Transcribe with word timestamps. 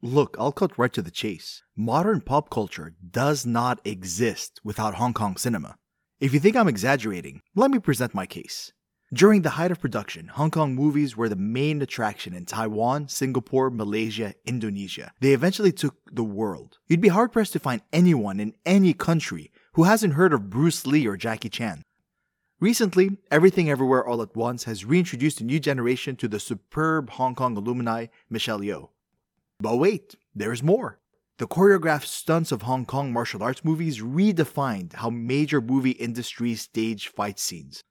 Look, 0.00 0.36
I'll 0.38 0.52
cut 0.52 0.78
right 0.78 0.92
to 0.92 1.02
the 1.02 1.10
chase. 1.10 1.64
Modern 1.76 2.20
pop 2.20 2.50
culture 2.50 2.94
does 3.10 3.44
not 3.44 3.80
exist 3.84 4.60
without 4.62 4.94
Hong 4.94 5.12
Kong 5.12 5.36
cinema. 5.36 5.74
If 6.20 6.32
you 6.32 6.38
think 6.38 6.54
I'm 6.54 6.68
exaggerating, 6.68 7.42
let 7.56 7.72
me 7.72 7.80
present 7.80 8.14
my 8.14 8.24
case. 8.24 8.72
During 9.12 9.42
the 9.42 9.50
height 9.50 9.72
of 9.72 9.80
production, 9.80 10.28
Hong 10.28 10.52
Kong 10.52 10.76
movies 10.76 11.16
were 11.16 11.28
the 11.28 11.34
main 11.34 11.82
attraction 11.82 12.32
in 12.32 12.44
Taiwan, 12.44 13.08
Singapore, 13.08 13.70
Malaysia, 13.70 14.34
Indonesia. 14.46 15.10
They 15.20 15.32
eventually 15.32 15.72
took 15.72 15.96
the 16.12 16.22
world. 16.22 16.78
You'd 16.86 17.00
be 17.00 17.08
hard 17.08 17.32
pressed 17.32 17.54
to 17.54 17.58
find 17.58 17.82
anyone 17.92 18.38
in 18.38 18.54
any 18.64 18.94
country 18.94 19.50
who 19.72 19.82
hasn't 19.82 20.14
heard 20.14 20.32
of 20.32 20.48
Bruce 20.48 20.86
Lee 20.86 21.08
or 21.08 21.16
Jackie 21.16 21.48
Chan. 21.48 21.82
Recently, 22.60 23.18
Everything 23.32 23.68
Everywhere 23.68 24.06
All 24.06 24.22
at 24.22 24.36
Once 24.36 24.62
has 24.64 24.84
reintroduced 24.84 25.40
a 25.40 25.44
new 25.44 25.58
generation 25.58 26.14
to 26.16 26.28
the 26.28 26.38
superb 26.38 27.10
Hong 27.10 27.34
Kong 27.34 27.56
alumni 27.56 28.06
Michelle 28.30 28.60
Yeoh. 28.60 28.90
But 29.60 29.76
wait, 29.76 30.14
there's 30.34 30.62
more. 30.62 31.00
The 31.38 31.48
choreographed 31.48 32.06
stunts 32.06 32.52
of 32.52 32.62
Hong 32.62 32.84
Kong 32.84 33.12
martial 33.12 33.42
arts 33.42 33.64
movies 33.64 34.00
redefined 34.00 34.94
how 34.94 35.10
major 35.10 35.60
movie 35.60 35.92
industries 35.92 36.62
stage 36.62 37.08
fight 37.08 37.38
scenes. 37.40 37.82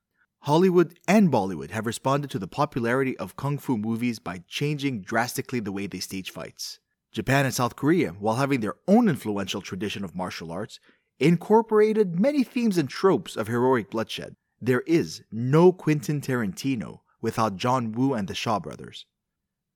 Hollywood 0.42 0.98
and 1.08 1.30
Bollywood 1.30 1.72
have 1.72 1.86
responded 1.86 2.30
to 2.32 2.40
the 2.40 2.48
popularity 2.48 3.18
of 3.18 3.36
kung 3.36 3.58
fu 3.58 3.78
movies 3.78 4.20
by 4.20 4.44
changing 4.48 5.02
drastically 5.02 5.60
the 5.60 5.74
way 5.74 5.88
they 5.88 6.00
stage 6.00 6.30
fights. 6.30 6.80
Japan 7.12 7.46
and 7.46 7.54
South 7.54 7.76
Korea, 7.76 8.12
while 8.12 8.36
having 8.36 8.62
their 8.62 8.76
own 8.88 9.10
influential 9.10 9.62
tradition 9.62 10.06
of 10.06 10.16
martial 10.16 10.52
arts, 10.52 10.80
incorporated 11.20 12.20
many 12.20 12.44
themes 12.44 12.78
and 12.78 12.90
tropes 12.90 13.36
of 13.36 13.48
heroic 13.48 13.90
bloodshed. 13.90 14.36
There 14.62 14.82
is 14.82 15.22
no 15.32 15.72
Quentin 15.74 16.22
Tarantino 16.22 17.02
without 17.22 17.58
John 17.58 17.92
Woo 17.92 18.14
and 18.14 18.28
the 18.28 18.36
Shaw 18.36 18.60
brothers. 18.60 19.06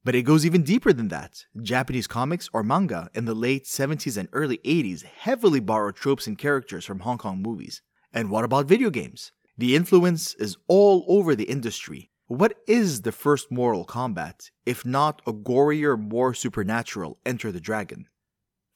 But 0.04 0.16
it 0.16 0.24
goes 0.24 0.46
even 0.46 0.64
deeper 0.64 0.94
than 0.94 1.10
that. 1.10 1.46
Japanese 1.62 2.08
comics 2.08 2.50
or 2.54 2.64
manga 2.64 3.10
in 3.14 3.26
the 3.26 3.36
late 3.36 3.66
70s 3.66 4.18
and 4.18 4.28
early 4.34 4.58
80s 4.66 5.04
heavily 5.04 5.60
borrowed 5.60 5.96
tropes 5.96 6.26
and 6.26 6.38
characters 6.38 6.86
from 6.86 7.02
Hong 7.02 7.20
Kong 7.20 7.42
movies. 7.42 7.84
And 8.12 8.32
what 8.32 8.44
about 8.44 8.66
video 8.66 8.90
games? 8.90 9.32
The 9.58 9.76
influence 9.76 10.34
is 10.36 10.58
all 10.68 11.06
over 11.08 11.36
the 11.36 11.44
industry. 11.44 12.10
What 12.26 12.58
is 12.66 13.04
the 13.04 13.12
first 13.12 13.52
Mortal 13.52 13.86
Kombat, 13.86 14.50
if 14.66 14.84
not 14.84 15.22
a 15.28 15.34
gorier, 15.34 16.00
more 16.00 16.34
supernatural 16.34 17.20
Enter 17.24 17.52
the 17.52 17.60
Dragon? 17.60 18.08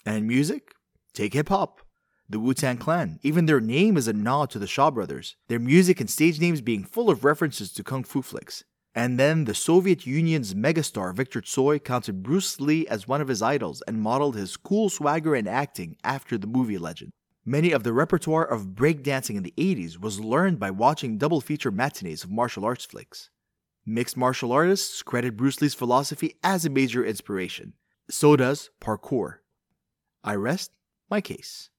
And 0.06 0.28
music? 0.28 0.74
Take 1.14 1.34
hip 1.34 1.50
hop. 1.50 1.82
The 2.30 2.40
Wu 2.40 2.54
Tang 2.54 2.78
Clan, 2.78 3.20
even 3.24 3.46
their 3.46 3.62
name 3.62 3.98
is 3.98 4.08
a 4.08 4.14
nod 4.14 4.50
to 4.52 4.60
the 4.60 4.68
Shaw 4.68 4.92
brothers, 4.92 5.38
their 5.48 5.60
music 5.60 6.00
and 6.00 6.10
stage 6.10 6.40
names 6.40 6.62
being 6.62 6.84
full 6.84 7.10
of 7.10 7.24
references 7.24 7.72
to 7.74 7.84
kung 7.84 8.04
fu 8.04 8.22
flicks. 8.22 8.64
And 8.98 9.20
then 9.20 9.44
the 9.44 9.54
Soviet 9.54 10.06
Union's 10.08 10.54
megastar 10.54 11.14
Victor 11.14 11.42
Tsoi 11.42 11.80
counted 11.80 12.24
Bruce 12.24 12.62
Lee 12.62 12.88
as 12.88 13.10
one 13.10 13.20
of 13.20 13.28
his 13.28 13.42
idols 13.42 13.84
and 13.86 14.02
modeled 14.02 14.38
his 14.38 14.56
cool 14.56 14.90
swagger 14.90 15.36
and 15.36 15.50
acting 15.50 15.98
after 16.02 16.38
the 16.38 16.48
movie 16.48 16.78
legend. 16.78 17.12
Many 17.44 17.74
of 17.74 17.84
the 17.84 17.92
repertoire 17.92 18.46
of 18.46 18.68
breakdancing 18.68 19.36
in 19.36 19.44
the 19.44 19.54
80s 19.58 20.00
was 20.00 20.22
learned 20.22 20.60
by 20.60 20.72
watching 20.72 21.18
double 21.18 21.42
feature 21.42 21.72
matinees 21.72 22.24
of 22.24 22.32
martial 22.32 22.64
arts 22.64 22.86
flicks. 22.86 23.30
Mixed 23.86 24.16
martial 24.16 24.54
artists 24.54 25.04
credit 25.04 25.36
Bruce 25.36 25.62
Lee's 25.62 25.74
philosophy 25.74 26.36
as 26.42 26.66
a 26.66 26.70
major 26.70 27.04
inspiration. 27.04 27.74
So 28.10 28.38
does 28.38 28.70
parkour. 28.80 29.40
I 30.24 30.36
rest 30.36 30.72
my 31.10 31.20
case. 31.20 31.70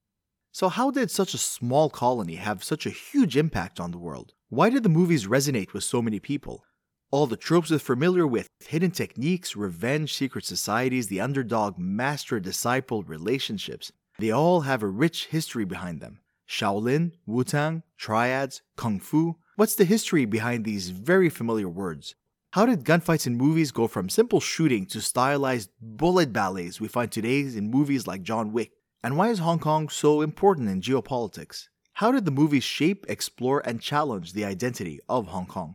So, 0.52 0.68
how 0.68 0.90
did 0.90 1.10
such 1.10 1.34
a 1.34 1.38
small 1.38 1.88
colony 1.90 2.36
have 2.36 2.62
such 2.62 2.86
a 2.86 2.90
huge 2.90 3.36
impact 3.36 3.80
on 3.80 3.90
the 3.90 3.98
world? 3.98 4.34
Why 4.50 4.70
did 4.70 4.82
the 4.82 4.88
movies 4.88 5.26
resonate 5.26 5.72
with 5.72 5.82
so 5.82 6.00
many 6.00 6.20
people? 6.20 6.65
All 7.12 7.26
the 7.26 7.36
tropes 7.36 7.70
we're 7.70 7.78
familiar 7.78 8.26
with 8.26 8.48
hidden 8.66 8.90
techniques, 8.90 9.54
revenge, 9.54 10.12
secret 10.12 10.44
societies, 10.44 11.06
the 11.06 11.20
underdog, 11.20 11.78
master 11.78 12.40
disciple 12.40 13.02
relationships 13.04 13.92
they 14.18 14.30
all 14.30 14.62
have 14.62 14.82
a 14.82 14.88
rich 14.88 15.26
history 15.26 15.64
behind 15.64 16.00
them. 16.00 16.20
Shaolin, 16.48 17.12
Wu 17.26 17.44
Tang, 17.44 17.82
triads, 17.98 18.62
Kung 18.76 18.98
Fu. 18.98 19.36
What's 19.56 19.74
the 19.74 19.84
history 19.84 20.24
behind 20.24 20.64
these 20.64 20.90
very 20.90 21.28
familiar 21.28 21.68
words? 21.68 22.14
How 22.52 22.64
did 22.64 22.84
gunfights 22.84 23.26
in 23.26 23.36
movies 23.36 23.72
go 23.72 23.86
from 23.86 24.08
simple 24.08 24.40
shooting 24.40 24.86
to 24.86 25.02
stylized 25.02 25.70
bullet 25.80 26.32
ballets 26.32 26.80
we 26.80 26.88
find 26.88 27.12
today 27.12 27.40
in 27.40 27.70
movies 27.70 28.06
like 28.06 28.22
John 28.22 28.52
Wick? 28.52 28.72
And 29.02 29.16
why 29.18 29.28
is 29.28 29.40
Hong 29.40 29.58
Kong 29.58 29.88
so 29.88 30.22
important 30.22 30.70
in 30.70 30.80
geopolitics? 30.80 31.68
How 31.94 32.10
did 32.10 32.24
the 32.24 32.30
movies 32.30 32.64
shape, 32.64 33.04
explore, 33.08 33.60
and 33.66 33.80
challenge 33.82 34.32
the 34.32 34.44
identity 34.44 35.00
of 35.08 35.26
Hong 35.26 35.46
Kong? 35.46 35.74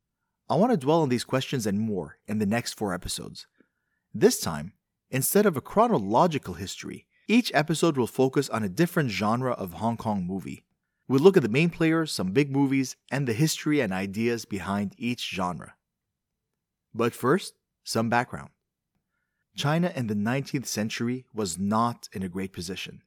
I 0.52 0.56
want 0.56 0.72
to 0.72 0.78
dwell 0.78 1.02
on 1.02 1.08
these 1.08 1.24
questions 1.24 1.66
and 1.66 1.80
more 1.80 2.18
in 2.28 2.40
the 2.40 2.46
next 2.46 2.74
four 2.74 2.94
episodes. 2.94 3.48
This 4.14 4.42
time, 4.42 4.74
instead 5.10 5.46
of 5.46 5.56
a 5.56 5.62
chronological 5.62 6.56
history, 6.56 7.08
each 7.26 7.54
episode 7.54 7.96
will 7.96 8.06
focus 8.06 8.50
on 8.50 8.62
a 8.62 8.68
different 8.68 9.12
genre 9.12 9.54
of 9.54 9.72
Hong 9.72 9.96
Kong 9.96 10.28
movie. 10.28 10.66
We'll 11.08 11.22
look 11.22 11.38
at 11.38 11.44
the 11.44 11.48
main 11.48 11.70
players, 11.70 12.12
some 12.12 12.34
big 12.34 12.52
movies, 12.52 12.98
and 13.10 13.26
the 13.26 13.34
history 13.34 13.80
and 13.80 13.94
ideas 13.94 14.44
behind 14.44 14.94
each 14.98 15.30
genre. 15.30 15.76
But 16.94 17.14
first, 17.14 17.54
some 17.86 18.10
background. 18.10 18.50
China 19.56 19.94
in 19.96 20.08
the 20.08 20.16
19th 20.16 20.66
century 20.66 21.24
was 21.34 21.58
not 21.58 22.10
in 22.12 22.24
a 22.24 22.30
great 22.30 22.52
position. 22.52 23.04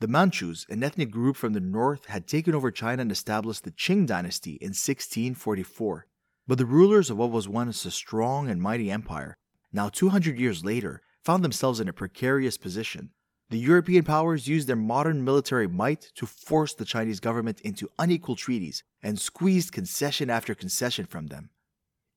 The 0.00 0.08
Manchus, 0.08 0.66
an 0.68 0.82
ethnic 0.82 1.12
group 1.12 1.36
from 1.36 1.52
the 1.52 1.60
north, 1.60 2.06
had 2.06 2.26
taken 2.26 2.56
over 2.56 2.72
China 2.72 3.02
and 3.02 3.12
established 3.12 3.62
the 3.62 3.70
Qing 3.70 4.04
dynasty 4.04 4.54
in 4.54 4.70
1644. 4.70 6.08
But 6.46 6.58
the 6.58 6.66
rulers 6.66 7.10
of 7.10 7.16
what 7.16 7.30
was 7.30 7.48
once 7.48 7.84
a 7.84 7.90
strong 7.90 8.48
and 8.48 8.60
mighty 8.60 8.90
empire, 8.90 9.36
now 9.72 9.88
200 9.88 10.38
years 10.38 10.64
later, 10.64 11.00
found 11.22 11.44
themselves 11.44 11.80
in 11.80 11.88
a 11.88 11.92
precarious 11.92 12.58
position. 12.58 13.10
The 13.50 13.58
European 13.58 14.04
powers 14.04 14.48
used 14.48 14.66
their 14.66 14.76
modern 14.76 15.24
military 15.24 15.68
might 15.68 16.10
to 16.16 16.26
force 16.26 16.74
the 16.74 16.84
Chinese 16.84 17.20
government 17.20 17.60
into 17.60 17.90
unequal 17.98 18.34
treaties 18.34 18.82
and 19.02 19.20
squeezed 19.20 19.72
concession 19.72 20.30
after 20.30 20.54
concession 20.54 21.06
from 21.06 21.26
them. 21.26 21.50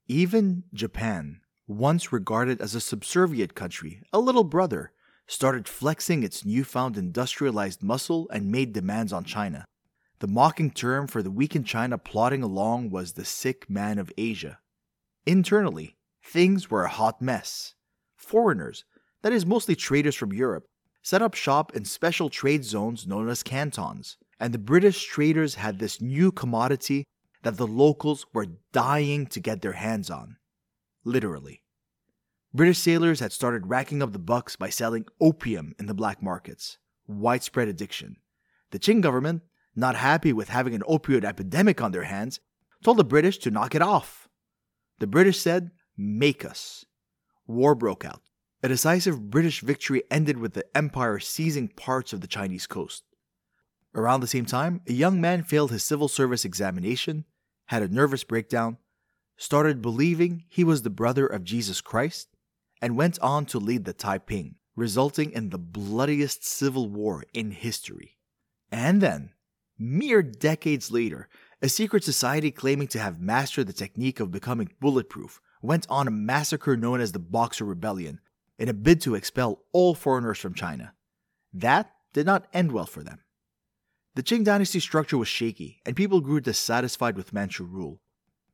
Even 0.08 0.64
Japan, 0.74 1.42
once 1.68 2.14
regarded 2.14 2.62
as 2.62 2.74
a 2.74 2.80
subservient 2.80 3.54
country, 3.54 4.02
a 4.14 4.20
little 4.20 4.44
brother, 4.44 4.92
started 5.28 5.68
flexing 5.68 6.24
its 6.24 6.46
newfound 6.46 6.98
industrialized 6.98 7.84
muscle 7.84 8.30
and 8.32 8.52
made 8.52 8.72
demands 8.74 9.12
on 9.12 9.24
China. 9.24 9.66
The 10.20 10.28
mocking 10.28 10.72
term 10.72 11.08
for 11.08 11.22
the 11.22 11.32
weak 11.32 11.56
in 11.56 11.64
China 11.64 11.98
plodding 11.98 12.42
along 12.42 12.90
was 12.90 13.14
the 13.14 13.26
sick 13.26 13.70
man 13.70 14.00
of 14.00 14.12
Asia. 14.18 14.60
Internally, 15.26 15.98
things 16.24 16.72
were 16.72 16.86
a 16.86 16.90
hot 16.90 17.22
mess. 17.22 17.76
Foreigners, 18.16 18.86
that 19.24 19.34
is, 19.34 19.46
mostly 19.46 19.76
traders 19.76 20.16
from 20.16 20.32
Europe, 20.32 20.66
set 21.02 21.22
up 21.22 21.34
shop 21.34 21.76
in 21.76 21.84
special 21.84 22.30
trade 22.30 22.64
zones 22.64 23.06
known 23.06 23.28
as 23.30 23.44
cantons, 23.44 24.18
and 24.40 24.54
the 24.54 24.58
British 24.60 25.06
traders 25.06 25.56
had 25.56 25.80
this 25.80 26.02
new 26.02 26.32
commodity 26.32 27.04
that 27.44 27.58
the 27.58 27.68
locals 27.68 28.26
were 28.34 28.48
dying 28.72 29.28
to 29.28 29.40
get 29.40 29.62
their 29.62 29.74
hands 29.74 30.10
on. 30.10 30.38
Literally. 31.04 31.62
British 32.54 32.80
sailors 32.80 33.20
had 33.20 33.34
started 33.34 33.68
racking 33.68 34.02
up 34.02 34.14
the 34.14 34.20
bucks 34.20 34.56
by 34.56 34.70
selling 34.70 35.06
opium 35.20 35.76
in 35.78 35.88
the 35.88 35.94
black 35.94 36.24
markets. 36.24 36.78
Widespread 37.06 37.68
addiction. 37.68 38.16
The 38.72 38.80
Qing 38.80 39.02
government, 39.02 39.44
not 39.76 39.96
happy 39.96 40.34
with 40.34 40.50
having 40.50 40.74
an 40.74 40.84
opioid 40.90 41.24
epidemic 41.24 41.82
on 41.82 41.92
their 41.92 42.04
hands, 42.04 42.40
told 42.84 42.98
the 42.98 43.04
British 43.04 43.38
to 43.40 43.52
knock 43.52 43.76
it 43.76 43.82
off. 43.82 44.28
The 45.00 45.08
British 45.08 45.40
said, 45.40 45.72
Make 45.98 46.46
us. 46.46 46.86
War 47.48 47.76
broke 47.76 48.06
out. 48.06 48.22
A 48.64 48.68
decisive 48.68 49.30
British 49.30 49.62
victory 49.62 50.04
ended 50.10 50.38
with 50.38 50.54
the 50.54 50.66
Empire 50.76 51.20
seizing 51.20 51.68
parts 51.68 52.14
of 52.14 52.22
the 52.22 52.28
Chinese 52.28 52.66
coast. 52.66 53.04
Around 53.94 54.22
the 54.22 54.28
same 54.28 54.46
time, 54.46 54.82
a 54.88 54.94
young 54.94 55.22
man 55.22 55.44
failed 55.44 55.72
his 55.72 55.84
civil 55.84 56.08
service 56.08 56.44
examination, 56.44 57.26
had 57.68 57.84
a 57.84 57.88
nervous 57.88 58.24
breakdown, 58.24 58.78
started 59.38 59.82
believing 59.82 60.46
he 60.50 60.64
was 60.64 60.82
the 60.82 60.90
brother 60.90 61.26
of 61.28 61.44
Jesus 61.44 61.80
Christ, 61.82 62.30
and 62.82 62.98
went 62.98 63.20
on 63.20 63.46
to 63.48 63.60
lead 63.60 63.86
the 63.86 63.94
Taiping, 63.94 64.56
resulting 64.76 65.32
in 65.32 65.50
the 65.50 65.58
bloodiest 65.60 66.46
civil 66.46 66.90
war 66.90 67.24
in 67.34 67.52
history. 67.52 68.18
And 68.72 69.02
then, 69.02 69.32
mere 69.78 70.22
decades 70.22 70.92
later, 70.92 71.28
a 71.62 71.70
secret 71.70 72.04
society 72.04 72.52
claiming 72.52 72.88
to 72.90 73.00
have 73.00 73.20
mastered 73.20 73.68
the 73.68 73.74
technique 73.74 74.20
of 74.20 74.32
becoming 74.32 74.72
bulletproof 74.80 75.42
went 75.62 75.86
on 75.90 76.08
a 76.08 76.12
massacre 76.12 76.78
known 76.78 77.02
as 77.02 77.12
the 77.12 77.20
Boxer 77.20 77.66
Rebellion 77.66 78.20
in 78.58 78.70
a 78.70 78.74
bid 78.74 79.02
to 79.02 79.16
expel 79.16 79.64
all 79.72 79.96
foreigners 79.96 80.40
from 80.40 80.54
China. 80.54 80.94
That 81.54 81.92
did 82.14 82.26
not 82.26 82.48
end 82.54 82.72
well 82.72 82.86
for 82.86 83.04
them. 83.04 83.20
The 84.16 84.24
Qing 84.24 84.46
dynasty 84.46 84.80
structure 84.80 85.18
was 85.18 85.28
shaky, 85.28 85.82
and 85.86 85.96
people 85.96 86.22
grew 86.22 86.40
dissatisfied 86.40 87.18
with 87.18 87.34
Manchu 87.34 87.66
rule. 87.66 88.00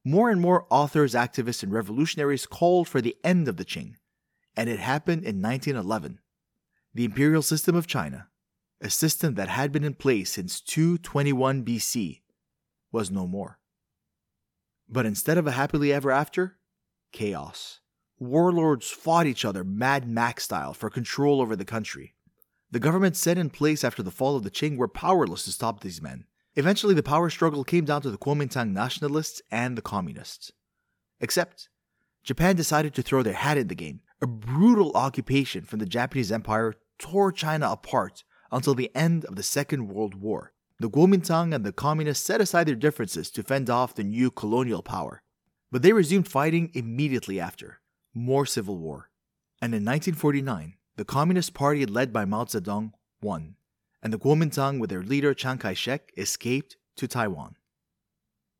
More 0.03 0.31
and 0.31 0.41
more 0.41 0.65
authors, 0.71 1.13
activists, 1.13 1.61
and 1.61 1.71
revolutionaries 1.71 2.47
called 2.47 2.87
for 2.87 2.99
the 3.01 3.15
end 3.23 3.47
of 3.47 3.57
the 3.57 3.65
Qing, 3.65 3.95
and 4.57 4.69
it 4.69 4.79
happened 4.79 5.23
in 5.23 5.39
1911. 5.41 6.19
The 6.95 7.05
imperial 7.05 7.43
system 7.43 7.75
of 7.75 7.85
China, 7.85 8.27
a 8.81 8.89
system 8.89 9.35
that 9.35 9.49
had 9.49 9.71
been 9.71 9.83
in 9.83 9.93
place 9.93 10.31
since 10.31 10.59
221 10.59 11.63
BC, 11.63 12.21
was 12.91 13.11
no 13.11 13.27
more. 13.27 13.59
But 14.89 15.05
instead 15.05 15.37
of 15.37 15.47
a 15.47 15.51
happily 15.51 15.93
ever 15.93 16.11
after, 16.11 16.57
chaos 17.11 17.81
warlords 18.21 18.87
fought 18.89 19.25
each 19.25 19.43
other 19.43 19.63
Mad 19.63 20.07
Max 20.07 20.43
style 20.43 20.73
for 20.73 20.89
control 20.89 21.41
over 21.41 21.55
the 21.55 21.65
country. 21.65 22.13
The 22.69 22.79
government 22.79 23.17
set 23.17 23.37
in 23.37 23.49
place 23.49 23.83
after 23.83 24.03
the 24.03 24.11
fall 24.11 24.35
of 24.35 24.43
the 24.43 24.51
Qing 24.51 24.77
were 24.77 24.87
powerless 24.87 25.43
to 25.45 25.51
stop 25.51 25.81
these 25.81 26.01
men. 26.01 26.25
Eventually, 26.55 26.93
the 26.93 27.03
power 27.03 27.29
struggle 27.29 27.63
came 27.63 27.83
down 27.83 28.01
to 28.03 28.11
the 28.11 28.17
Kuomintang 28.17 28.71
nationalists 28.71 29.41
and 29.49 29.77
the 29.77 29.81
communists. 29.81 30.51
Except, 31.19 31.69
Japan 32.23 32.55
decided 32.55 32.93
to 32.93 33.01
throw 33.01 33.23
their 33.23 33.33
hat 33.33 33.57
in 33.57 33.67
the 33.67 33.75
game. 33.75 34.01
A 34.21 34.27
brutal 34.27 34.91
occupation 34.93 35.63
from 35.63 35.79
the 35.79 35.85
Japanese 35.85 36.31
Empire 36.31 36.75
tore 36.99 37.31
China 37.31 37.71
apart 37.71 38.23
until 38.51 38.75
the 38.75 38.91
end 38.95 39.25
of 39.25 39.35
the 39.35 39.43
Second 39.43 39.87
World 39.87 40.15
War. 40.15 40.53
The 40.79 40.89
Kuomintang 40.89 41.53
and 41.53 41.63
the 41.63 41.71
communists 41.71 42.25
set 42.25 42.41
aside 42.41 42.67
their 42.67 42.75
differences 42.75 43.29
to 43.31 43.43
fend 43.43 43.69
off 43.69 43.95
the 43.95 44.03
new 44.03 44.31
colonial 44.31 44.81
power. 44.81 45.21
But 45.71 45.83
they 45.83 45.93
resumed 45.93 46.27
fighting 46.27 46.71
immediately 46.73 47.39
after. 47.39 47.81
More 48.13 48.45
civil 48.45 48.77
war. 48.77 49.09
And 49.61 49.73
in 49.73 49.85
1949, 49.85 50.75
the 50.97 51.05
Communist 51.05 51.53
Party 51.53 51.85
led 51.85 52.11
by 52.11 52.25
Mao 52.25 52.45
Zedong 52.45 52.91
won, 53.21 53.55
and 54.03 54.11
the 54.11 54.19
Kuomintang 54.19 54.79
with 54.79 54.89
their 54.89 55.03
leader 55.03 55.33
Chiang 55.33 55.57
Kai 55.57 55.73
shek 55.73 56.11
escaped 56.17 56.77
to 56.95 57.07
Taiwan. 57.07 57.55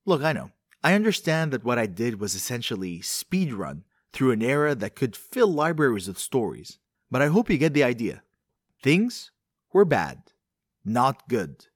Look, 0.06 0.24
I 0.24 0.34
know. 0.34 0.52
I 0.84 0.94
understand 0.94 1.52
that 1.52 1.64
what 1.64 1.78
I 1.78 1.86
did 1.86 2.20
was 2.20 2.34
essentially 2.34 3.00
speedrun 3.00 3.84
through 4.14 4.32
an 4.32 4.42
era 4.42 4.74
that 4.76 4.96
could 4.96 5.16
fill 5.16 5.48
libraries 5.48 6.08
with 6.08 6.18
stories, 6.18 6.80
but 7.10 7.22
I 7.22 7.28
hope 7.28 7.50
you 7.50 7.58
get 7.58 7.74
the 7.74 7.84
idea. 7.84 8.24
Things 8.82 9.32
were 9.74 9.86
bad, 9.86 10.32
not 10.84 11.28
good, 11.28 11.68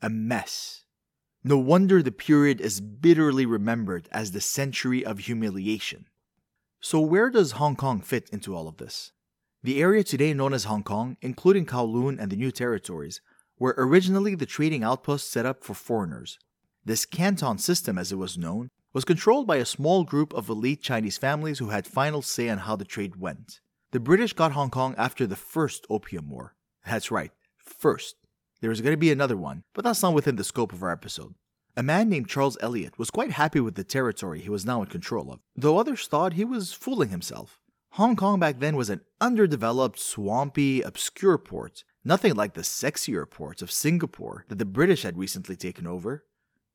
a 0.00 0.08
mess. 0.08 0.84
No 1.42 1.58
wonder 1.58 2.02
the 2.02 2.12
period 2.12 2.60
is 2.60 2.80
bitterly 2.80 3.44
remembered 3.44 4.08
as 4.10 4.30
the 4.30 4.40
century 4.40 5.04
of 5.04 5.18
humiliation. 5.18 6.06
So, 6.80 7.00
where 7.00 7.30
does 7.30 7.52
Hong 7.52 7.76
Kong 7.76 8.00
fit 8.00 8.30
into 8.30 8.54
all 8.54 8.68
of 8.68 8.78
this? 8.78 9.12
The 9.62 9.80
area 9.82 10.04
today 10.04 10.34
known 10.34 10.52
as 10.52 10.64
Hong 10.64 10.82
Kong, 10.82 11.16
including 11.22 11.66
Kowloon 11.66 12.18
and 12.18 12.30
the 12.30 12.36
New 12.36 12.50
Territories, 12.50 13.20
were 13.58 13.74
originally 13.78 14.34
the 14.34 14.46
trading 14.46 14.82
outposts 14.82 15.30
set 15.30 15.46
up 15.46 15.64
for 15.64 15.74
foreigners. 15.74 16.38
This 16.84 17.06
canton 17.06 17.58
system, 17.58 17.96
as 17.96 18.12
it 18.12 18.16
was 18.16 18.36
known, 18.36 18.68
was 18.92 19.04
controlled 19.04 19.46
by 19.46 19.56
a 19.56 19.64
small 19.64 20.04
group 20.04 20.32
of 20.34 20.48
elite 20.48 20.82
Chinese 20.82 21.16
families 21.18 21.58
who 21.58 21.70
had 21.70 21.86
final 21.86 22.20
say 22.20 22.48
on 22.48 22.58
how 22.58 22.76
the 22.76 22.84
trade 22.84 23.16
went. 23.16 23.60
The 23.92 24.00
British 24.00 24.32
got 24.32 24.52
Hong 24.52 24.70
Kong 24.70 24.94
after 24.98 25.26
the 25.26 25.36
First 25.36 25.86
Opium 25.88 26.28
War. 26.28 26.54
That's 26.86 27.10
right, 27.10 27.32
first. 27.56 28.16
There 28.60 28.70
is 28.70 28.80
going 28.80 28.92
to 28.92 28.98
be 28.98 29.12
another 29.12 29.36
one, 29.36 29.64
but 29.74 29.84
that's 29.84 30.02
not 30.02 30.14
within 30.14 30.36
the 30.36 30.44
scope 30.44 30.72
of 30.72 30.82
our 30.82 30.90
episode. 30.90 31.34
A 31.76 31.82
man 31.82 32.08
named 32.08 32.28
Charles 32.28 32.56
Elliot 32.60 32.98
was 32.98 33.10
quite 33.10 33.32
happy 33.32 33.58
with 33.58 33.74
the 33.74 33.84
territory 33.84 34.40
he 34.40 34.48
was 34.48 34.64
now 34.64 34.80
in 34.80 34.86
control 34.86 35.32
of, 35.32 35.40
though 35.56 35.78
others 35.78 36.06
thought 36.06 36.34
he 36.34 36.44
was 36.44 36.72
fooling 36.72 37.08
himself. 37.08 37.58
Hong 37.90 38.16
Kong 38.16 38.38
back 38.38 38.60
then 38.60 38.76
was 38.76 38.90
an 38.90 39.00
underdeveloped, 39.20 39.98
swampy, 39.98 40.82
obscure 40.82 41.38
port, 41.38 41.84
nothing 42.04 42.34
like 42.34 42.54
the 42.54 42.62
sexier 42.62 43.28
ports 43.28 43.60
of 43.60 43.70
Singapore 43.70 44.44
that 44.48 44.58
the 44.58 44.64
British 44.64 45.02
had 45.02 45.18
recently 45.18 45.56
taken 45.56 45.86
over. 45.86 46.24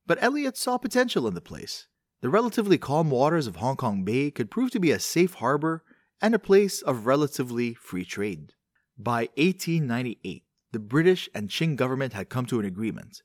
But 0.05 0.21
Elliot 0.21 0.57
saw 0.57 0.77
potential 0.77 1.27
in 1.27 1.33
the 1.33 1.41
place. 1.41 1.87
The 2.21 2.29
relatively 2.29 2.77
calm 2.77 3.09
waters 3.09 3.47
of 3.47 3.57
Hong 3.57 3.77
Kong 3.77 4.03
Bay 4.03 4.31
could 4.31 4.51
prove 4.51 4.71
to 4.71 4.79
be 4.79 4.91
a 4.91 4.99
safe 4.99 5.35
harbor 5.35 5.83
and 6.21 6.35
a 6.35 6.39
place 6.39 6.81
of 6.81 7.05
relatively 7.05 7.73
free 7.73 8.05
trade. 8.05 8.53
By 9.01 9.29
1898, 9.37 10.43
the 10.73 10.79
British 10.79 11.29
and 11.33 11.47
Qing 11.47 11.77
government 11.77 12.11
had 12.11 12.27
come 12.27 12.45
to 12.47 12.59
an 12.59 12.65
agreement. 12.65 13.21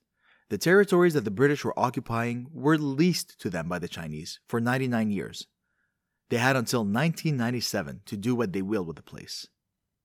The 0.49 0.57
territories 0.57 1.15
that 1.15 1.25
the 1.25 1.33
British 1.33 1.65
were 1.65 1.77
occupying 1.77 2.47
were 2.53 2.79
leased 2.79 3.41
to 3.41 3.51
them 3.51 3.69
by 3.69 3.81
the 3.81 3.89
Chinese 3.89 4.39
for 4.47 4.61
99 4.61 5.11
years. 5.11 5.49
They 6.31 6.37
had 6.37 6.55
until 6.55 6.83
1997 6.83 8.03
to 8.07 8.17
do 8.17 8.37
what 8.37 8.53
they 8.53 8.63
will 8.63 8.85
with 8.85 8.95
the 8.95 9.03
place. 9.03 9.49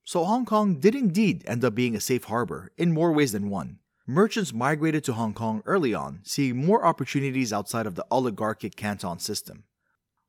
So 0.03 0.25
Hong 0.25 0.43
Kong 0.43 0.79
did 0.79 0.95
indeed 0.95 1.43
end 1.45 1.63
up 1.63 1.75
being 1.75 1.95
a 1.95 2.01
safe 2.01 2.23
harbor 2.23 2.71
in 2.75 2.91
more 2.91 3.11
ways 3.11 3.33
than 3.33 3.51
one. 3.51 3.77
Merchants 4.07 4.51
migrated 4.51 5.03
to 5.03 5.13
Hong 5.13 5.35
Kong 5.35 5.61
early 5.67 5.93
on, 5.93 6.21
seeing 6.23 6.65
more 6.65 6.83
opportunities 6.83 7.53
outside 7.53 7.85
of 7.85 7.93
the 7.93 8.07
oligarchic 8.09 8.75
Canton 8.75 9.19
system. 9.19 9.65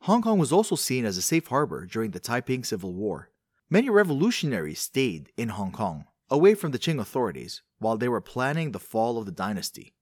Hong 0.00 0.20
Kong 0.20 0.38
was 0.38 0.52
also 0.52 0.76
seen 0.76 1.06
as 1.06 1.16
a 1.16 1.22
safe 1.22 1.46
harbor 1.46 1.86
during 1.86 2.10
the 2.10 2.20
Taiping 2.20 2.62
Civil 2.62 2.92
War. 2.92 3.30
Many 3.72 3.88
revolutionaries 3.88 4.80
stayed 4.80 5.30
in 5.36 5.50
Hong 5.50 5.70
Kong, 5.70 6.06
away 6.28 6.56
from 6.56 6.72
the 6.72 6.78
Qing 6.78 6.98
authorities, 6.98 7.62
while 7.78 7.96
they 7.96 8.08
were 8.08 8.20
planning 8.20 8.72
the 8.72 8.80
fall 8.80 9.16
of 9.16 9.26
the 9.26 9.32
dynasty. 9.32 9.94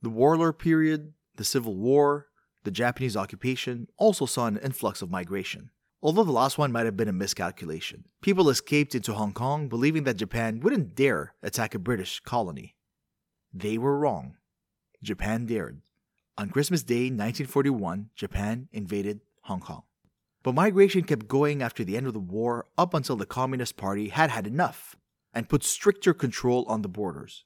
The 0.00 0.08
warlord 0.08 0.58
period, 0.58 1.12
the 1.34 1.44
Civil 1.44 1.76
War, 1.76 2.28
the 2.64 2.70
Japanese 2.70 3.14
occupation 3.14 3.88
also 3.98 4.24
saw 4.24 4.46
an 4.46 4.56
influx 4.56 5.02
of 5.02 5.10
migration. 5.10 5.68
Although 6.02 6.24
the 6.24 6.32
last 6.32 6.56
one 6.56 6.72
might 6.72 6.86
have 6.86 6.96
been 6.96 7.06
a 7.06 7.12
miscalculation, 7.12 8.06
people 8.22 8.48
escaped 8.48 8.94
into 8.94 9.12
Hong 9.12 9.34
Kong 9.34 9.68
believing 9.68 10.04
that 10.04 10.16
Japan 10.16 10.60
wouldn't 10.60 10.94
dare 10.94 11.34
attack 11.42 11.74
a 11.74 11.78
British 11.78 12.20
colony. 12.20 12.76
They 13.52 13.76
were 13.76 13.98
wrong. 13.98 14.36
Japan 15.02 15.44
dared. 15.44 15.82
On 16.38 16.48
Christmas 16.48 16.82
Day 16.82 17.10
1941, 17.10 18.08
Japan 18.14 18.68
invaded 18.72 19.20
Hong 19.42 19.60
Kong. 19.60 19.82
But 20.46 20.54
migration 20.54 21.02
kept 21.02 21.26
going 21.26 21.60
after 21.60 21.82
the 21.82 21.96
end 21.96 22.06
of 22.06 22.12
the 22.12 22.20
war 22.20 22.66
up 22.78 22.94
until 22.94 23.16
the 23.16 23.26
Communist 23.26 23.76
Party 23.76 24.10
had 24.10 24.30
had 24.30 24.46
enough 24.46 24.94
and 25.34 25.48
put 25.48 25.64
stricter 25.64 26.14
control 26.14 26.64
on 26.68 26.82
the 26.82 26.88
borders. 26.88 27.44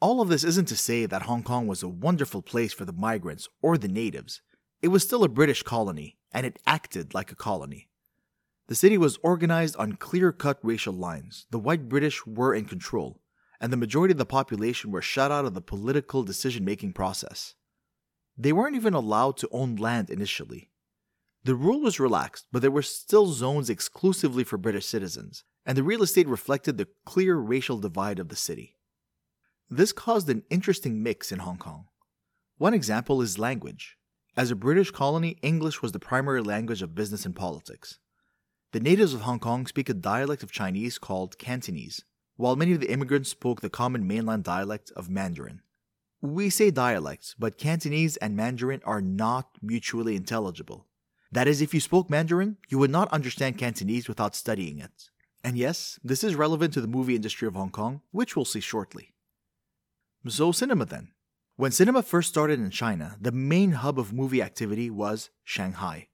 All 0.00 0.20
of 0.20 0.28
this 0.28 0.44
isn't 0.44 0.68
to 0.68 0.76
say 0.76 1.06
that 1.06 1.22
Hong 1.22 1.42
Kong 1.42 1.66
was 1.66 1.82
a 1.82 1.88
wonderful 1.88 2.42
place 2.42 2.74
for 2.74 2.84
the 2.84 2.92
migrants 2.92 3.48
or 3.62 3.78
the 3.78 3.88
natives. 3.88 4.42
It 4.82 4.88
was 4.88 5.02
still 5.02 5.24
a 5.24 5.30
British 5.30 5.62
colony, 5.62 6.18
and 6.30 6.44
it 6.44 6.60
acted 6.66 7.14
like 7.14 7.32
a 7.32 7.36
colony. 7.36 7.88
The 8.66 8.74
city 8.74 8.98
was 8.98 9.18
organized 9.22 9.76
on 9.76 9.94
clear 9.94 10.30
cut 10.30 10.58
racial 10.62 10.92
lines. 10.92 11.46
The 11.50 11.58
white 11.58 11.88
British 11.88 12.26
were 12.26 12.54
in 12.54 12.66
control, 12.66 13.22
and 13.62 13.72
the 13.72 13.78
majority 13.78 14.12
of 14.12 14.18
the 14.18 14.26
population 14.26 14.90
were 14.90 15.00
shut 15.00 15.32
out 15.32 15.46
of 15.46 15.54
the 15.54 15.62
political 15.62 16.22
decision 16.22 16.66
making 16.66 16.92
process. 16.92 17.54
They 18.36 18.52
weren't 18.52 18.76
even 18.76 18.92
allowed 18.92 19.38
to 19.38 19.48
own 19.52 19.76
land 19.76 20.10
initially. 20.10 20.68
The 21.46 21.54
rule 21.54 21.80
was 21.80 22.00
relaxed, 22.00 22.48
but 22.50 22.60
there 22.60 22.72
were 22.72 22.82
still 22.82 23.28
zones 23.28 23.70
exclusively 23.70 24.42
for 24.42 24.58
British 24.58 24.86
citizens, 24.86 25.44
and 25.64 25.78
the 25.78 25.84
real 25.84 26.02
estate 26.02 26.26
reflected 26.26 26.76
the 26.76 26.88
clear 27.04 27.36
racial 27.36 27.78
divide 27.78 28.18
of 28.18 28.30
the 28.30 28.34
city. 28.34 28.74
This 29.70 29.92
caused 29.92 30.28
an 30.28 30.42
interesting 30.50 31.04
mix 31.04 31.30
in 31.30 31.38
Hong 31.38 31.58
Kong. 31.58 31.86
One 32.58 32.74
example 32.74 33.22
is 33.22 33.38
language. 33.38 33.96
As 34.36 34.50
a 34.50 34.56
British 34.56 34.90
colony, 34.90 35.38
English 35.40 35.82
was 35.82 35.92
the 35.92 36.00
primary 36.00 36.42
language 36.42 36.82
of 36.82 36.96
business 36.96 37.24
and 37.24 37.36
politics. 37.36 38.00
The 38.72 38.80
natives 38.80 39.14
of 39.14 39.20
Hong 39.20 39.38
Kong 39.38 39.68
speak 39.68 39.88
a 39.88 39.94
dialect 39.94 40.42
of 40.42 40.50
Chinese 40.50 40.98
called 40.98 41.38
Cantonese, 41.38 42.02
while 42.34 42.56
many 42.56 42.72
of 42.72 42.80
the 42.80 42.90
immigrants 42.90 43.30
spoke 43.30 43.60
the 43.60 43.70
common 43.70 44.04
mainland 44.04 44.42
dialect 44.42 44.90
of 44.96 45.08
Mandarin. 45.08 45.60
We 46.20 46.50
say 46.50 46.72
dialects, 46.72 47.36
but 47.38 47.56
Cantonese 47.56 48.16
and 48.16 48.34
Mandarin 48.34 48.80
are 48.84 49.00
not 49.00 49.50
mutually 49.62 50.16
intelligible. 50.16 50.88
That 51.32 51.48
is, 51.48 51.60
if 51.60 51.74
you 51.74 51.80
spoke 51.80 52.08
Mandarin, 52.08 52.56
you 52.68 52.78
would 52.78 52.90
not 52.90 53.12
understand 53.12 53.58
Cantonese 53.58 54.08
without 54.08 54.34
studying 54.34 54.78
it. 54.78 55.10
And 55.42 55.56
yes, 55.56 55.98
this 56.02 56.24
is 56.24 56.34
relevant 56.34 56.74
to 56.74 56.80
the 56.80 56.88
movie 56.88 57.14
industry 57.14 57.46
of 57.46 57.54
Hong 57.54 57.70
Kong, 57.70 58.00
which 58.10 58.34
we'll 58.34 58.44
see 58.44 58.60
shortly. 58.60 59.14
So, 60.26 60.50
cinema 60.52 60.86
then. 60.86 61.12
When 61.56 61.72
cinema 61.72 62.02
first 62.02 62.28
started 62.28 62.60
in 62.60 62.70
China, 62.70 63.16
the 63.20 63.32
main 63.32 63.72
hub 63.72 63.98
of 63.98 64.12
movie 64.12 64.42
activity 64.42 64.90
was 64.90 65.30
Shanghai. 65.44 66.08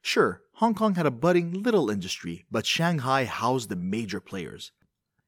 Sure, 0.00 0.42
Hong 0.54 0.74
Kong 0.74 0.94
had 0.94 1.06
a 1.06 1.10
budding 1.10 1.62
little 1.62 1.90
industry, 1.90 2.44
but 2.50 2.66
Shanghai 2.66 3.24
housed 3.24 3.68
the 3.68 3.76
major 3.76 4.20
players. 4.20 4.72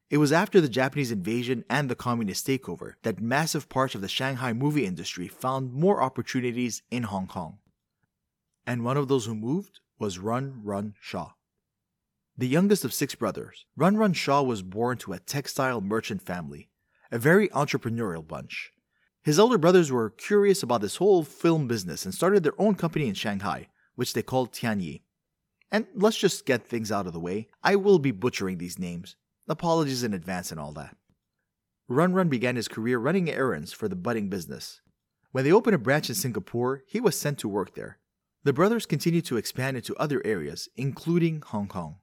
It 0.09 0.17
was 0.17 0.31
after 0.31 0.61
the 0.61 0.69
Japanese 0.69 1.11
invasion 1.11 1.65
and 1.69 1.89
the 1.89 1.95
communist 1.95 2.47
takeover 2.47 2.93
that 3.03 3.19
massive 3.19 3.69
parts 3.69 3.95
of 3.95 4.01
the 4.01 4.07
Shanghai 4.07 4.53
movie 4.53 4.85
industry 4.85 5.27
found 5.27 5.73
more 5.73 6.01
opportunities 6.01 6.83
in 6.89 7.03
Hong 7.03 7.27
Kong. 7.27 7.57
And 8.65 8.83
one 8.83 8.97
of 8.97 9.07
those 9.07 9.25
who 9.25 9.35
moved 9.35 9.79
was 9.99 10.19
Run 10.19 10.61
Run 10.63 10.95
Shaw. 10.99 11.31
The 12.37 12.47
youngest 12.47 12.83
of 12.83 12.93
six 12.93 13.15
brothers, 13.15 13.65
Run 13.77 13.97
Run 13.97 14.13
Shaw 14.13 14.41
was 14.41 14.61
born 14.61 14.97
to 14.99 15.13
a 15.13 15.19
textile 15.19 15.81
merchant 15.81 16.21
family, 16.21 16.69
a 17.11 17.17
very 17.17 17.47
entrepreneurial 17.49 18.27
bunch. 18.27 18.71
His 19.23 19.39
elder 19.39 19.57
brothers 19.57 19.91
were 19.91 20.09
curious 20.09 20.61
about 20.61 20.81
this 20.81 20.97
whole 20.97 21.23
film 21.23 21.67
business 21.67 22.05
and 22.05 22.13
started 22.13 22.43
their 22.43 22.59
own 22.59 22.75
company 22.75 23.07
in 23.07 23.13
Shanghai, 23.13 23.69
which 23.95 24.13
they 24.13 24.21
called 24.21 24.51
Tianyi. 24.51 25.01
And 25.71 25.87
let's 25.95 26.17
just 26.17 26.45
get 26.45 26.67
things 26.67 26.91
out 26.91 27.07
of 27.07 27.13
the 27.13 27.19
way. 27.19 27.47
I 27.63 27.75
will 27.75 27.99
be 27.99 28.11
butchering 28.11 28.57
these 28.57 28.77
names, 28.77 29.15
Apologies 29.47 30.03
in 30.03 30.13
advance 30.13 30.49
and 30.49 30.59
all 30.59 30.71
that. 30.71 30.97
Run 31.87 32.13
Run 32.13 32.29
began 32.29 32.55
his 32.55 32.67
career 32.67 32.97
running 32.97 33.29
errands 33.29 33.71
for 33.71 33.87
the 33.87 33.95
budding 33.95 34.27
business. 34.27 34.81
When 35.31 35.43
they 35.43 35.51
opened 35.51 35.75
a 35.75 35.79
branch 35.79 36.09
in 36.09 36.15
Singapore, 36.15 36.83
he 36.87 36.99
was 36.99 37.15
sent 37.15 37.37
to 37.39 37.47
work 37.47 37.75
there. 37.75 37.99
The 38.45 38.53
brothers 38.53 38.85
continued 38.85 39.25
to 39.25 39.37
expand 39.37 39.75
into 39.75 39.95
other 39.95 40.21
areas, 40.23 40.69
including 40.75 41.41
Hong 41.47 41.67
Kong. 41.67 41.95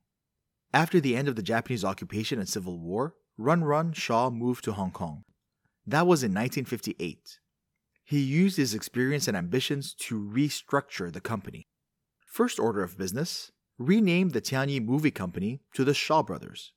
After 0.74 0.98
the 0.98 1.14
end 1.14 1.28
of 1.28 1.36
the 1.36 1.42
Japanese 1.42 1.84
occupation 1.84 2.40
and 2.40 2.48
Civil 2.48 2.80
War, 2.80 3.14
Run 3.38 3.62
Run 3.62 3.92
Shaw 3.92 4.28
moved 4.28 4.64
to 4.64 4.72
Hong 4.72 4.90
Kong. 4.90 5.22
That 5.86 6.04
was 6.04 6.24
in 6.24 6.32
1958. 6.32 7.38
He 8.04 8.18
used 8.18 8.56
his 8.56 8.74
experience 8.74 9.28
and 9.28 9.36
ambitions 9.36 9.94
to 10.00 10.18
restructure 10.18 11.12
the 11.12 11.20
company. 11.20 11.68
First 12.26 12.58
order 12.58 12.82
of 12.82 12.98
business 12.98 13.52
renamed 13.78 14.32
the 14.32 14.40
Tianyi 14.40 14.84
Movie 14.84 15.12
Company 15.12 15.60
to 15.74 15.84
the 15.84 15.94
Shaw 15.94 16.24
Brothers. 16.24 16.72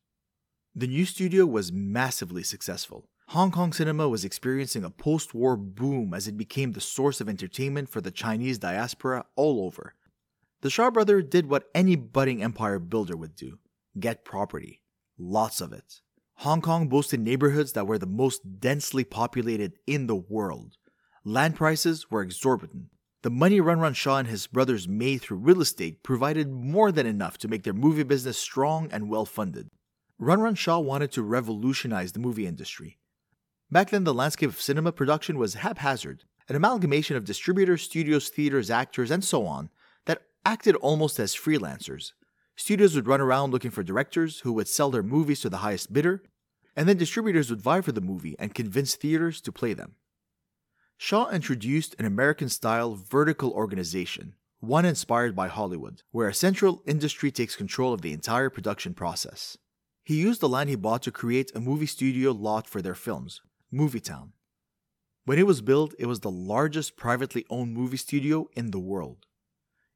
The 0.75 0.85
new 0.85 1.05
studio 1.05 1.47
was 1.47 1.71
massively 1.71 2.43
successful. 2.43 3.09
Hong 3.29 3.51
Kong 3.51 3.73
cinema 3.73 4.07
was 4.07 4.23
experiencing 4.23 4.83
a 4.83 4.89
post 4.89 5.33
war 5.33 5.57
boom 5.57 6.13
as 6.13 6.27
it 6.27 6.37
became 6.37 6.71
the 6.71 6.79
source 6.79 7.19
of 7.19 7.27
entertainment 7.27 7.89
for 7.89 7.99
the 7.99 8.11
Chinese 8.11 8.59
diaspora 8.59 9.25
all 9.35 9.65
over. 9.65 9.95
The 10.61 10.69
Shaw 10.69 10.91
Brothers 10.91 11.25
did 11.29 11.49
what 11.49 11.69
any 11.73 11.95
budding 11.95 12.43
empire 12.43 12.79
builder 12.79 13.17
would 13.17 13.35
do 13.35 13.57
get 13.99 14.25
property. 14.25 14.81
Lots 15.17 15.59
of 15.59 15.73
it. 15.73 16.01
Hong 16.39 16.61
Kong 16.61 16.87
boasted 16.87 17.19
neighborhoods 17.19 17.71
that 17.73 17.87
were 17.87 17.97
the 17.97 18.05
most 18.05 18.59
densely 18.59 19.03
populated 19.03 19.73
in 19.87 20.07
the 20.07 20.15
world. 20.15 20.77
Land 21.23 21.55
prices 21.55 22.11
were 22.11 22.21
exorbitant. 22.21 22.85
The 23.23 23.31
money 23.31 23.59
Run 23.59 23.79
Run 23.79 23.93
Shaw 23.93 24.17
and 24.19 24.27
his 24.27 24.45
brothers 24.45 24.87
made 24.87 25.21
through 25.21 25.37
real 25.37 25.61
estate 25.61 26.03
provided 26.03 26.51
more 26.51 26.91
than 26.91 27.07
enough 27.07 27.37
to 27.39 27.47
make 27.47 27.63
their 27.63 27.73
movie 27.73 28.03
business 28.03 28.37
strong 28.37 28.87
and 28.91 29.09
well 29.09 29.25
funded. 29.25 29.69
Run 30.19 30.41
Run 30.41 30.55
Shaw 30.55 30.79
wanted 30.79 31.11
to 31.13 31.23
revolutionize 31.23 32.11
the 32.11 32.19
movie 32.19 32.45
industry. 32.45 32.99
Back 33.75 33.89
then, 33.89 34.05
the 34.05 34.13
landscape 34.13 34.47
of 34.47 34.61
cinema 34.61 34.93
production 34.93 35.37
was 35.37 35.55
haphazard, 35.55 36.23
an 36.47 36.55
amalgamation 36.55 37.17
of 37.17 37.25
distributors, 37.25 37.81
studios, 37.81 38.29
theaters, 38.29 38.71
actors, 38.71 39.11
and 39.11 39.21
so 39.21 39.45
on 39.45 39.69
that 40.05 40.21
acted 40.45 40.77
almost 40.77 41.19
as 41.19 41.35
freelancers. 41.35 42.13
Studios 42.55 42.95
would 42.95 43.05
run 43.05 43.19
around 43.19 43.51
looking 43.51 43.71
for 43.71 43.83
directors 43.83 44.39
who 44.39 44.53
would 44.53 44.69
sell 44.69 44.91
their 44.91 45.03
movies 45.03 45.41
to 45.41 45.49
the 45.49 45.57
highest 45.57 45.91
bidder, 45.91 46.23
and 46.73 46.87
then 46.87 46.95
distributors 46.95 47.49
would 47.49 47.61
vie 47.61 47.81
for 47.81 47.91
the 47.91 47.99
movie 47.99 48.37
and 48.39 48.55
convince 48.55 48.95
theaters 48.95 49.41
to 49.41 49.51
play 49.51 49.73
them. 49.73 49.95
Shaw 50.95 51.29
introduced 51.29 51.97
an 51.99 52.05
American 52.05 52.47
style 52.47 52.95
vertical 52.95 53.51
organization, 53.51 54.35
one 54.61 54.85
inspired 54.85 55.35
by 55.35 55.49
Hollywood, 55.49 56.01
where 56.11 56.29
a 56.29 56.33
central 56.33 56.81
industry 56.85 57.29
takes 57.29 57.57
control 57.57 57.91
of 57.91 58.03
the 58.03 58.13
entire 58.13 58.49
production 58.49 58.93
process. 58.93 59.57
He 60.05 60.15
used 60.15 60.39
the 60.39 60.47
land 60.47 60.69
he 60.69 60.77
bought 60.77 61.03
to 61.03 61.11
create 61.11 61.51
a 61.53 61.59
movie 61.59 61.87
studio 61.87 62.31
lot 62.31 62.69
for 62.69 62.81
their 62.81 62.95
films, 62.95 63.41
Movietown. 63.73 64.31
When 65.25 65.39
it 65.39 65.47
was 65.47 65.61
built, 65.61 65.95
it 65.97 66.05
was 66.05 66.19
the 66.19 66.29
largest 66.29 66.95
privately 66.97 67.45
owned 67.49 67.73
movie 67.73 67.97
studio 67.97 68.47
in 68.53 68.71
the 68.71 68.79
world. 68.79 69.25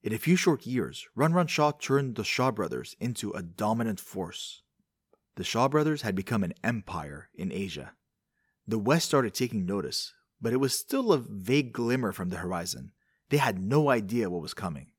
In 0.02 0.12
a 0.12 0.18
few 0.18 0.36
short 0.36 0.66
years, 0.66 1.08
Run 1.16 1.34
Run 1.34 1.48
Shaw 1.48 1.72
turned 1.72 2.16
the 2.16 2.24
Shaw 2.24 2.52
Brothers 2.52 2.96
into 3.00 3.32
a 3.32 3.44
dominant 3.44 4.00
force. 4.00 4.64
The 5.36 5.44
Shaw 5.44 5.68
Brothers 5.68 6.02
had 6.02 6.16
become 6.16 6.44
an 6.44 6.54
empire 6.64 7.30
in 7.36 7.52
Asia. 7.52 7.94
The 8.68 8.80
West 8.80 9.06
started 9.06 9.34
taking 9.34 9.66
notice, 9.66 10.14
but 10.42 10.54
it 10.54 10.58
was 10.58 10.74
still 10.74 11.12
a 11.12 11.18
vague 11.20 11.72
glimmer 11.74 12.12
from 12.12 12.30
the 12.30 12.38
horizon. 12.38 12.94
They 13.30 13.38
had 13.38 13.62
no 13.62 13.90
idea 13.90 14.30
what 14.30 14.42
was 14.42 14.54
coming. 14.54 14.92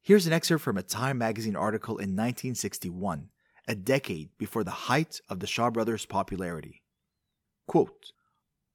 Here's 0.00 0.26
an 0.26 0.32
excerpt 0.32 0.64
from 0.64 0.78
a 0.78 0.82
Time 0.82 1.18
magazine 1.18 1.56
article 1.56 1.98
in 1.98 2.16
1961 2.16 3.28
a 3.68 3.74
decade 3.74 4.30
before 4.38 4.64
the 4.64 4.70
height 4.70 5.20
of 5.28 5.38
the 5.38 5.46
Shaw 5.46 5.70
brothers' 5.70 6.06
popularity. 6.06 6.82
Quote, 7.70 8.10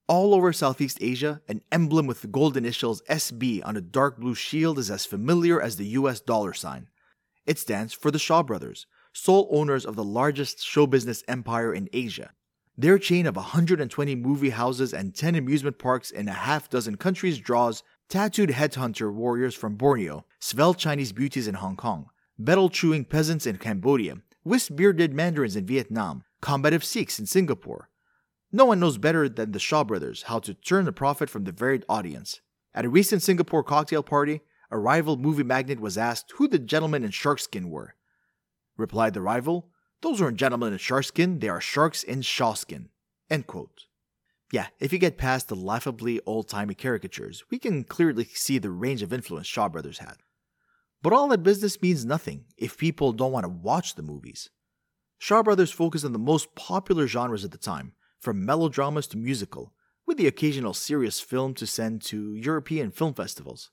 all 0.07 0.33
over 0.33 0.53
Southeast 0.53 0.99
Asia, 1.01 1.41
an 1.49 1.59
emblem 1.69 2.07
with 2.07 2.21
the 2.21 2.29
gold 2.29 2.55
initials 2.55 3.01
SB 3.09 3.59
on 3.65 3.75
a 3.75 3.81
dark 3.81 4.17
blue 4.17 4.35
shield 4.35 4.79
is 4.79 4.89
as 4.89 5.05
familiar 5.05 5.61
as 5.61 5.75
the 5.75 5.87
US 5.99 6.21
dollar 6.21 6.53
sign. 6.53 6.87
It 7.45 7.59
stands 7.59 7.91
for 7.91 8.09
the 8.09 8.17
Shaw 8.17 8.41
brothers, 8.41 8.87
sole 9.11 9.49
owners 9.51 9.85
of 9.85 9.97
the 9.97 10.03
largest 10.05 10.63
show 10.63 10.87
business 10.87 11.25
empire 11.27 11.73
in 11.73 11.89
Asia. 11.91 12.31
Their 12.77 12.97
chain 12.97 13.25
of 13.25 13.35
120 13.35 14.15
movie 14.15 14.51
houses 14.51 14.93
and 14.93 15.13
10 15.13 15.35
amusement 15.35 15.77
parks 15.77 16.09
in 16.09 16.29
a 16.29 16.31
half 16.31 16.69
dozen 16.69 16.95
countries 16.95 17.37
draws 17.37 17.83
tattooed 18.07 18.51
headhunter 18.51 19.13
warriors 19.13 19.55
from 19.55 19.75
Borneo, 19.75 20.25
svelte 20.39 20.77
Chinese 20.77 21.11
beauties 21.11 21.49
in 21.49 21.55
Hong 21.55 21.75
Kong, 21.75 22.11
betel 22.41 22.69
chewing 22.69 23.03
peasants 23.03 23.45
in 23.45 23.57
Cambodia, 23.57 24.19
whisk 24.43 24.73
bearded 24.73 25.13
mandarins 25.13 25.57
in 25.57 25.65
Vietnam, 25.65 26.23
combative 26.39 26.85
Sikhs 26.85 27.19
in 27.19 27.25
Singapore. 27.25 27.89
No 28.55 28.63
one 28.63 28.79
knows 28.79 28.97
better 28.97 29.27
than 29.27 29.51
the 29.51 29.59
Shaw 29.59 29.83
brothers 29.83 30.24
how 30.24 30.39
to 30.39 30.53
turn 30.53 30.88
a 30.88 30.93
profit 30.93 31.29
from 31.29 31.43
the 31.43 31.51
varied 31.51 31.83
audience. 31.89 32.39
At 32.74 32.85
a 32.85 32.89
recent 32.89 33.21
Singapore 33.21 33.65
cocktail 33.65 34.01
party, 34.01 34.43
a 34.71 34.77
rival 34.77 35.17
movie 35.17 35.43
magnate 35.43 35.81
was 35.81 35.97
asked 35.97 36.31
who 36.38 36.47
the 36.47 36.57
gentlemen 36.57 37.03
in 37.03 37.12
sharkskin 37.12 37.65
were. 37.65 37.95
Replied 38.77 39.13
the 39.13 39.19
rival, 39.19 39.71
Those 40.00 40.21
aren't 40.21 40.38
gentlemen 40.38 40.71
in 40.71 40.79
sharkskin, 40.79 41.41
they 41.41 41.50
are 41.50 41.59
sharks 41.59 42.01
in 42.01 42.21
shawskin. 42.21 42.88
End 43.29 43.45
quote. 43.45 43.88
Yeah, 44.53 44.67
if 44.79 44.93
you 44.93 45.00
get 45.00 45.17
past 45.17 45.50
the 45.50 45.55
laughably 45.57 46.21
old 46.25 46.47
timey 46.47 46.75
caricatures, 46.75 47.43
we 47.51 47.59
can 47.59 47.83
clearly 47.83 48.24
see 48.24 48.57
the 48.57 48.71
range 48.71 49.01
of 49.01 49.12
influence 49.12 49.47
Shaw 49.47 49.67
brothers 49.67 49.97
had. 49.97 50.15
But 51.01 51.12
all 51.12 51.27
that 51.27 51.43
business 51.43 51.81
means 51.81 52.05
nothing 52.05 52.45
if 52.55 52.77
people 52.77 53.12
don't 53.12 53.33
want 53.33 53.43
to 53.43 53.50
watch 53.50 53.95
the 53.95 54.01
movies. 54.01 54.50
Shaw 55.17 55.43
Brothers 55.43 55.71
focused 55.71 56.05
on 56.05 56.13
the 56.13 56.19
most 56.19 56.55
popular 56.55 57.05
genres 57.05 57.43
at 57.43 57.51
the 57.51 57.57
time, 57.57 57.94
from 58.25 58.44
melodramas 58.44 59.05
to 59.05 59.17
musical, 59.17 59.72
with 60.08 60.17
the 60.17 60.25
occasional 60.25 60.74
serious 60.74 61.20
film 61.20 61.53
to 61.53 61.67
send 61.67 62.01
to 62.01 62.34
European 62.34 62.89
film 62.89 63.13
festivals. 63.13 63.70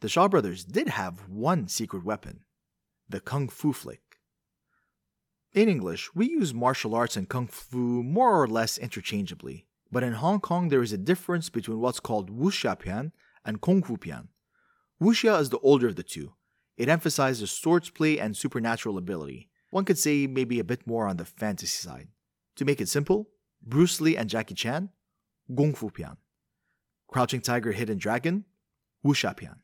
The 0.00 0.08
Shaw 0.08 0.26
Brothers 0.26 0.64
did 0.64 0.88
have 0.88 1.28
one 1.28 1.68
secret 1.68 2.04
weapon 2.04 2.40
the 3.08 3.20
Kung 3.20 3.48
Fu 3.48 3.72
flick. 3.72 4.18
In 5.52 5.68
English, 5.68 6.10
we 6.12 6.28
use 6.28 6.52
martial 6.52 6.94
arts 6.94 7.16
and 7.16 7.28
Kung 7.28 7.46
Fu 7.46 8.02
more 8.02 8.42
or 8.42 8.48
less 8.48 8.78
interchangeably, 8.78 9.66
but 9.92 10.02
in 10.02 10.14
Hong 10.14 10.40
Kong 10.40 10.68
there 10.68 10.82
is 10.82 10.92
a 10.92 10.98
difference 10.98 11.48
between 11.48 11.78
what's 11.78 12.00
called 12.00 12.36
Wuxia 12.36 12.76
Pian 12.76 13.12
and 13.44 13.62
Kung 13.62 13.84
Fu 13.84 13.96
Pian. 13.96 14.26
Wuxia 15.00 15.40
is 15.40 15.50
the 15.50 15.60
older 15.60 15.86
of 15.86 15.94
the 15.94 16.02
two, 16.02 16.32
it 16.78 16.88
emphasizes 16.88 17.50
swordplay 17.50 18.20
and 18.20 18.36
supernatural 18.36 18.98
ability. 18.98 19.50
One 19.70 19.84
could 19.84 19.98
say 19.98 20.26
maybe 20.26 20.58
a 20.58 20.64
bit 20.64 20.86
more 20.86 21.06
on 21.08 21.16
the 21.16 21.24
fantasy 21.24 21.66
side. 21.66 22.08
To 22.56 22.64
make 22.64 22.80
it 22.80 22.88
simple, 22.88 23.28
Bruce 23.62 24.00
Lee 24.00 24.16
and 24.16 24.30
Jackie 24.30 24.54
Chan, 24.54 24.90
Kung 25.54 25.74
Fu 25.74 25.90
Pian. 25.90 26.16
Crouching 27.08 27.40
Tiger, 27.40 27.72
Hidden 27.72 27.98
Dragon, 27.98 28.44
Wuxia 29.04 29.36
Pian. 29.36 29.56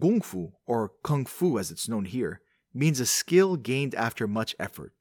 Kung 0.00 0.20
Fu, 0.20 0.52
or 0.66 0.92
Kung 1.02 1.24
Fu 1.24 1.58
as 1.58 1.70
it's 1.70 1.88
known 1.88 2.04
here, 2.04 2.40
means 2.74 3.00
a 3.00 3.06
skill 3.06 3.56
gained 3.56 3.94
after 3.94 4.26
much 4.26 4.54
effort. 4.58 4.92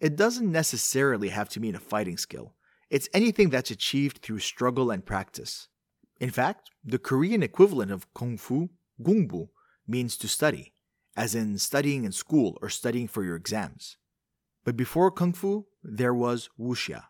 It 0.00 0.16
doesn't 0.16 0.50
necessarily 0.50 1.28
have 1.28 1.48
to 1.50 1.60
mean 1.60 1.74
a 1.74 1.80
fighting 1.80 2.16
skill. 2.16 2.54
It's 2.88 3.08
anything 3.12 3.50
that's 3.50 3.70
achieved 3.70 4.18
through 4.18 4.38
struggle 4.38 4.90
and 4.90 5.04
practice. 5.04 5.68
In 6.20 6.30
fact, 6.30 6.70
the 6.84 6.98
Korean 6.98 7.42
equivalent 7.42 7.92
of 7.92 8.12
Kung 8.14 8.36
Fu, 8.36 8.70
Gungbu, 9.02 9.48
means 9.86 10.16
to 10.18 10.28
study, 10.28 10.72
as 11.16 11.34
in 11.34 11.58
studying 11.58 12.04
in 12.04 12.12
school 12.12 12.58
or 12.62 12.68
studying 12.68 13.08
for 13.08 13.22
your 13.22 13.36
exams. 13.36 13.96
But 14.64 14.76
before 14.76 15.10
Kung 15.10 15.32
Fu, 15.32 15.66
there 15.82 16.14
was 16.14 16.48
Wuxia. 16.58 17.04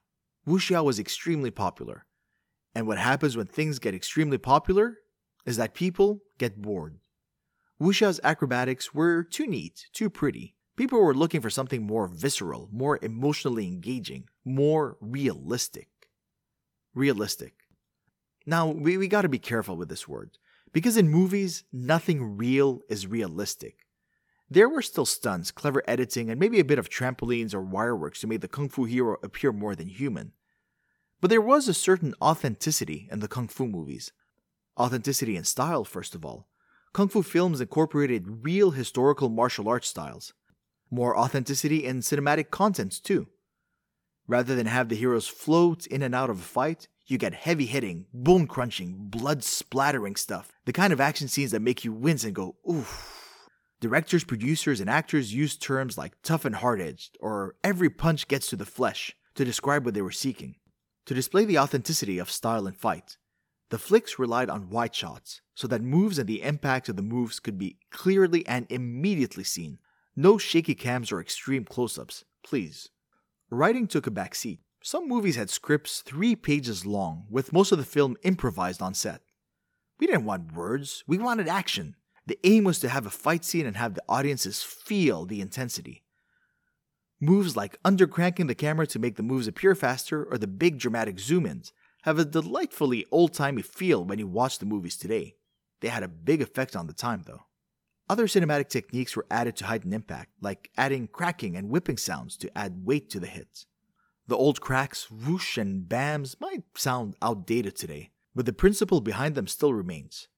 Wuxia 0.51 0.85
was 0.85 0.99
extremely 0.99 1.53
popular. 1.53 2.07
And 2.75 2.89
what 2.89 2.99
happens 2.99 3.37
when 3.37 3.47
things 3.47 3.79
get 3.79 3.95
extremely 3.95 4.37
popular 4.37 4.99
is 5.47 5.57
that 5.59 5.75
people 5.75 6.23
get 6.39 6.61
bored. 6.61 6.99
Wuxia's 7.81 8.21
acrobatics 8.25 8.93
were 8.93 9.23
too 9.23 9.47
neat, 9.47 9.87
too 9.93 10.11
pretty. 10.11 10.57
People 10.77 11.01
were 11.01 11.15
looking 11.15 11.41
for 11.41 11.51
something 11.51 11.87
more 11.87 12.09
visceral, 12.09 12.69
more 12.73 12.99
emotionally 13.01 13.69
engaging, 13.69 14.25
more 14.45 14.97
realistic. 15.01 15.89
Realistic. 16.95 17.55
Now, 18.45 18.67
we, 18.67 18.99
we 18.99 19.07
gotta 19.07 19.29
be 19.29 19.39
careful 19.39 19.77
with 19.77 19.89
this 19.89 20.09
word. 20.09 20.37
Because 20.73 20.97
in 20.97 21.09
movies, 21.09 21.63
nothing 21.73 22.37
real 22.37 22.81
is 22.89 23.07
realistic. 23.07 23.87
There 24.49 24.69
were 24.69 24.83
still 24.83 25.07
stunts, 25.07 25.53
clever 25.53 25.85
editing, 25.87 26.29
and 26.29 26.41
maybe 26.41 26.59
a 26.59 26.65
bit 26.65 26.81
of 26.81 26.89
trampolines 26.89 27.55
or 27.55 27.63
wireworks 27.63 28.19
to 28.21 28.27
make 28.27 28.41
the 28.41 28.49
kung 28.49 28.69
fu 28.69 28.85
hero 28.85 29.17
appear 29.23 29.53
more 29.53 29.77
than 29.77 29.87
human. 29.87 30.33
But 31.21 31.29
there 31.29 31.41
was 31.41 31.69
a 31.69 31.75
certain 31.75 32.15
authenticity 32.23 33.09
in 33.13 33.21
the 33.21 33.29
kung 33.29 33.49
fu 33.49 33.67
movies. 33.67 34.13
Authenticity 34.79 35.37
in 35.37 35.45
style, 35.45 35.85
first 35.85 36.15
of 36.15 36.25
all. 36.25 36.49
Kung 36.93 37.09
fu 37.09 37.23
films 37.23 37.61
incorporated 37.61 38.45
real 38.45 38.71
historical 38.71 39.29
martial 39.29 39.69
arts 39.69 39.89
styles. 39.89 40.33
More 40.91 41.17
authenticity 41.17 41.85
in 41.85 42.01
cinematic 42.01 42.51
contents, 42.51 42.99
too. 42.99 43.29
Rather 44.27 44.55
than 44.55 44.67
have 44.67 44.89
the 44.89 44.97
heroes 44.97 45.27
float 45.27 45.87
in 45.87 46.03
and 46.03 46.15
out 46.15 46.31
of 46.31 46.39
a 46.39 46.43
fight, 46.43 46.89
you 47.07 47.19
get 47.19 47.35
heavy 47.35 47.67
hitting, 47.67 48.07
bone 48.15 48.47
crunching, 48.47 48.97
blood 48.99 49.45
splattering 49.45 50.17
stuff. 50.17 50.53
The 50.65 50.73
kind 50.73 50.93
of 50.93 51.01
action 51.01 51.29
scenes 51.29 51.51
that 51.51 51.61
make 51.61 51.85
you 51.85 51.93
wince 51.93 52.25
and 52.25 52.35
go, 52.35 52.57
oof. 52.69 53.49
Directors, 53.81 54.25
producers, 54.25 54.81
and 54.81 54.89
actors 54.89 55.35
used 55.35 55.61
terms 55.61 55.99
like 55.99 56.13
tough 56.23 56.45
and 56.45 56.55
hard 56.55 56.81
edged, 56.81 57.19
or 57.21 57.57
every 57.65 57.91
punch 57.91 58.29
gets 58.29 58.47
to 58.49 58.57
the 58.57 58.67
flesh, 58.67 59.17
to 59.35 59.45
describe 59.45 59.85
what 59.85 59.95
they 59.95 60.03
were 60.03 60.13
seeking. 60.13 60.55
To 61.11 61.15
display 61.15 61.45
the 61.45 61.59
authenticity 61.59 62.21
of 62.21 62.31
style 62.31 62.69
and 62.69 62.77
fight, 62.77 63.17
the 63.71 63.79
flicks 63.79 64.17
relied 64.17 64.49
on 64.49 64.71
wide 64.71 64.95
shots, 64.95 65.41
so 65.57 65.67
that 65.67 65.83
moves 65.83 66.21
and 66.21 66.29
the 66.29 66.41
impact 66.41 66.89
of 66.89 66.95
the 66.95 67.03
moves 67.03 67.41
could 67.41 67.59
be 67.59 67.79
clearly 67.91 68.47
and 68.47 68.65
immediately 68.71 69.43
seen. 69.43 69.81
No 70.15 70.39
shaky 70.39 70.77
cams 70.77 71.11
or 71.11 71.21
extreme 71.21 71.65
close 71.65 71.99
ups, 71.99 72.25
please. 72.45 72.91
Writing 73.51 73.89
took 73.89 74.07
a 74.07 74.11
back 74.13 74.37
seat. 74.37 74.61
Some 74.85 75.09
movies 75.09 75.35
had 75.35 75.51
scripts 75.51 76.01
three 76.01 76.37
pages 76.37 76.87
long, 76.87 77.27
with 77.29 77.53
most 77.53 77.73
of 77.73 77.79
the 77.79 77.85
film 77.85 78.17
improvised 78.23 78.81
on 78.81 78.95
set. 78.95 79.23
We 79.99 80.07
didn't 80.07 80.27
want 80.27 80.55
words, 80.55 81.03
we 81.09 81.19
wanted 81.19 81.49
action. 81.49 81.97
The 82.27 82.39
aim 82.45 82.63
was 82.63 82.79
to 82.79 82.89
have 82.89 83.05
a 83.05 83.11
fight 83.11 83.45
scene 83.45 83.67
and 83.67 83.77
have 83.77 83.95
the 83.95 84.05
audiences 84.09 84.63
feel 84.63 85.27
the 85.27 85.41
intensity. 85.41 86.05
Moves 87.23 87.55
like 87.55 87.81
undercranking 87.83 88.49
the 88.49 88.55
camera 88.55 88.87
to 88.87 88.99
make 88.99 89.17
the 89.17 89.23
moves 89.23 89.47
appear 89.47 89.75
faster 89.75 90.25
or 90.25 90.39
the 90.39 90.47
big 90.47 90.79
dramatic 90.79 91.19
zoom 91.21 91.45
ins 91.45 91.71
have 92.03 92.19
a 92.19 92.25
delightfully 92.25 93.05
old 93.11 93.35
timey 93.35 93.61
feel 93.61 94.03
when 94.03 94.19
you 94.19 94.27
watch 94.27 94.59
the 94.59 94.65
movies 94.65 94.97
today. 94.97 95.37
They 95.81 95.89
had 95.89 96.03
a 96.03 96.09
big 96.09 96.41
effect 96.41 96.75
on 96.75 96.87
the 96.87 96.95
time, 96.95 97.25
though. 97.27 97.43
Other 98.09 98.27
cinematic 98.27 98.71
techniques 98.71 99.15
were 99.15 99.27
added 99.31 99.55
to 99.57 99.67
heighten 99.67 99.93
impact, 99.93 100.31
like 100.41 100.71
adding 100.79 101.09
cracking 101.09 101.57
and 101.57 101.69
whipping 101.69 101.99
sounds 101.99 102.39
to 102.39 102.59
add 102.59 102.87
weight 102.87 103.11
to 103.11 103.21
the 103.21 103.27
hits. 103.27 103.67
The 104.27 104.37
old 104.37 104.63
cracks, 104.63 105.11
whoosh, 105.11 105.59
and 105.59 105.87
bams 105.87 106.41
might 106.41 106.63
sound 106.75 107.17
outdated 107.21 107.77
today, 107.77 108.13
but 108.35 108.47
the 108.47 108.53
principle 108.55 109.03
behind 109.03 109.35
them 109.35 109.47
still 109.47 109.75
remains 109.75 110.29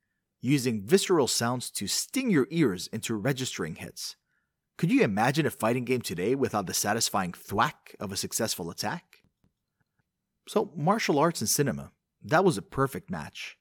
using 0.42 0.82
visceral 0.84 1.28
sounds 1.28 1.70
to 1.70 1.86
sting 1.86 2.28
your 2.28 2.48
ears 2.50 2.88
into 2.88 3.14
registering 3.14 3.76
hits. 3.76 4.16
Could 4.78 4.90
you 4.90 5.02
imagine 5.02 5.46
a 5.46 5.50
fighting 5.50 5.84
game 5.84 6.00
today 6.00 6.34
without 6.34 6.66
the 6.66 6.74
satisfying 6.74 7.32
thwack 7.32 7.94
of 8.00 8.10
a 8.10 8.16
successful 8.16 8.70
attack? 8.70 9.22
So, 10.48 10.72
martial 10.76 11.18
arts 11.18 11.40
and 11.40 11.48
cinema, 11.48 11.92
that 12.24 12.44
was 12.44 12.58
a 12.58 12.62
perfect 12.62 13.10
match. 13.10 13.58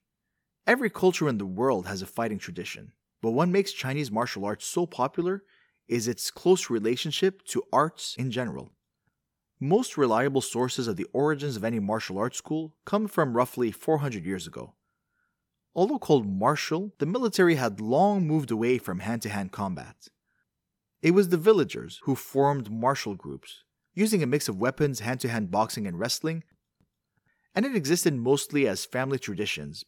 Every 0.66 0.90
culture 0.90 1.28
in 1.28 1.38
the 1.38 1.46
world 1.46 1.86
has 1.88 2.02
a 2.02 2.08
fighting 2.08 2.40
tradition, 2.40 2.94
but 3.22 3.32
what 3.32 3.50
makes 3.50 3.72
Chinese 3.72 4.12
martial 4.12 4.46
arts 4.46 4.66
so 4.66 4.86
popular 4.86 5.44
is 5.88 6.08
its 6.08 6.32
close 6.32 6.70
relationship 6.70 7.44
to 7.46 7.64
arts 7.72 8.16
in 8.18 8.32
general. 8.32 8.72
Most 9.60 9.98
reliable 9.98 10.42
sources 10.42 10.88
of 10.88 10.96
the 10.96 11.08
origins 11.14 11.56
of 11.56 11.64
any 11.64 11.80
martial 11.80 12.18
arts 12.18 12.38
school 12.38 12.74
come 12.86 13.08
from 13.08 13.36
roughly 13.36 13.72
400 13.72 14.26
years 14.26 14.48
ago. 14.48 14.74
Although 15.76 16.00
called 16.00 16.28
martial, 16.28 16.94
the 16.98 17.06
military 17.06 17.56
had 17.56 17.80
long 17.80 18.26
moved 18.26 18.50
away 18.50 18.78
from 18.78 19.00
hand 19.00 19.22
to 19.22 19.30
hand 19.30 19.52
combat. 19.52 20.08
It 21.02 21.12
was 21.12 21.30
the 21.30 21.38
villagers 21.38 22.00
who 22.04 22.16
formed 22.16 22.72
martial 22.72 23.16
groups, 23.16 23.64
using 23.94 24.22
a 24.22 24.28
mix 24.28 24.48
of 24.48 24.60
weapons, 24.60 25.00
hand 25.00 25.20
to 25.22 25.30
hand 25.30 25.50
boxing, 25.50 25.88
and 25.88 26.00
wrestling, 26.00 26.44
and 27.56 27.66
it 27.66 27.76
existed 27.76 28.14
mostly 28.14 28.68
as 28.68 28.86
family 28.86 29.18
traditions, 29.20 29.84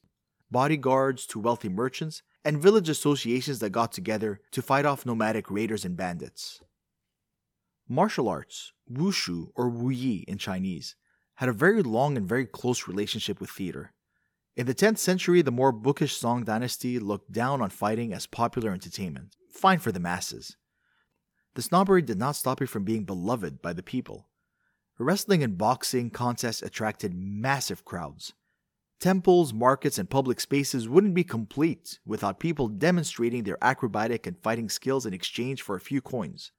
bodyguards 0.49 1.25
to 1.27 1.39
wealthy 1.39 1.69
merchants, 1.69 2.23
and 2.43 2.61
village 2.61 2.89
associations 2.89 3.59
that 3.59 3.69
got 3.69 3.91
together 3.91 4.41
to 4.51 4.61
fight 4.61 4.85
off 4.85 5.05
nomadic 5.05 5.49
raiders 5.49 5.85
and 5.85 5.95
bandits. 5.95 6.61
Martial 7.87 8.27
arts, 8.27 8.73
wushu 8.91 9.47
or 9.55 9.69
wuyi 9.69 10.23
in 10.25 10.37
Chinese, 10.37 10.95
had 11.35 11.49
a 11.49 11.53
very 11.53 11.81
long 11.83 12.17
and 12.17 12.27
very 12.27 12.45
close 12.45 12.87
relationship 12.87 13.39
with 13.39 13.49
theater. 13.49 13.93
In 14.55 14.65
the 14.65 14.75
10th 14.75 14.97
century, 14.97 15.41
the 15.41 15.51
more 15.51 15.71
bookish 15.71 16.15
Song 16.17 16.43
dynasty 16.43 16.99
looked 16.99 17.31
down 17.31 17.61
on 17.61 17.69
fighting 17.69 18.13
as 18.13 18.27
popular 18.27 18.71
entertainment, 18.71 19.35
fine 19.49 19.79
for 19.79 19.91
the 19.91 19.99
masses. 19.99 20.57
The 21.55 21.61
snobbery 21.61 22.01
did 22.01 22.17
not 22.17 22.35
stop 22.35 22.61
it 22.61 22.67
from 22.67 22.83
being 22.83 23.03
beloved 23.03 23.61
by 23.61 23.73
the 23.73 23.83
people. 23.83 24.27
Wrestling 24.97 25.43
and 25.43 25.57
boxing 25.57 26.09
contests 26.09 26.61
attracted 26.61 27.13
massive 27.13 27.83
crowds. 27.83 28.33
Temples, 28.99 29.53
markets, 29.53 29.97
and 29.97 30.09
public 30.09 30.39
spaces 30.39 30.87
wouldn't 30.87 31.13
be 31.13 31.23
complete 31.23 31.99
without 32.05 32.39
people 32.39 32.67
demonstrating 32.69 33.43
their 33.43 33.61
acrobatic 33.61 34.25
and 34.25 34.37
fighting 34.37 34.69
skills 34.69 35.05
in 35.05 35.13
exchange 35.13 35.61
for 35.61 35.75
a 35.75 35.81
few 35.81 36.01
coins. 36.01 36.51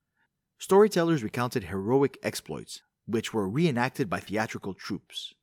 Storytellers 0.59 1.23
recounted 1.23 1.65
heroic 1.65 2.19
exploits, 2.23 2.83
which 3.07 3.33
were 3.33 3.49
reenacted 3.49 4.11
by 4.11 4.21
theatrical 4.21 4.75
troupes. 4.75 5.35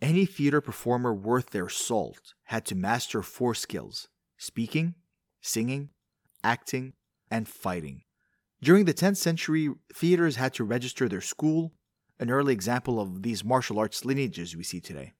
Any 0.00 0.26
theater 0.26 0.60
performer 0.60 1.14
worth 1.14 1.50
their 1.50 1.68
salt 1.68 2.34
had 2.44 2.64
to 2.66 2.74
master 2.74 3.22
four 3.22 3.54
skills 3.54 4.08
speaking, 4.38 4.94
singing, 5.40 5.90
acting, 6.44 6.92
and 7.30 7.48
fighting. 7.48 8.02
During 8.62 8.86
the 8.86 8.94
10th 8.94 9.18
century, 9.18 9.70
theaters 9.92 10.36
had 10.36 10.54
to 10.54 10.64
register 10.64 11.08
their 11.08 11.20
school, 11.20 11.72
an 12.18 12.30
early 12.30 12.54
example 12.54 12.98
of 12.98 13.22
these 13.22 13.44
martial 13.44 13.78
arts 13.78 14.04
lineages 14.04 14.56
we 14.56 14.62
see 14.62 14.80
today. 14.80 15.12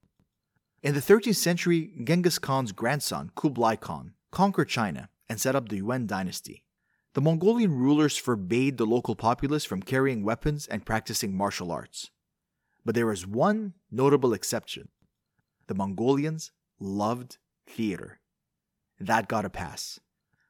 In 0.82 0.94
the 0.94 1.00
13th 1.00 1.36
century, 1.36 1.92
Genghis 2.02 2.38
Khan's 2.38 2.72
grandson, 2.72 3.30
Kublai 3.34 3.76
Khan, 3.76 4.14
conquered 4.30 4.68
China 4.68 5.10
and 5.28 5.40
set 5.40 5.54
up 5.54 5.68
the 5.68 5.76
Yuan 5.76 6.06
dynasty. 6.06 6.64
The 7.12 7.20
Mongolian 7.20 7.72
rulers 7.72 8.16
forbade 8.16 8.78
the 8.78 8.86
local 8.86 9.16
populace 9.16 9.64
from 9.64 9.82
carrying 9.82 10.22
weapons 10.22 10.66
and 10.66 10.86
practicing 10.86 11.36
martial 11.36 11.72
arts. 11.72 12.10
But 12.84 12.94
there 12.94 13.06
was 13.06 13.26
one 13.26 13.74
notable 13.90 14.32
exception 14.32 14.88
the 15.66 15.74
Mongolians 15.74 16.52
loved 16.78 17.38
theater. 17.66 18.20
That 19.00 19.28
got 19.28 19.44
a 19.44 19.50
pass. 19.50 19.98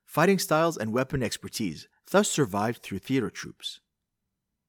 Fighting 0.05 0.39
styles 0.39 0.77
and 0.77 0.93
weapon 0.93 1.23
expertise 1.23 1.89
thus 2.11 2.31
survived 2.31 2.83
through 2.83 2.99
theater 2.99 3.31
troupes. 3.31 3.81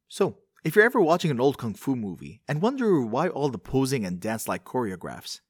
So, 0.08 0.38
if 0.63 0.76
you're 0.76 0.86
ever 0.86 1.02
watching 1.02 1.32
an 1.32 1.39
old 1.39 1.58
kung 1.58 1.73
fu 1.73 1.95
movie 1.95 2.41
and 2.47 2.62
wonder 2.62 3.02
why 3.02 3.30
all 3.30 3.50
the 3.50 3.58
posing 3.58 4.06
and 4.06 4.19
dance 4.19 4.47
like 4.47 4.65
choreographs, 4.65 5.41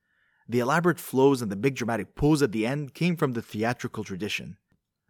the 0.47 0.59
elaborate 0.59 0.99
flows 0.99 1.41
and 1.41 1.51
the 1.51 1.55
big 1.55 1.75
dramatic 1.75 2.15
pose 2.15 2.41
at 2.41 2.51
the 2.51 2.65
end 2.65 2.93
came 2.93 3.15
from 3.15 3.33
the 3.33 3.41
theatrical 3.41 4.03
tradition. 4.03 4.57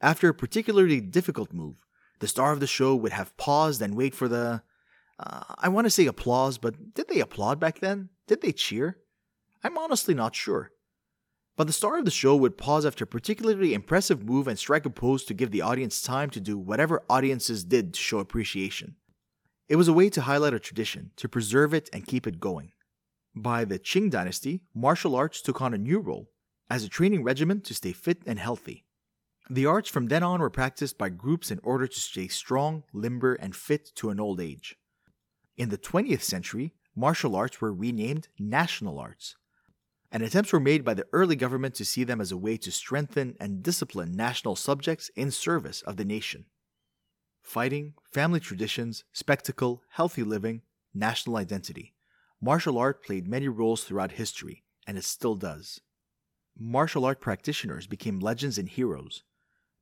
After 0.02 0.30
a 0.30 0.34
particularly 0.34 1.02
difficult 1.02 1.54
move, 1.54 1.76
the 2.20 2.28
star 2.28 2.52
of 2.52 2.60
the 2.60 2.68
show 2.68 2.96
would 2.96 3.12
have 3.12 3.36
paused 3.38 3.82
and 3.82 3.96
wait 3.96 4.16
for 4.16 4.28
the. 4.28 4.62
Uh, 5.20 5.44
I 5.58 5.70
want 5.70 5.86
to 5.86 5.92
say 5.92 6.06
applause, 6.06 6.58
but 6.58 6.94
did 6.94 7.08
they 7.08 7.20
applaud 7.20 7.60
back 7.60 7.80
then? 7.80 8.10
Did 8.28 8.42
they 8.42 8.52
cheer? 8.52 8.98
I'm 9.64 9.78
honestly 9.78 10.14
not 10.14 10.36
sure. 10.36 10.72
But 11.58 11.66
the 11.66 11.74
star 11.74 11.98
of 11.98 12.06
the 12.06 12.12
show 12.12 12.36
would 12.36 12.58
pause 12.58 12.86
after 12.86 13.04
a 13.04 13.08
particularly 13.08 13.74
impressive 13.74 14.24
move 14.24 14.48
and 14.48 14.60
strike 14.60 14.86
a 14.86 14.92
pose 14.92 15.26
to 15.26 15.34
give 15.34 15.50
the 15.50 15.64
audience 15.64 16.04
time 16.04 16.30
to 16.30 16.40
do 16.40 16.56
whatever 16.56 17.04
audiences 17.10 17.64
did 17.64 17.96
to 17.96 18.00
show 18.00 18.20
appreciation. 18.20 18.96
It 19.68 19.76
was 19.76 19.88
a 19.88 19.94
way 19.94 20.10
to 20.12 20.22
highlight 20.22 20.54
a 20.54 20.60
tradition, 20.60 21.12
to 21.16 21.28
preserve 21.28 21.74
it 21.74 21.90
and 21.92 22.06
keep 22.06 22.28
it 22.28 22.40
going. 22.40 22.74
By 23.36 23.66
the 23.66 23.80
Qing 23.80 24.12
dynasty, 24.12 24.62
martial 24.76 25.16
arts 25.16 25.42
took 25.42 25.60
on 25.60 25.74
a 25.74 25.80
new 25.80 26.00
role 26.00 26.30
as 26.70 26.84
a 26.84 26.90
training 26.90 27.24
regimen 27.24 27.62
to 27.62 27.74
stay 27.74 27.92
fit 27.92 28.22
and 28.28 28.38
healthy. 28.38 28.86
The 29.50 29.66
arts 29.66 29.90
from 29.90 30.08
then 30.08 30.22
on 30.22 30.40
were 30.40 30.52
practiced 30.52 30.98
by 31.00 31.10
groups 31.10 31.50
in 31.50 31.60
order 31.64 31.88
to 31.88 32.00
stay 32.00 32.28
strong, 32.28 32.84
limber, 32.94 33.34
and 33.34 33.56
fit 33.56 33.92
to 33.96 34.12
an 34.12 34.20
old 34.20 34.40
age. 34.40 34.76
In 35.56 35.70
the 35.70 35.78
20th 35.78 36.22
century, 36.22 36.74
martial 36.96 37.36
arts 37.36 37.60
were 37.62 37.74
renamed 37.74 38.28
national 38.38 39.00
arts, 39.00 39.36
and 40.12 40.24
attempts 40.24 40.54
were 40.54 40.60
made 40.60 40.84
by 40.84 40.94
the 40.94 41.08
early 41.12 41.36
government 41.36 41.76
to 41.76 41.86
see 41.86 42.04
them 42.04 42.22
as 42.22 42.32
a 42.32 42.38
way 42.38 42.58
to 42.58 42.72
strengthen 42.72 43.36
and 43.40 43.64
discipline 43.64 44.16
national 44.16 44.56
subjects 44.56 45.10
in 45.16 45.32
service 45.32 45.82
of 45.82 45.98
the 45.98 46.06
nation. 46.06 46.46
Fighting, 47.42 47.94
family 48.12 48.40
traditions, 48.40 49.04
spectacle, 49.12 49.84
healthy 49.90 50.24
living, 50.24 50.62
national 50.94 51.38
identity. 51.38 51.94
Martial 52.42 52.78
art 52.78 53.04
played 53.04 53.28
many 53.28 53.48
roles 53.48 53.84
throughout 53.84 54.14
history, 54.14 54.64
and 54.86 54.98
it 54.98 55.04
still 55.04 55.36
does. 55.36 55.82
Martial 56.58 57.06
art 57.06 57.22
practitioners 57.22 57.88
became 57.88 58.20
legends 58.20 58.58
and 58.58 58.70
heroes, 58.70 59.24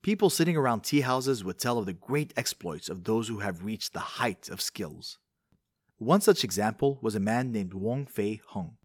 People 0.05 0.29
sitting 0.29 0.55
around 0.55 0.81
tea 0.81 1.01
houses 1.01 1.43
would 1.43 1.57
tell 1.57 1.79
of 1.79 1.87
the 1.87 1.93
great 1.93 2.31
exploits 2.37 2.89
of 2.89 3.05
those 3.05 3.27
who 3.27 3.39
have 3.39 3.65
reached 3.65 3.93
the 3.93 4.19
height 4.21 4.49
of 4.49 4.61
skills. 4.61 5.17
One 5.97 6.21
such 6.21 6.43
example 6.43 6.99
was 7.01 7.15
a 7.15 7.19
man 7.19 7.51
named 7.51 7.73
Wong 7.73 8.05
Fei 8.05 8.39
Hung. 8.49 8.77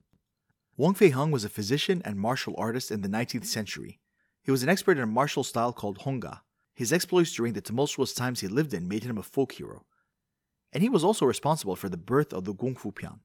Wong 0.81 0.95
Fei 0.95 1.11
Hung 1.11 1.31
was 1.31 1.45
a 1.45 1.51
physician 1.51 2.01
and 2.07 2.19
martial 2.19 2.55
artist 2.57 2.91
in 2.91 3.03
the 3.03 3.09
19th 3.09 3.45
century. 3.45 4.01
He 4.43 4.51
was 4.51 4.63
an 4.63 4.71
expert 4.71 4.97
in 4.97 5.03
a 5.03 5.07
martial 5.07 5.45
style 5.45 5.75
called 5.75 5.99
Hongga. 5.99 6.41
His 6.75 6.91
exploits 6.91 7.35
during 7.35 7.53
the 7.53 7.61
tumultuous 7.61 8.15
times 8.15 8.41
he 8.41 8.49
lived 8.49 8.73
in 8.73 8.89
made 8.89 9.05
him 9.05 9.19
a 9.19 9.23
folk 9.23 9.53
hero. 9.53 9.85
And 10.73 10.83
he 10.83 10.89
was 10.89 11.05
also 11.05 11.27
responsible 11.27 11.77
for 11.77 11.91
the 11.91 11.99
birth 11.99 12.33
of 12.33 12.47
the 12.47 12.55
Kung 12.55 12.77
Fu 12.77 12.93
Pian. 12.93 13.19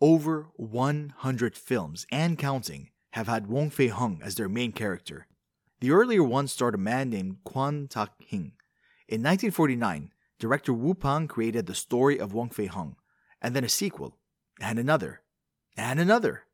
Over 0.00 0.48
100 0.56 1.56
films 1.56 2.08
and 2.10 2.36
counting 2.36 2.90
have 3.12 3.28
had 3.28 3.46
Wong 3.46 3.70
Fei 3.70 3.86
Hung 3.86 4.20
as 4.20 4.34
their 4.34 4.48
main 4.48 4.72
character, 4.72 5.28
the 5.78 5.92
earlier 5.92 6.24
one 6.24 6.48
starred 6.48 6.74
a 6.74 6.78
man 6.78 7.08
named 7.08 7.36
Kwan 7.44 7.86
Tak 7.86 8.14
Hing. 8.18 8.54
In 9.06 9.22
1949, 9.22 10.10
director 10.40 10.72
Wu 10.72 10.92
Pang 10.92 11.28
created 11.28 11.66
the 11.66 11.74
story 11.76 12.18
of 12.18 12.32
Wong 12.32 12.50
Fei 12.50 12.66
Hung, 12.66 12.96
and 13.40 13.54
then 13.54 13.62
a 13.62 13.68
sequel, 13.68 14.18
and 14.60 14.80
another, 14.80 15.20
and 15.76 16.00
another. 16.00 16.45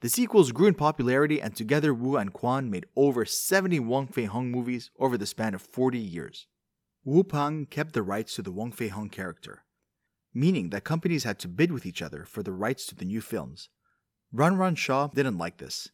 The 0.00 0.08
sequels 0.08 0.52
grew 0.52 0.68
in 0.68 0.74
popularity, 0.74 1.40
and 1.40 1.56
together 1.56 1.92
Wu 1.92 2.16
and 2.16 2.32
Quan 2.32 2.70
made 2.70 2.86
over 2.94 3.24
70 3.24 3.80
Wong 3.80 4.06
Fei 4.06 4.24
Hung 4.24 4.50
movies 4.50 4.90
over 4.98 5.18
the 5.18 5.26
span 5.26 5.54
of 5.54 5.62
40 5.62 5.98
years. 5.98 6.46
Wu 7.04 7.24
Pang 7.24 7.66
kept 7.66 7.94
the 7.94 8.02
rights 8.02 8.34
to 8.36 8.42
the 8.42 8.52
Wong 8.52 8.70
Fei 8.70 8.88
Hung 8.88 9.08
character, 9.08 9.64
meaning 10.32 10.70
that 10.70 10.84
companies 10.84 11.24
had 11.24 11.38
to 11.40 11.48
bid 11.48 11.72
with 11.72 11.84
each 11.84 12.02
other 12.02 12.24
for 12.24 12.42
the 12.42 12.52
rights 12.52 12.86
to 12.86 12.94
the 12.94 13.04
new 13.04 13.20
films. 13.20 13.70
Run 14.32 14.56
Run 14.56 14.74
Shaw 14.74 15.08
didn't 15.08 15.38
like 15.38 15.58
this 15.58 15.88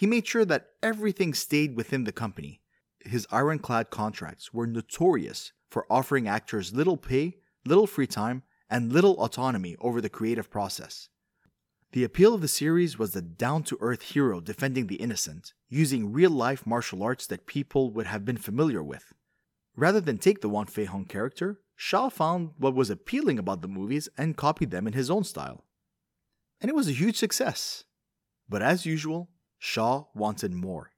he 0.00 0.06
made 0.06 0.26
sure 0.26 0.46
that 0.46 0.70
everything 0.82 1.34
stayed 1.34 1.76
within 1.76 2.04
the 2.04 2.12
company. 2.12 2.62
His 3.00 3.26
ironclad 3.30 3.90
contracts 3.90 4.50
were 4.50 4.66
notorious 4.66 5.52
for 5.68 5.84
offering 5.90 6.26
actors 6.26 6.72
little 6.72 6.96
pay, 6.96 7.36
little 7.66 7.86
free 7.86 8.06
time, 8.06 8.42
and 8.70 8.90
little 8.90 9.22
autonomy 9.22 9.76
over 9.78 10.00
the 10.00 10.08
creative 10.08 10.48
process. 10.48 11.10
The 11.92 12.04
appeal 12.04 12.34
of 12.34 12.40
the 12.40 12.46
series 12.48 12.98
was 13.00 13.12
the 13.12 13.22
down 13.22 13.64
to 13.64 13.78
earth 13.80 14.02
hero 14.02 14.40
defending 14.40 14.86
the 14.86 14.96
innocent, 14.96 15.54
using 15.68 16.12
real 16.12 16.30
life 16.30 16.64
martial 16.64 17.02
arts 17.02 17.26
that 17.26 17.46
people 17.46 17.90
would 17.92 18.06
have 18.06 18.24
been 18.24 18.36
familiar 18.36 18.82
with. 18.82 19.12
Rather 19.74 20.00
than 20.00 20.18
take 20.18 20.40
the 20.40 20.48
Wong 20.48 20.66
Fei 20.66 20.84
Hung 20.84 21.04
character, 21.04 21.60
Shaw 21.74 22.08
found 22.08 22.50
what 22.58 22.76
was 22.76 22.90
appealing 22.90 23.40
about 23.40 23.60
the 23.60 23.68
movies 23.68 24.08
and 24.16 24.36
copied 24.36 24.70
them 24.70 24.86
in 24.86 24.92
his 24.92 25.10
own 25.10 25.24
style. 25.24 25.64
And 26.60 26.68
it 26.68 26.76
was 26.76 26.88
a 26.88 26.92
huge 26.92 27.16
success. 27.16 27.84
But 28.48 28.62
as 28.62 28.86
usual, 28.86 29.30
Shaw 29.58 30.04
wanted 30.14 30.52
more. 30.52 30.92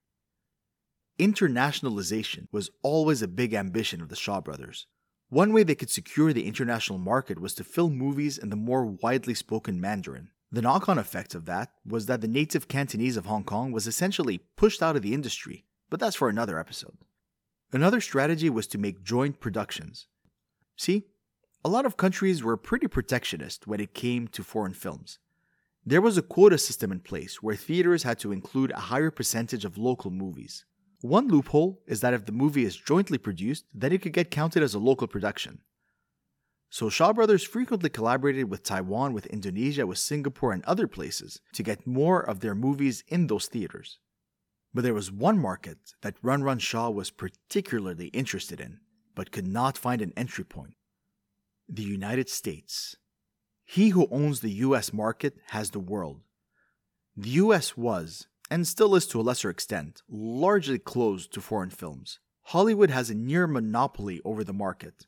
Internationalization 1.18 2.48
was 2.52 2.70
always 2.83 3.22
a 3.22 3.28
big 3.28 3.55
ambition 3.55 4.02
of 4.02 4.09
the 4.11 4.16
Shaw 4.16 4.40
brothers. 4.42 4.87
One 5.31 5.55
way 5.55 5.62
they 5.62 5.74
could 5.74 5.90
secure 5.90 6.35
the 6.35 6.46
international 6.46 6.98
market 6.98 7.38
was 7.38 7.55
to 7.55 7.64
film 7.64 7.96
movies 7.96 8.37
in 8.37 8.50
the 8.50 8.57
more 8.57 8.85
widely 8.85 9.35
spoken 9.35 9.81
Mandarin. 9.81 10.31
The 10.53 10.61
knock 10.61 10.87
on 10.87 10.99
effect 10.99 11.35
of 11.35 11.47
that 11.47 11.71
was 11.87 12.05
that 12.07 12.21
the 12.21 12.29
native 12.29 12.69
Cantonese 12.69 13.17
of 13.17 13.25
Hong 13.25 13.43
Kong 13.43 13.73
was 13.73 13.87
essentially 13.87 14.43
pushed 14.55 14.83
out 14.83 14.97
of 14.97 15.03
the 15.03 15.15
industry, 15.15 15.65
but 15.88 15.99
that's 15.99 16.17
for 16.17 16.29
another 16.29 16.59
episode. 16.59 16.99
Another 17.73 18.03
strategy 18.03 18.51
was 18.51 18.67
to 18.67 18.77
make 18.77 19.03
joint 19.03 19.41
productions. 19.41 20.09
See, 20.77 21.07
a 21.65 21.71
lot 21.71 21.87
of 21.87 21.97
countries 21.97 22.45
were 22.45 22.59
pretty 22.59 22.87
protectionist 22.87 23.67
when 23.67 23.81
it 23.81 23.95
came 23.95 24.29
to 24.29 24.45
foreign 24.45 24.75
films. 24.75 25.19
There 25.87 26.03
was 26.03 26.19
a 26.19 26.23
quota 26.23 26.59
system 26.59 26.93
in 26.93 27.01
place 27.01 27.43
where 27.43 27.57
theaters 27.57 28.03
had 28.03 28.19
to 28.19 28.31
include 28.31 28.73
a 28.73 28.81
higher 28.91 29.11
percentage 29.11 29.65
of 29.65 29.79
local 29.79 30.11
movies. 30.11 30.67
One 31.01 31.29
loophole 31.29 31.81
is 31.87 32.03
that 32.03 32.12
if 32.12 32.27
the 32.27 32.33
movie 32.33 32.65
is 32.65 32.77
jointly 32.77 33.17
produced, 33.17 33.65
then 33.73 33.91
it 33.91 34.03
could 34.03 34.12
get 34.12 34.31
counted 34.31 34.62
as 34.62 34.75
a 34.75 34.79
local 34.79 35.07
production. 35.07 35.61
So 36.73 36.89
Shaw 36.89 37.13
Brothers 37.13 37.45
frequently 37.45 37.91
collaborated 37.91 38.51
with 38.51 38.63
Taiwan, 38.63 39.13
with 39.13 39.27
Indonesia, 39.27 39.87
with 39.87 39.99
Singapore, 39.99 40.53
and 40.53 40.65
other 40.65 40.87
places 40.87 41.39
to 41.53 41.63
get 41.63 41.87
more 41.87 42.23
of 42.23 42.41
their 42.41 42.55
movies 42.55 43.05
in 43.09 43.27
those 43.27 43.45
theaters. 43.45 43.99
But 44.73 44.83
there 44.83 44.95
was 44.95 45.13
one 45.13 45.39
market 45.39 45.93
that 46.01 46.17
Run 46.23 46.43
Run 46.43 46.59
Shaw 46.59 46.89
was 46.89 47.11
particularly 47.11 48.07
interested 48.07 48.59
in, 48.59 48.79
but 49.15 49.33
could 49.33 49.47
not 49.47 49.77
find 49.77 50.01
an 50.01 50.15
entry 50.17 50.45
point 50.45 50.73
the 51.69 51.83
United 51.83 52.31
States. 52.31 52.97
He 53.67 53.91
who 53.91 54.09
owns 54.11 54.41
the 54.41 54.65
US 54.67 54.95
market 54.95 55.37
has 55.49 55.73
the 55.73 55.79
world. 55.79 56.23
The 57.15 57.31
US 57.43 57.77
was, 57.77 58.29
and 58.51 58.67
still 58.67 58.95
is 58.95 59.07
to 59.09 59.21
a 59.21 59.29
lesser 59.29 59.51
extent, 59.51 60.01
largely 60.09 60.79
closed 60.79 61.35
to 61.35 61.43
foreign 61.43 61.69
films. 61.69 62.19
Hollywood 62.45 62.89
has 62.89 63.11
a 63.11 63.15
near 63.15 63.47
monopoly 63.47 64.23
over 64.25 64.43
the 64.43 64.55
market. 64.55 65.07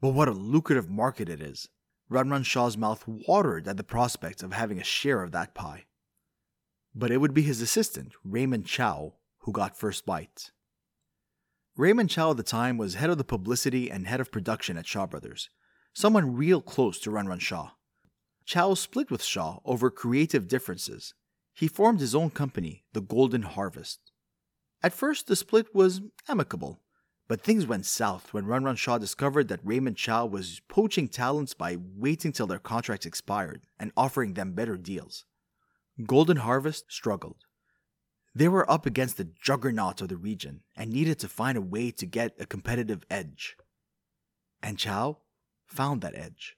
But 0.00 0.10
what 0.10 0.28
a 0.28 0.32
lucrative 0.32 0.90
market 0.90 1.28
it 1.28 1.40
is. 1.40 1.68
Run 2.08 2.42
Shaw's 2.42 2.76
mouth 2.76 3.04
watered 3.06 3.66
at 3.66 3.76
the 3.76 3.84
prospect 3.84 4.42
of 4.42 4.52
having 4.52 4.78
a 4.78 4.84
share 4.84 5.22
of 5.22 5.32
that 5.32 5.54
pie. 5.54 5.86
But 6.94 7.10
it 7.10 7.18
would 7.18 7.34
be 7.34 7.42
his 7.42 7.60
assistant, 7.60 8.12
Raymond 8.24 8.66
Chow, 8.66 9.14
who 9.40 9.52
got 9.52 9.76
first 9.76 10.06
bite. 10.06 10.52
Raymond 11.76 12.10
Chow 12.10 12.30
at 12.30 12.36
the 12.36 12.42
time 12.42 12.78
was 12.78 12.94
head 12.94 13.10
of 13.10 13.18
the 13.18 13.24
publicity 13.24 13.90
and 13.90 14.06
head 14.06 14.20
of 14.20 14.30
production 14.30 14.78
at 14.78 14.86
Shaw 14.86 15.06
Brothers, 15.06 15.50
someone 15.92 16.36
real 16.36 16.62
close 16.62 16.98
to 17.00 17.10
Run 17.10 17.26
Run 17.26 17.38
Shaw. 17.38 17.72
Chow 18.44 18.74
split 18.74 19.10
with 19.10 19.22
Shaw 19.22 19.58
over 19.64 19.90
creative 19.90 20.46
differences, 20.48 21.12
he 21.56 21.68
formed 21.68 22.00
his 22.00 22.14
own 22.14 22.30
company, 22.30 22.84
the 22.92 23.00
Golden 23.00 23.42
Harvest. 23.42 24.12
At 24.82 24.92
first, 24.92 25.26
the 25.26 25.34
split 25.34 25.74
was 25.74 26.02
amicable, 26.28 26.82
but 27.28 27.40
things 27.40 27.66
went 27.66 27.86
south 27.86 28.32
when 28.32 28.46
Run 28.46 28.64
Run 28.64 28.76
Shaw 28.76 28.98
discovered 28.98 29.48
that 29.48 29.60
Raymond 29.64 29.96
Chow 29.96 30.26
was 30.26 30.60
poaching 30.68 31.08
talents 31.08 31.54
by 31.54 31.76
waiting 31.96 32.32
till 32.32 32.46
their 32.46 32.58
contracts 32.58 33.06
expired 33.06 33.62
and 33.78 33.92
offering 33.96 34.34
them 34.34 34.52
better 34.52 34.76
deals. 34.76 35.24
Golden 36.04 36.38
Harvest 36.38 36.84
struggled. 36.88 37.44
They 38.34 38.48
were 38.48 38.70
up 38.70 38.84
against 38.84 39.16
the 39.16 39.30
juggernaut 39.42 40.02
of 40.02 40.08
the 40.08 40.16
region 40.16 40.60
and 40.76 40.92
needed 40.92 41.18
to 41.20 41.28
find 41.28 41.56
a 41.56 41.62
way 41.62 41.90
to 41.92 42.06
get 42.06 42.36
a 42.38 42.46
competitive 42.46 43.02
edge. 43.10 43.56
And 44.62 44.78
Chow 44.78 45.18
found 45.66 46.02
that 46.02 46.14
edge. 46.14 46.56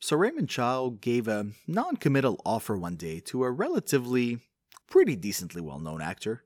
So 0.00 0.16
Raymond 0.16 0.48
Chow 0.48 0.96
gave 1.00 1.28
a 1.28 1.48
non 1.66 1.96
committal 1.96 2.40
offer 2.44 2.76
one 2.76 2.96
day 2.96 3.20
to 3.20 3.44
a 3.44 3.50
relatively, 3.50 4.40
pretty 4.88 5.14
decently 5.14 5.60
well 5.60 5.78
known 5.78 6.02
actor. 6.02 6.44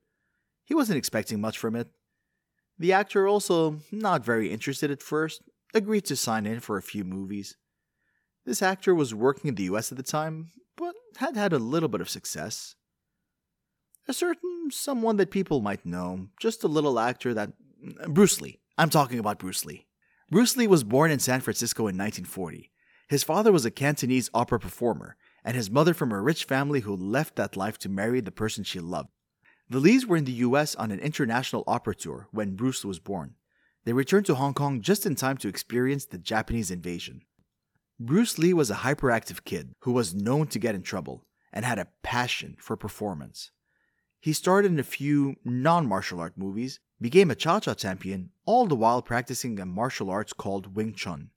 He 0.65 0.75
wasn't 0.75 0.99
expecting 0.99 1.41
much 1.41 1.57
from 1.57 1.75
it. 1.75 1.89
The 2.79 2.93
actor, 2.93 3.27
also 3.27 3.81
not 3.91 4.25
very 4.25 4.53
interested 4.53 4.91
at 4.91 5.03
first, 5.03 5.43
agreed 5.75 6.05
to 6.07 6.17
sign 6.17 6.47
in 6.47 6.61
for 6.61 6.77
a 6.77 6.83
few 6.83 7.05
movies. 7.05 7.57
This 8.45 8.63
actor 8.63 8.95
was 8.95 9.15
working 9.15 9.49
in 9.49 9.55
the 9.57 9.65
US 9.65 9.91
at 9.91 9.99
the 9.99 10.05
time, 10.05 10.53
but 10.77 10.95
had 11.17 11.37
had 11.37 11.53
a 11.53 11.59
little 11.59 11.89
bit 11.89 12.01
of 12.01 12.09
success. 12.09 12.75
A 14.07 14.13
certain 14.13 14.71
someone 14.71 15.17
that 15.17 15.31
people 15.31 15.61
might 15.61 15.85
know, 15.85 16.29
just 16.41 16.65
a 16.65 16.69
little 16.69 16.99
actor 16.99 17.35
that. 17.35 17.53
Bruce 18.09 18.41
Lee. 18.41 18.61
I'm 18.77 18.91
talking 18.91 19.19
about 19.19 19.39
Bruce 19.39 19.65
Lee. 19.65 19.87
Bruce 20.31 20.57
Lee 20.57 20.67
was 20.67 20.85
born 20.85 21.11
in 21.11 21.19
San 21.19 21.41
Francisco 21.41 21.83
in 21.83 21.97
1940 21.97 22.71
his 23.09 23.25
father 23.25 23.51
was 23.51 23.65
a 23.65 23.71
Cantonese 23.71 24.31
opera 24.35 24.61
performer, 24.61 25.17
and 25.43 25.57
his 25.57 25.71
mother 25.71 25.95
from 25.95 26.13
a 26.13 26.21
rich 26.21 26.45
family 26.45 26.81
who 26.81 26.95
left 26.95 27.37
that 27.37 27.57
life 27.57 27.79
to 27.79 27.89
marry 27.89 28.21
the 28.21 28.31
person 28.31 28.65
she 28.65 28.81
loved. 28.81 29.09
The 29.71 29.81
Lees 29.81 30.07
were 30.07 30.17
in 30.17 30.25
the 30.25 30.33
US 30.33 30.75
on 30.77 30.91
an 30.91 30.99
international 30.99 31.63
opera 31.67 31.95
tour 31.95 32.29
when 32.31 32.57
Bruce 32.57 32.87
was 32.87 32.99
born. 32.99 33.35
They 33.85 33.93
returned 33.93 34.25
to 34.27 34.35
Hong 34.35 34.55
Kong 34.55 34.81
just 34.81 35.05
in 35.05 35.15
time 35.15 35.37
to 35.39 35.49
experience 35.49 36.07
the 36.07 36.17
Japanese 36.17 36.71
invasion. 36.71 37.23
Bruce 38.01 38.39
Lee 38.39 38.55
was 38.55 38.71
a 38.71 38.77
hyperactive 38.77 39.45
kid 39.45 39.75
who 39.81 39.93
was 39.93 40.15
known 40.15 40.47
to 40.49 40.59
get 40.59 40.75
in 40.75 40.83
trouble 40.83 41.27
and 41.53 41.65
had 41.65 41.79
a 41.79 41.89
passion 42.03 42.57
for 42.59 42.77
performance. 42.77 43.51
He 44.21 44.33
starred 44.33 44.65
in 44.65 44.79
a 44.79 44.85
few 44.85 45.37
non 45.45 45.87
martial 45.87 46.21
art 46.21 46.39
movies, 46.39 46.81
became 47.01 47.31
a 47.31 47.35
Cha 47.35 47.61
Cha 47.61 47.75
champion, 47.75 48.31
all 48.47 48.67
the 48.67 48.75
while 48.75 49.03
practicing 49.03 49.61
a 49.61 49.67
martial 49.67 50.11
arts 50.11 50.33
called 50.33 50.77
Wing 50.77 50.95
Chun. 50.95 51.31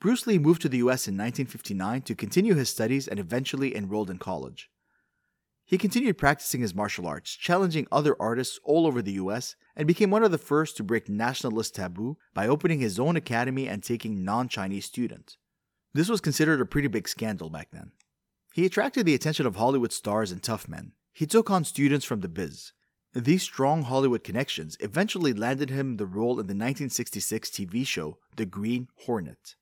Bruce 0.00 0.26
Lee 0.26 0.38
moved 0.38 0.62
to 0.62 0.68
the 0.68 0.78
US 0.78 1.06
in 1.06 1.14
1959 1.14 2.02
to 2.02 2.14
continue 2.14 2.54
his 2.54 2.70
studies 2.70 3.06
and 3.06 3.18
eventually 3.18 3.76
enrolled 3.76 4.10
in 4.10 4.18
college. 4.18 4.70
He 5.66 5.78
continued 5.78 6.16
practicing 6.16 6.60
his 6.60 6.76
martial 6.76 7.08
arts, 7.08 7.34
challenging 7.34 7.88
other 7.90 8.14
artists 8.20 8.60
all 8.62 8.86
over 8.86 9.02
the 9.02 9.14
US, 9.14 9.56
and 9.74 9.86
became 9.86 10.10
one 10.10 10.22
of 10.22 10.30
the 10.30 10.38
first 10.38 10.76
to 10.76 10.84
break 10.84 11.08
nationalist 11.08 11.74
taboo 11.74 12.16
by 12.32 12.46
opening 12.46 12.78
his 12.78 13.00
own 13.00 13.16
academy 13.16 13.68
and 13.68 13.82
taking 13.82 14.24
non 14.24 14.48
Chinese 14.48 14.84
students. 14.84 15.38
This 15.92 16.08
was 16.08 16.20
considered 16.20 16.60
a 16.60 16.66
pretty 16.66 16.86
big 16.86 17.08
scandal 17.08 17.50
back 17.50 17.70
then. 17.72 17.90
He 18.54 18.64
attracted 18.64 19.06
the 19.06 19.14
attention 19.14 19.44
of 19.44 19.56
Hollywood 19.56 19.92
stars 19.92 20.30
and 20.30 20.40
tough 20.40 20.68
men. 20.68 20.92
He 21.12 21.26
took 21.26 21.50
on 21.50 21.64
students 21.64 22.06
from 22.06 22.20
the 22.20 22.28
biz. 22.28 22.72
These 23.12 23.42
strong 23.42 23.82
Hollywood 23.82 24.22
connections 24.22 24.76
eventually 24.80 25.32
landed 25.32 25.70
him 25.70 25.96
the 25.96 26.06
role 26.06 26.32
in 26.32 26.46
the 26.46 26.54
1966 26.54 27.50
TV 27.50 27.86
show 27.86 28.18
The 28.36 28.46
Green 28.46 28.88
Hornet. 29.06 29.56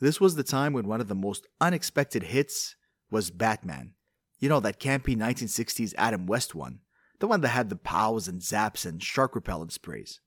This 0.00 0.20
was 0.20 0.36
the 0.36 0.44
time 0.44 0.72
when 0.72 0.86
one 0.86 1.00
of 1.00 1.08
the 1.08 1.14
most 1.14 1.46
unexpected 1.60 2.22
hits 2.22 2.76
was 3.10 3.30
Batman. 3.30 3.94
You 4.40 4.48
know, 4.48 4.60
that 4.60 4.80
campy 4.80 5.16
1960s 5.16 5.94
Adam 5.96 6.26
West 6.26 6.54
one, 6.54 6.80
the 7.18 7.28
one 7.28 7.42
that 7.42 7.48
had 7.48 7.68
the 7.68 7.76
pows 7.76 8.26
and 8.26 8.40
zaps 8.40 8.86
and 8.86 9.02
shark 9.02 9.34
repellent 9.34 9.72
sprays. 9.72 10.20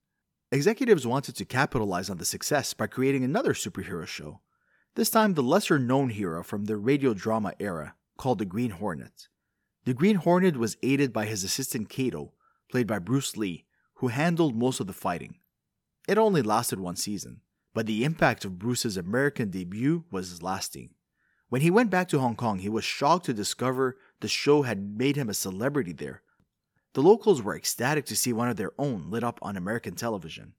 Executives 0.51 1.07
wanted 1.07 1.35
to 1.35 1.45
capitalize 1.45 2.11
on 2.11 2.17
the 2.17 2.25
success 2.25 2.75
by 2.75 2.85
creating 2.85 3.23
another 3.23 3.53
superhero 3.53 4.05
show, 4.05 4.41
this 4.95 5.09
time 5.09 5.33
the 5.33 5.41
lesser 5.41 5.79
known 5.79 6.09
hero 6.09 6.43
from 6.43 6.65
the 6.65 6.77
radio 6.77 7.15
drama 7.15 7.53
era, 7.59 7.95
called 8.15 8.37
the 8.37 8.45
Green 8.45 8.69
Hornet. 8.69 9.27
The 9.85 9.95
Green 9.95 10.17
Hornet 10.17 10.57
was 10.57 10.77
aided 10.83 11.11
by 11.11 11.25
his 11.25 11.43
assistant 11.43 11.89
Kato, 11.89 12.33
played 12.69 12.85
by 12.85 12.99
Bruce 12.99 13.35
Lee, 13.35 13.65
who 13.95 14.09
handled 14.09 14.55
most 14.55 14.79
of 14.79 14.85
the 14.85 14.93
fighting. 14.93 15.39
It 16.07 16.19
only 16.19 16.43
lasted 16.43 16.79
one 16.79 16.95
season, 16.95 17.41
but 17.73 17.87
the 17.87 18.03
impact 18.03 18.45
of 18.45 18.59
Bruce's 18.59 18.95
American 18.95 19.49
debut 19.49 20.03
was 20.11 20.43
lasting. 20.43 20.91
When 21.53 21.61
he 21.61 21.69
went 21.69 21.91
back 21.91 22.07
to 22.07 22.17
Hong 22.17 22.35
Kong, 22.35 22.57
he 22.57 22.67
was 22.67 22.83
shocked 22.83 23.25
to 23.25 23.31
discover 23.33 23.99
the 24.21 24.27
show 24.27 24.63
had 24.63 24.97
made 24.97 25.15
him 25.15 25.29
a 25.29 25.35
celebrity 25.35 25.91
there. 25.91 26.23
The 26.93 27.03
locals 27.03 27.43
were 27.43 27.55
ecstatic 27.55 28.07
to 28.07 28.15
see 28.15 28.33
one 28.33 28.49
of 28.49 28.55
their 28.55 28.71
own 28.79 29.11
lit 29.11 29.23
up 29.23 29.37
on 29.39 29.55
American 29.55 29.93
television. 29.93 30.53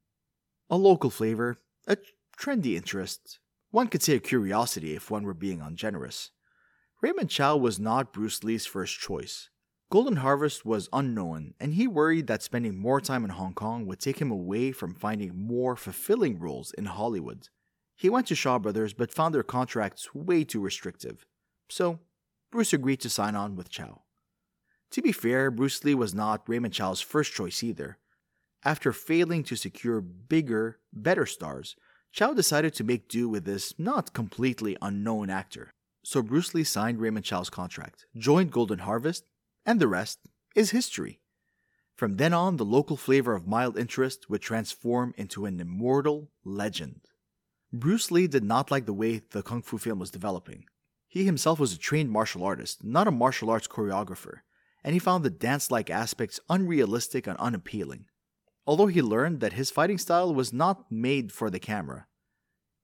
A 0.70 0.76
local 0.76 1.10
flavor, 1.10 1.56
a 1.88 1.96
trendy 2.38 2.76
interest, 2.76 3.40
one 3.72 3.88
could 3.88 4.04
say 4.04 4.14
a 4.14 4.20
curiosity 4.20 4.94
if 4.94 5.10
one 5.10 5.24
were 5.24 5.34
being 5.34 5.60
ungenerous. 5.60 6.30
Raymond 7.02 7.28
Chow 7.28 7.56
was 7.56 7.80
not 7.80 8.12
Bruce 8.12 8.44
Lee's 8.44 8.64
first 8.64 8.96
choice. 9.00 9.50
Golden 9.90 10.18
Harvest 10.18 10.64
was 10.64 10.88
unknown, 10.92 11.54
and 11.58 11.74
he 11.74 11.88
worried 11.88 12.28
that 12.28 12.44
spending 12.44 12.78
more 12.78 13.00
time 13.00 13.24
in 13.24 13.30
Hong 13.30 13.54
Kong 13.54 13.84
would 13.86 13.98
take 13.98 14.20
him 14.20 14.30
away 14.30 14.70
from 14.70 14.94
finding 14.94 15.36
more 15.36 15.74
fulfilling 15.74 16.38
roles 16.38 16.70
in 16.70 16.84
Hollywood. 16.84 17.48
He 17.96 18.10
went 18.10 18.26
to 18.28 18.34
Shaw 18.34 18.58
Brothers 18.58 18.92
but 18.92 19.12
found 19.12 19.34
their 19.34 19.42
contracts 19.42 20.14
way 20.14 20.44
too 20.44 20.60
restrictive. 20.60 21.26
So, 21.68 22.00
Bruce 22.50 22.72
agreed 22.72 23.00
to 23.00 23.10
sign 23.10 23.34
on 23.34 23.56
with 23.56 23.70
Chow. 23.70 24.02
To 24.90 25.02
be 25.02 25.12
fair, 25.12 25.50
Bruce 25.50 25.82
Lee 25.82 25.94
was 25.94 26.14
not 26.14 26.48
Raymond 26.48 26.74
Chow's 26.74 27.00
first 27.00 27.32
choice 27.32 27.62
either. 27.62 27.98
After 28.64 28.92
failing 28.92 29.42
to 29.44 29.56
secure 29.56 30.00
bigger, 30.00 30.78
better 30.92 31.26
stars, 31.26 31.76
Chow 32.12 32.32
decided 32.32 32.74
to 32.74 32.84
make 32.84 33.08
do 33.08 33.28
with 33.28 33.44
this 33.44 33.74
not 33.76 34.12
completely 34.12 34.76
unknown 34.80 35.30
actor. 35.30 35.74
So 36.04 36.22
Bruce 36.22 36.54
Lee 36.54 36.64
signed 36.64 37.00
Raymond 37.00 37.24
Chow's 37.24 37.50
contract, 37.50 38.06
joined 38.16 38.52
Golden 38.52 38.80
Harvest, 38.80 39.24
and 39.66 39.80
the 39.80 39.88
rest 39.88 40.20
is 40.54 40.70
history. 40.70 41.20
From 41.96 42.16
then 42.16 42.32
on, 42.32 42.56
the 42.56 42.64
local 42.64 42.96
flavor 42.96 43.34
of 43.34 43.48
mild 43.48 43.78
interest 43.78 44.30
would 44.30 44.42
transform 44.42 45.14
into 45.16 45.46
an 45.46 45.60
immortal 45.60 46.30
legend. 46.44 47.00
Bruce 47.74 48.12
Lee 48.12 48.28
did 48.28 48.44
not 48.44 48.70
like 48.70 48.86
the 48.86 48.92
way 48.92 49.20
the 49.30 49.42
kung 49.42 49.60
fu 49.60 49.78
film 49.78 49.98
was 49.98 50.12
developing. 50.12 50.66
He 51.08 51.24
himself 51.24 51.58
was 51.58 51.72
a 51.72 51.78
trained 51.78 52.08
martial 52.08 52.44
artist, 52.44 52.84
not 52.84 53.08
a 53.08 53.10
martial 53.10 53.50
arts 53.50 53.66
choreographer, 53.66 54.42
and 54.84 54.94
he 54.94 55.00
found 55.00 55.24
the 55.24 55.30
dance 55.30 55.72
like 55.72 55.90
aspects 55.90 56.38
unrealistic 56.48 57.26
and 57.26 57.36
unappealing. 57.38 58.04
Although 58.64 58.86
he 58.86 59.02
learned 59.02 59.40
that 59.40 59.54
his 59.54 59.72
fighting 59.72 59.98
style 59.98 60.32
was 60.32 60.52
not 60.52 60.84
made 60.88 61.32
for 61.32 61.50
the 61.50 61.58
camera, 61.58 62.06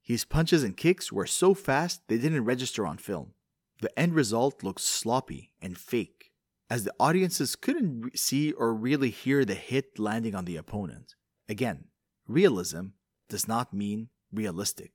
his 0.02 0.24
punches 0.24 0.64
and 0.64 0.76
kicks 0.76 1.12
were 1.12 1.26
so 1.26 1.54
fast 1.54 2.02
they 2.08 2.18
didn't 2.18 2.44
register 2.44 2.84
on 2.84 2.98
film. 2.98 3.34
The 3.80 3.96
end 3.96 4.14
result 4.16 4.64
looked 4.64 4.80
sloppy 4.80 5.52
and 5.62 5.78
fake, 5.78 6.32
as 6.68 6.82
the 6.82 6.94
audiences 6.98 7.54
couldn't 7.54 8.18
see 8.18 8.50
or 8.50 8.74
really 8.74 9.10
hear 9.10 9.44
the 9.44 9.54
hit 9.54 10.00
landing 10.00 10.34
on 10.34 10.46
the 10.46 10.56
opponent. 10.56 11.14
Again, 11.48 11.84
realism 12.26 12.86
does 13.28 13.46
not 13.46 13.72
mean 13.72 14.08
realistic. 14.32 14.92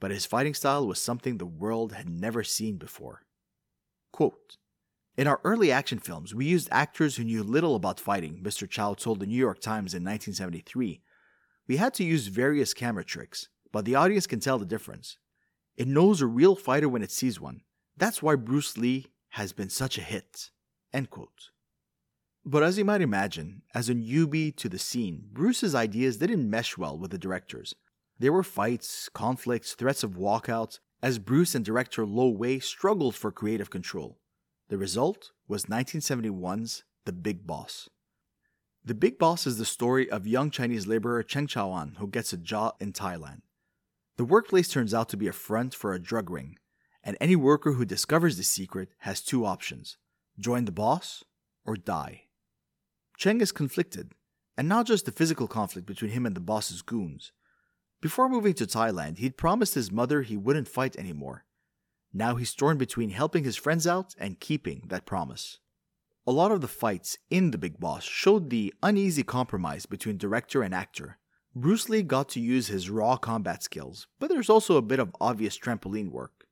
But 0.00 0.10
his 0.10 0.26
fighting 0.26 0.54
style 0.54 0.86
was 0.86 0.98
something 0.98 1.36
the 1.36 1.46
world 1.46 1.92
had 1.92 2.08
never 2.08 2.42
seen 2.42 2.76
before. 2.76 3.22
Quote, 4.12 4.56
in 5.16 5.26
our 5.26 5.40
early 5.44 5.70
action 5.70 5.98
films, 5.98 6.34
we 6.34 6.46
used 6.46 6.68
actors 6.70 7.16
who 7.16 7.24
knew 7.24 7.42
little 7.42 7.74
about 7.74 8.00
fighting, 8.00 8.40
Mr. 8.42 8.68
Chow 8.68 8.94
told 8.94 9.20
the 9.20 9.26
New 9.26 9.36
York 9.36 9.60
Times 9.60 9.92
in 9.92 10.02
1973. 10.02 11.02
We 11.68 11.76
had 11.76 11.92
to 11.94 12.04
use 12.04 12.28
various 12.28 12.72
camera 12.72 13.04
tricks, 13.04 13.48
but 13.70 13.84
the 13.84 13.96
audience 13.96 14.26
can 14.26 14.40
tell 14.40 14.58
the 14.58 14.64
difference. 14.64 15.18
It 15.76 15.88
knows 15.88 16.22
a 16.22 16.26
real 16.26 16.56
fighter 16.56 16.88
when 16.88 17.02
it 17.02 17.10
sees 17.10 17.40
one. 17.40 17.60
That's 17.96 18.22
why 18.22 18.36
Bruce 18.36 18.78
Lee 18.78 19.08
has 19.30 19.52
been 19.52 19.68
such 19.68 19.98
a 19.98 20.02
hit. 20.02 20.50
End 20.92 21.10
quote. 21.10 21.50
But 22.44 22.62
as 22.62 22.78
you 22.78 22.84
might 22.84 23.02
imagine, 23.02 23.62
as 23.74 23.90
a 23.90 23.94
newbie 23.94 24.56
to 24.56 24.68
the 24.68 24.78
scene, 24.78 25.24
Bruce's 25.30 25.74
ideas 25.74 26.16
didn't 26.16 26.48
mesh 26.48 26.78
well 26.78 26.96
with 26.96 27.10
the 27.10 27.18
directors. 27.18 27.74
There 28.20 28.34
were 28.34 28.42
fights, 28.42 29.08
conflicts, 29.14 29.72
threats 29.72 30.02
of 30.02 30.18
walkouts, 30.18 30.78
as 31.02 31.18
Bruce 31.18 31.54
and 31.54 31.64
director 31.64 32.04
Lo 32.04 32.28
Wei 32.28 32.58
struggled 32.58 33.14
for 33.14 33.32
creative 33.32 33.70
control. 33.70 34.18
The 34.68 34.76
result 34.76 35.32
was 35.48 35.64
1971's 35.64 36.84
The 37.06 37.14
Big 37.14 37.46
Boss. 37.46 37.88
The 38.84 38.94
Big 38.94 39.18
Boss 39.18 39.46
is 39.46 39.56
the 39.56 39.64
story 39.64 40.10
of 40.10 40.26
young 40.26 40.50
Chinese 40.50 40.86
laborer 40.86 41.22
Cheng 41.22 41.46
Chaoan 41.46 41.96
who 41.96 42.06
gets 42.06 42.34
a 42.34 42.36
job 42.36 42.74
in 42.78 42.92
Thailand. 42.92 43.40
The 44.18 44.26
workplace 44.26 44.68
turns 44.68 44.92
out 44.92 45.08
to 45.08 45.16
be 45.16 45.26
a 45.26 45.32
front 45.32 45.74
for 45.74 45.94
a 45.94 45.98
drug 45.98 46.28
ring, 46.28 46.58
and 47.02 47.16
any 47.22 47.36
worker 47.36 47.72
who 47.72 47.86
discovers 47.86 48.36
the 48.36 48.42
secret 48.42 48.90
has 48.98 49.22
two 49.22 49.46
options 49.46 49.96
join 50.38 50.66
the 50.66 50.72
boss 50.72 51.24
or 51.64 51.74
die. 51.74 52.24
Cheng 53.16 53.40
is 53.40 53.50
conflicted, 53.50 54.12
and 54.58 54.68
not 54.68 54.86
just 54.86 55.06
the 55.06 55.12
physical 55.12 55.48
conflict 55.48 55.86
between 55.86 56.10
him 56.10 56.26
and 56.26 56.36
the 56.36 56.40
boss's 56.40 56.82
goons. 56.82 57.32
Before 58.00 58.28
moving 58.28 58.54
to 58.54 58.66
Thailand, 58.66 59.18
he'd 59.18 59.36
promised 59.36 59.74
his 59.74 59.92
mother 59.92 60.22
he 60.22 60.36
wouldn't 60.36 60.68
fight 60.68 60.96
anymore. 60.96 61.44
Now 62.12 62.36
he's 62.36 62.54
torn 62.54 62.78
between 62.78 63.10
helping 63.10 63.44
his 63.44 63.56
friends 63.56 63.86
out 63.86 64.14
and 64.18 64.40
keeping 64.40 64.84
that 64.88 65.06
promise. 65.06 65.58
A 66.26 66.32
lot 66.32 66.52
of 66.52 66.60
the 66.60 66.68
fights 66.68 67.18
in 67.30 67.50
The 67.50 67.58
Big 67.58 67.78
Boss 67.78 68.04
showed 68.04 68.50
the 68.50 68.74
uneasy 68.82 69.22
compromise 69.22 69.86
between 69.86 70.16
director 70.16 70.62
and 70.62 70.74
actor, 70.74 71.18
Bruce 71.54 71.88
Lee 71.88 72.02
got 72.02 72.28
to 72.28 72.40
use 72.40 72.68
his 72.68 72.88
raw 72.88 73.16
combat 73.16 73.60
skills, 73.60 74.06
but 74.20 74.28
there's 74.28 74.48
also 74.48 74.76
a 74.76 74.82
bit 74.82 75.00
of 75.00 75.14
obvious 75.20 75.58
trampoline 75.58 76.10
work. 76.10 76.46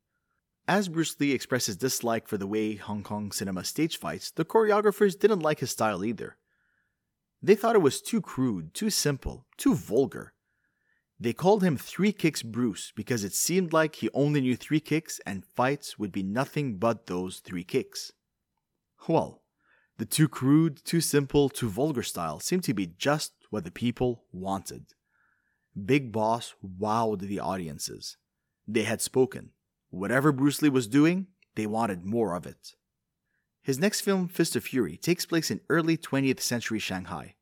As 0.66 0.88
Bruce 0.88 1.18
Lee 1.20 1.30
expressed 1.30 1.68
his 1.68 1.76
dislike 1.76 2.26
for 2.26 2.36
the 2.36 2.48
way 2.48 2.74
Hong 2.74 3.04
Kong 3.04 3.30
cinema 3.30 3.62
stage 3.62 3.96
fights, 3.96 4.32
the 4.32 4.44
choreographers 4.44 5.16
didn't 5.16 5.38
like 5.38 5.60
his 5.60 5.70
style 5.70 6.04
either. 6.04 6.36
They 7.40 7.54
thought 7.54 7.76
it 7.76 7.82
was 7.82 8.02
too 8.02 8.20
crude, 8.20 8.74
too 8.74 8.90
simple, 8.90 9.46
too 9.56 9.76
vulgar. 9.76 10.32
They 11.20 11.32
called 11.32 11.64
him 11.64 11.76
Three 11.76 12.12
Kicks 12.12 12.42
Bruce 12.42 12.92
because 12.94 13.24
it 13.24 13.32
seemed 13.32 13.72
like 13.72 13.96
he 13.96 14.08
only 14.14 14.40
knew 14.40 14.56
three 14.56 14.78
kicks 14.78 15.20
and 15.26 15.44
fights 15.44 15.98
would 15.98 16.12
be 16.12 16.22
nothing 16.22 16.76
but 16.76 17.06
those 17.06 17.40
three 17.40 17.64
kicks. 17.64 18.12
Well, 19.08 19.42
the 19.96 20.06
too 20.06 20.28
crude, 20.28 20.84
too 20.84 21.00
simple, 21.00 21.48
too 21.48 21.68
vulgar 21.68 22.04
style 22.04 22.38
seemed 22.38 22.62
to 22.64 22.74
be 22.74 22.86
just 22.86 23.32
what 23.50 23.64
the 23.64 23.72
people 23.72 24.24
wanted. 24.32 24.86
Big 25.84 26.12
Boss 26.12 26.54
wowed 26.64 27.20
the 27.20 27.40
audiences. 27.40 28.16
They 28.66 28.84
had 28.84 29.00
spoken. 29.00 29.50
Whatever 29.90 30.30
Bruce 30.30 30.62
Lee 30.62 30.68
was 30.68 30.86
doing, 30.86 31.26
they 31.56 31.66
wanted 31.66 32.04
more 32.04 32.34
of 32.34 32.46
it. 32.46 32.74
His 33.60 33.78
next 33.78 34.02
film, 34.02 34.28
Fist 34.28 34.54
of 34.54 34.64
Fury, 34.64 34.96
takes 34.96 35.26
place 35.26 35.50
in 35.50 35.60
early 35.68 35.96
20th 35.96 36.40
century 36.40 36.78
Shanghai. 36.78 37.34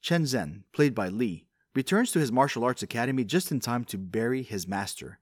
Chen 0.00 0.24
Zhen, 0.24 0.62
played 0.72 0.94
by 0.94 1.08
Lee, 1.08 1.46
returns 1.74 2.12
to 2.12 2.20
his 2.20 2.32
martial 2.32 2.64
arts 2.64 2.82
academy 2.82 3.24
just 3.24 3.50
in 3.50 3.60
time 3.60 3.84
to 3.84 3.98
bury 3.98 4.42
his 4.42 4.68
master. 4.68 5.18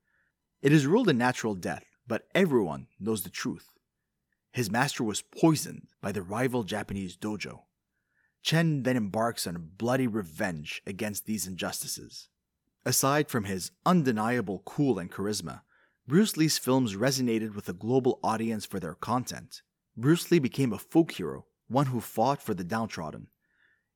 It 0.61 0.73
is 0.73 0.87
ruled 0.87 1.09
a 1.09 1.13
natural 1.13 1.55
death, 1.55 1.85
but 2.07 2.29
everyone 2.35 2.87
knows 3.01 3.23
the 3.23 3.31
truth. 3.31 3.71
His 4.53 4.71
master 4.71 5.03
was 5.03 5.23
poisoned 5.23 5.89
by 6.01 6.13
the 6.13 6.23
rival 6.23 6.63
Japanese 6.63 7.17
dojo. 7.17 7.61
Chen 8.43 8.83
then 8.83 8.97
embarks 8.97 9.47
on 9.47 9.57
a 9.57 9.61
bloody 9.61 10.07
revenge 10.07 10.83
against 10.87 11.27
these 11.27 11.47
injustices. 11.47 12.29
Aside 12.85 13.29
from 13.29 13.45
his 13.45 13.71
undeniable 13.87 14.63
cool 14.65 14.99
and 14.99 15.11
charisma, 15.11 15.63
Bruce 16.07 16.37
Lee's 16.37 16.59
films 16.59 16.97
resonated 16.97 17.55
with 17.55 17.69
a 17.69 17.73
global 17.73 18.19
audience 18.25 18.67
for 18.67 18.81
their 18.81 18.95
content. 18.95 19.63
Bruce 19.97 20.31
Lee 20.31 20.41
became 20.41 20.73
a 20.73 20.79
folk 20.79 21.13
hero, 21.13 21.47
one 21.69 21.87
who 21.87 22.01
fought 22.01 22.43
for 22.43 22.55
the 22.55 22.65
downtrodden. 22.65 23.29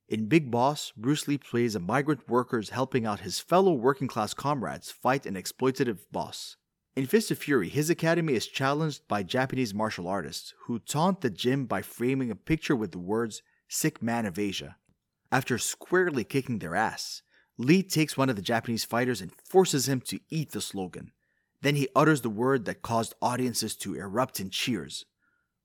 In 0.08 0.28
Big 0.28 0.52
Boss, 0.52 0.92
Bruce 0.96 1.26
Lee 1.26 1.36
plays 1.36 1.74
a 1.74 1.80
migrant 1.80 2.28
worker 2.28 2.62
helping 2.70 3.04
out 3.04 3.20
his 3.20 3.40
fellow 3.40 3.72
working 3.72 4.06
class 4.06 4.34
comrades 4.34 4.92
fight 4.92 5.26
an 5.26 5.34
exploitative 5.34 5.98
boss. 6.12 6.56
In 6.94 7.06
Fist 7.06 7.32
of 7.32 7.38
Fury, 7.38 7.68
his 7.68 7.90
academy 7.90 8.34
is 8.34 8.46
challenged 8.46 9.08
by 9.08 9.24
Japanese 9.24 9.74
martial 9.74 10.06
artists 10.06 10.54
who 10.66 10.78
taunt 10.78 11.22
the 11.22 11.30
gym 11.30 11.66
by 11.66 11.82
framing 11.82 12.30
a 12.30 12.36
picture 12.36 12.76
with 12.76 12.92
the 12.92 13.00
words 13.00 13.42
sick 13.66 14.00
man 14.00 14.26
of 14.26 14.38
Asia. 14.38 14.76
After 15.32 15.58
squarely 15.58 16.22
kicking 16.22 16.60
their 16.60 16.76
ass, 16.76 17.22
Lee 17.58 17.82
takes 17.82 18.16
one 18.16 18.30
of 18.30 18.36
the 18.36 18.42
Japanese 18.42 18.84
fighters 18.84 19.20
and 19.20 19.32
forces 19.32 19.88
him 19.88 20.00
to 20.02 20.20
eat 20.30 20.52
the 20.52 20.60
slogan. 20.60 21.10
Then 21.62 21.74
he 21.74 21.88
utters 21.96 22.20
the 22.20 22.30
word 22.30 22.64
that 22.66 22.80
caused 22.80 23.16
audiences 23.20 23.74
to 23.78 23.96
erupt 23.96 24.38
in 24.38 24.50
cheers 24.50 25.04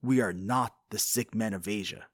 We 0.01 0.19
are 0.19 0.33
not 0.33 0.73
the 0.89 0.97
sick 0.97 1.35
men 1.35 1.53
of 1.53 1.67
Asia. 1.67 2.07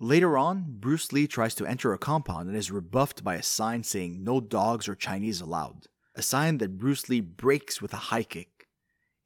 Later 0.00 0.38
on, 0.38 0.76
Bruce 0.78 1.12
Lee 1.12 1.26
tries 1.26 1.56
to 1.56 1.66
enter 1.66 1.92
a 1.92 1.98
compound 1.98 2.48
and 2.48 2.56
is 2.56 2.70
rebuffed 2.70 3.24
by 3.24 3.34
a 3.34 3.42
sign 3.42 3.82
saying 3.82 4.22
no 4.22 4.40
dogs 4.40 4.88
or 4.88 4.94
Chinese 4.94 5.40
allowed, 5.40 5.86
a 6.14 6.22
sign 6.22 6.58
that 6.58 6.78
Bruce 6.78 7.08
Lee 7.08 7.20
breaks 7.20 7.82
with 7.82 7.92
a 7.92 8.04
high 8.12 8.22
kick. 8.22 8.68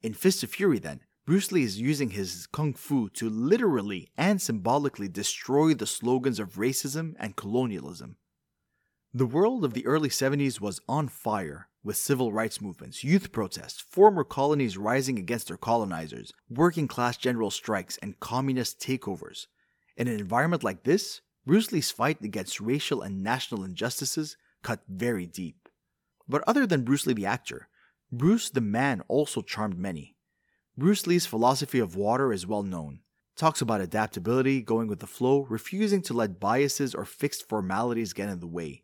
In 0.01 0.15
Fist 0.15 0.41
of 0.41 0.49
Fury, 0.49 0.79
then, 0.79 1.01
Bruce 1.27 1.51
Lee 1.51 1.61
is 1.61 1.79
using 1.79 2.09
his 2.09 2.47
kung 2.47 2.73
fu 2.73 3.07
to 3.09 3.29
literally 3.29 4.09
and 4.17 4.41
symbolically 4.41 5.07
destroy 5.07 5.75
the 5.75 5.85
slogans 5.85 6.39
of 6.39 6.55
racism 6.55 7.13
and 7.19 7.35
colonialism. 7.35 8.17
The 9.13 9.27
world 9.27 9.63
of 9.63 9.75
the 9.75 9.85
early 9.85 10.09
70s 10.09 10.59
was 10.59 10.81
on 10.89 11.07
fire 11.07 11.69
with 11.83 11.97
civil 11.97 12.33
rights 12.33 12.59
movements, 12.59 13.03
youth 13.03 13.31
protests, 13.31 13.79
former 13.79 14.23
colonies 14.23 14.75
rising 14.75 15.19
against 15.19 15.49
their 15.49 15.57
colonizers, 15.57 16.33
working 16.49 16.87
class 16.87 17.15
general 17.15 17.51
strikes, 17.51 17.97
and 17.97 18.19
communist 18.19 18.79
takeovers. 18.81 19.45
In 19.95 20.07
an 20.07 20.19
environment 20.19 20.63
like 20.63 20.83
this, 20.83 21.21
Bruce 21.45 21.71
Lee's 21.71 21.91
fight 21.91 22.21
against 22.21 22.59
racial 22.59 23.01
and 23.01 23.23
national 23.23 23.63
injustices 23.63 24.37
cut 24.63 24.81
very 24.87 25.25
deep. 25.27 25.69
But 26.27 26.43
other 26.47 26.65
than 26.65 26.83
Bruce 26.83 27.05
Lee 27.05 27.13
the 27.13 27.25
actor, 27.25 27.67
Bruce 28.11 28.49
the 28.49 28.61
man 28.61 29.01
also 29.07 29.41
charmed 29.41 29.77
many. 29.77 30.15
Bruce 30.77 31.05
Lee's 31.05 31.25
philosophy 31.25 31.79
of 31.79 31.95
water 31.95 32.33
is 32.33 32.47
well 32.47 32.63
known. 32.63 33.01
Talks 33.35 33.61
about 33.61 33.81
adaptability, 33.81 34.61
going 34.61 34.87
with 34.87 34.99
the 34.99 35.07
flow, 35.07 35.45
refusing 35.49 36.01
to 36.03 36.13
let 36.13 36.39
biases 36.39 36.95
or 36.95 37.05
fixed 37.05 37.47
formalities 37.49 38.13
get 38.13 38.29
in 38.29 38.39
the 38.39 38.47
way. 38.47 38.83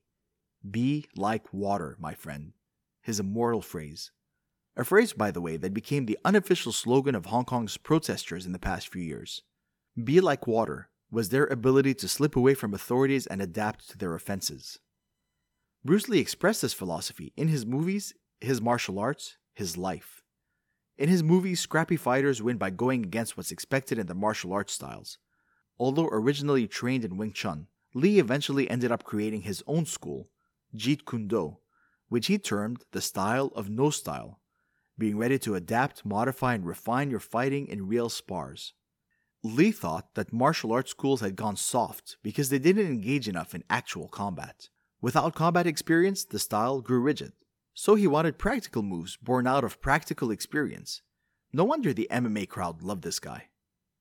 Be 0.69 1.06
like 1.15 1.54
water, 1.54 1.95
my 2.00 2.13
friend. 2.13 2.54
His 3.02 3.19
immortal 3.19 3.62
phrase. 3.62 4.12
A 4.76 4.84
phrase, 4.84 5.13
by 5.13 5.32
the 5.32 5.41
way, 5.41 5.58
that 5.58 5.74
became 5.74 6.06
the 6.06 6.19
unofficial 6.26 6.72
slogan 6.72 7.15
of 7.15 7.28
Hong 7.28 7.45
Kong's 7.45 7.78
protesters 7.78 8.45
in 8.45 8.52
the 8.52 8.60
past 8.60 8.89
few 8.89 9.02
years. 9.02 9.43
Be 10.04 10.19
like 10.19 10.45
water 10.48 10.89
was 11.12 11.30
their 11.30 11.45
ability 11.45 11.93
to 11.95 12.08
slip 12.08 12.36
away 12.36 12.54
from 12.54 12.74
authorities 12.74 13.26
and 13.28 13.41
adapt 13.41 13.89
to 13.89 13.98
their 13.98 14.13
offenses. 14.13 14.80
Bruce 15.84 16.10
Lee 16.10 16.19
expressed 16.19 16.62
this 16.62 16.74
philosophy 16.74 17.34
in 17.38 17.48
his 17.48 17.65
movies, 17.65 18.13
his 18.41 18.62
martial 18.62 19.00
arts, 19.00 19.38
his 19.54 19.78
life. 19.78 20.24
In 20.98 21.10
his 21.10 21.24
movies, 21.24 21.62
scrappy 21.62 21.95
fighters 21.95 22.41
win 22.41 22.58
by 22.58 22.69
going 22.69 23.04
against 23.04 23.38
what's 23.38 23.52
expected 23.52 23.98
in 23.98 24.08
the 24.08 24.13
martial 24.13 24.52
arts 24.52 24.74
styles. 24.74 25.17
Although 25.80 26.10
originally 26.12 26.67
trained 26.67 27.06
in 27.06 27.15
Wing 27.17 27.32
Chun, 27.32 27.67
Lee 27.93 28.19
eventually 28.19 28.69
ended 28.69 28.91
up 28.91 29.04
creating 29.04 29.43
his 29.43 29.63
own 29.65 29.86
school, 29.86 30.30
Jeet 30.76 31.06
Kune 31.06 31.28
Do, 31.28 31.58
which 32.10 32.28
he 32.28 32.38
termed 32.38 32.84
the 32.91 33.02
style 33.02 33.48
of 33.56 33.69
no 33.69 33.89
style. 33.89 34.39
being 35.00 35.17
ready 35.17 35.39
to 35.39 35.56
adapt, 35.56 36.06
modify, 36.06 36.54
and 36.54 36.65
refine 36.65 37.10
your 37.10 37.22
fighting 37.22 37.67
in 37.67 37.88
real 37.88 38.10
spars. 38.10 38.74
Lee 39.43 39.71
thought 39.71 40.15
that 40.15 40.34
martial 40.34 40.73
arts 40.73 40.91
schools 40.91 41.21
had 41.21 41.38
gone 41.38 41.56
soft 41.56 42.17
because 42.21 42.49
they 42.49 42.60
didn't 42.60 42.88
engage 42.88 43.28
enough 43.28 43.56
in 43.56 43.63
actual 43.69 44.10
combat. 44.10 44.67
Without 45.02 45.34
combat 45.34 45.65
experience, 45.65 46.25
the 46.25 46.39
style 46.39 46.82
grew 46.82 46.99
rigid. 46.99 47.32
So 47.73 47.95
he 47.95 48.06
wanted 48.06 48.38
practical 48.38 48.84
moves 48.84 49.15
born 49.15 49.47
out 49.47 49.63
of 49.63 49.82
practical 49.82 50.30
experience. 50.30 51.02
No 51.54 51.63
wonder 51.63 51.93
the 51.93 52.10
MMA 52.12 52.49
crowd 52.49 52.82
loved 52.82 53.04
this 53.04 53.19
guy. 53.19 53.47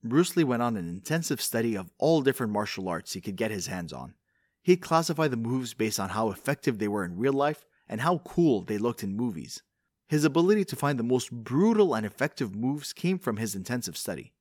Bruce 0.02 0.36
Lee 0.36 0.42
went 0.42 0.62
on 0.62 0.76
an 0.76 0.88
intensive 0.88 1.40
study 1.40 1.76
of 1.76 1.92
all 1.98 2.20
different 2.20 2.52
martial 2.52 2.88
arts 2.88 3.12
he 3.12 3.20
could 3.20 3.36
get 3.36 3.52
his 3.52 3.68
hands 3.68 3.92
on. 3.92 4.14
He'd 4.62 4.80
classify 4.80 5.28
the 5.28 5.36
moves 5.36 5.72
based 5.72 6.00
on 6.00 6.10
how 6.10 6.30
effective 6.30 6.78
they 6.78 6.88
were 6.88 7.04
in 7.04 7.16
real 7.16 7.32
life 7.32 7.64
and 7.88 8.00
how 8.00 8.18
cool 8.18 8.62
they 8.62 8.76
looked 8.76 9.04
in 9.04 9.16
movies. 9.16 9.62
His 10.08 10.24
ability 10.24 10.64
to 10.66 10.76
find 10.76 10.98
the 10.98 11.04
most 11.04 11.30
brutal 11.30 11.94
and 11.94 12.04
effective 12.04 12.56
moves 12.56 12.92
came 12.92 13.18
from 13.20 13.36
his 13.36 13.54
intensive 13.54 13.96
study. 13.96 14.32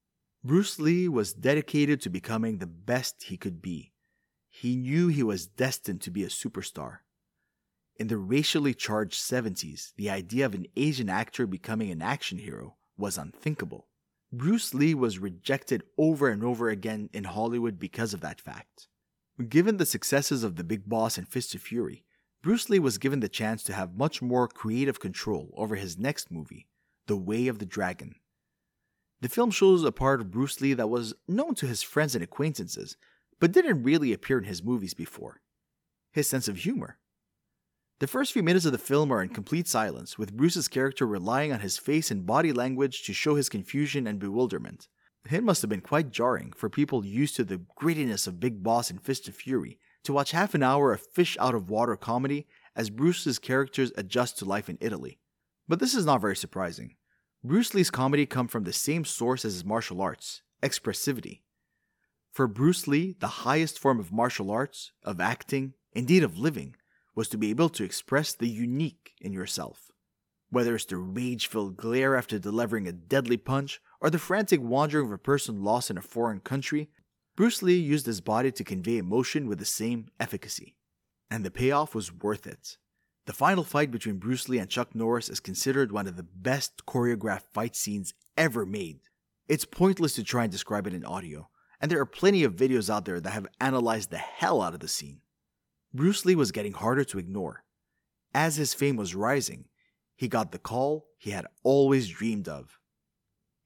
Bruce 0.47 0.79
Lee 0.79 1.09
was 1.09 1.33
dedicated 1.33 1.99
to 1.99 2.09
becoming 2.09 2.57
the 2.57 2.65
best 2.65 3.23
he 3.23 3.35
could 3.35 3.61
be. 3.61 3.91
He 4.49 4.77
knew 4.77 5.09
he 5.09 5.21
was 5.21 5.45
destined 5.45 5.99
to 6.03 6.09
be 6.09 6.23
a 6.23 6.29
superstar. 6.29 6.99
In 7.97 8.07
the 8.07 8.15
racially 8.15 8.73
charged 8.73 9.15
70s, 9.15 9.91
the 9.97 10.09
idea 10.09 10.45
of 10.45 10.53
an 10.53 10.67
Asian 10.77 11.09
actor 11.09 11.45
becoming 11.45 11.91
an 11.91 12.01
action 12.01 12.37
hero 12.37 12.77
was 12.97 13.17
unthinkable. 13.17 13.87
Bruce 14.31 14.73
Lee 14.73 14.93
was 14.93 15.19
rejected 15.19 15.83
over 15.97 16.29
and 16.29 16.41
over 16.45 16.69
again 16.69 17.09
in 17.11 17.25
Hollywood 17.25 17.77
because 17.77 18.13
of 18.13 18.21
that 18.21 18.39
fact. 18.39 18.87
Given 19.49 19.75
the 19.75 19.85
successes 19.85 20.45
of 20.45 20.55
The 20.55 20.63
Big 20.63 20.87
Boss 20.87 21.17
and 21.17 21.27
Fist 21.27 21.55
of 21.55 21.61
Fury, 21.61 22.05
Bruce 22.41 22.69
Lee 22.69 22.79
was 22.79 22.97
given 22.97 23.19
the 23.19 23.27
chance 23.27 23.63
to 23.63 23.73
have 23.73 23.97
much 23.97 24.21
more 24.21 24.47
creative 24.47 25.01
control 25.01 25.53
over 25.57 25.75
his 25.75 25.97
next 25.97 26.31
movie, 26.31 26.69
The 27.07 27.17
Way 27.17 27.49
of 27.49 27.59
the 27.59 27.65
Dragon. 27.65 28.15
The 29.21 29.29
film 29.29 29.49
shows 29.49 29.83
a 29.83 29.91
part 29.91 30.21
of 30.21 30.31
Bruce 30.31 30.61
Lee 30.61 30.73
that 30.73 30.89
was 30.89 31.15
known 31.27 31.55
to 31.55 31.67
his 31.67 31.81
friends 31.81 32.13
and 32.13 32.23
acquaintances, 32.23 32.97
but 33.39 33.51
didn't 33.51 33.83
really 33.83 34.13
appear 34.13 34.37
in 34.37 34.43
his 34.43 34.63
movies 34.63 34.93
before 34.93 35.41
his 36.11 36.27
sense 36.27 36.47
of 36.47 36.57
humor. 36.57 36.97
The 37.99 38.07
first 38.07 38.31
few 38.31 38.43
minutes 38.43 38.65
of 38.65 38.71
the 38.71 38.77
film 38.77 39.11
are 39.11 39.23
in 39.23 39.29
complete 39.29 39.67
silence, 39.67 40.17
with 40.17 40.35
Bruce's 40.35 40.67
character 40.67 41.05
relying 41.05 41.51
on 41.51 41.59
his 41.59 41.77
face 41.77 42.11
and 42.11 42.25
body 42.25 42.51
language 42.51 43.03
to 43.03 43.13
show 43.13 43.35
his 43.35 43.49
confusion 43.49 44.05
and 44.07 44.19
bewilderment. 44.19 44.87
It 45.29 45.43
must 45.43 45.61
have 45.61 45.69
been 45.69 45.81
quite 45.81 46.11
jarring 46.11 46.53
for 46.55 46.69
people 46.69 47.05
used 47.05 47.35
to 47.35 47.43
the 47.43 47.61
grittiness 47.79 48.27
of 48.27 48.39
Big 48.39 48.63
Boss 48.63 48.89
and 48.89 49.01
Fist 49.01 49.27
of 49.27 49.35
Fury 49.35 49.79
to 50.03 50.13
watch 50.13 50.31
half 50.31 50.53
an 50.53 50.63
hour 50.63 50.93
of 50.93 51.01
fish 51.01 51.35
out 51.39 51.55
of 51.55 51.69
water 51.69 51.95
comedy 51.95 52.47
as 52.75 52.89
Bruce's 52.89 53.39
characters 53.39 53.91
adjust 53.97 54.37
to 54.39 54.45
life 54.45 54.69
in 54.69 54.77
Italy. 54.79 55.19
But 55.67 55.79
this 55.79 55.95
is 55.95 56.05
not 56.05 56.21
very 56.21 56.35
surprising. 56.35 56.95
Bruce 57.43 57.73
Lee's 57.73 57.91
comedy 57.91 58.25
come 58.25 58.47
from 58.47 58.63
the 58.63 58.73
same 58.73 59.05
source 59.05 59.45
as 59.45 59.53
his 59.53 59.65
martial 59.65 60.01
arts, 60.01 60.41
expressivity. 60.61 61.41
For 62.31 62.47
Bruce 62.47 62.87
Lee, 62.87 63.15
the 63.19 63.27
highest 63.27 63.79
form 63.79 63.99
of 63.99 64.11
martial 64.11 64.51
arts, 64.51 64.91
of 65.03 65.19
acting, 65.19 65.73
indeed 65.93 66.23
of 66.23 66.37
living, 66.37 66.75
was 67.15 67.29
to 67.29 67.37
be 67.37 67.49
able 67.49 67.69
to 67.69 67.83
express 67.83 68.33
the 68.33 68.47
unique 68.47 69.13
in 69.21 69.33
yourself. 69.33 69.91
Whether 70.49 70.75
it's 70.75 70.85
the 70.85 70.97
rage 70.97 71.47
filled 71.47 71.77
glare 71.77 72.15
after 72.15 72.39
delivering 72.39 72.87
a 72.87 72.91
deadly 72.91 73.37
punch, 73.37 73.81
or 73.99 74.09
the 74.09 74.19
frantic 74.19 74.61
wandering 74.61 75.07
of 75.07 75.11
a 75.11 75.17
person 75.17 75.63
lost 75.63 75.89
in 75.89 75.97
a 75.97 76.01
foreign 76.01 76.39
country, 76.39 76.89
Bruce 77.35 77.61
Lee 77.61 77.77
used 77.77 78.05
his 78.07 78.21
body 78.21 78.51
to 78.51 78.63
convey 78.63 78.97
emotion 78.97 79.47
with 79.47 79.59
the 79.59 79.65
same 79.65 80.07
efficacy. 80.19 80.75
And 81.29 81.43
the 81.43 81.51
payoff 81.51 81.93
was 81.93 82.13
worth 82.13 82.47
it. 82.47 82.77
The 83.27 83.33
final 83.33 83.65
fight 83.65 83.91
between 83.91 84.19
Bruce 84.19 84.47
Lee 84.47 84.57
and 84.57 84.69
Chuck 84.69 84.95
Norris 84.95 85.27
is 85.27 85.41
considered 85.41 85.91
one 85.91 86.07
of 86.07 86.15
the 86.15 86.23
best 86.23 86.85
choreographed 86.85 87.51
fight 87.51 87.75
scenes 87.75 88.13
ever 88.37 88.65
made. 88.65 89.01
It's 89.49 89.65
pointless 89.65 90.15
to 90.15 90.23
try 90.23 90.43
and 90.43 90.51
describe 90.51 90.87
it 90.87 90.93
in 90.93 91.03
audio, 91.03 91.49
and 91.81 91.91
there 91.91 91.99
are 91.99 92.05
plenty 92.05 92.45
of 92.45 92.55
videos 92.55 92.89
out 92.89 93.03
there 93.03 93.19
that 93.19 93.31
have 93.31 93.45
analyzed 93.59 94.11
the 94.11 94.17
hell 94.17 94.61
out 94.61 94.73
of 94.73 94.79
the 94.79 94.87
scene. 94.87 95.19
Bruce 95.93 96.23
Lee 96.23 96.35
was 96.35 96.53
getting 96.53 96.71
harder 96.71 97.03
to 97.03 97.19
ignore. 97.19 97.65
As 98.33 98.55
his 98.55 98.73
fame 98.73 98.95
was 98.95 99.13
rising, 99.13 99.65
he 100.15 100.29
got 100.29 100.53
the 100.53 100.57
call 100.57 101.07
he 101.17 101.31
had 101.31 101.47
always 101.63 102.07
dreamed 102.07 102.47
of. 102.47 102.79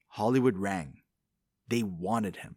Hollywood 0.07 0.57
rang. 0.57 1.03
They 1.67 1.83
wanted 1.83 2.37
him. 2.37 2.55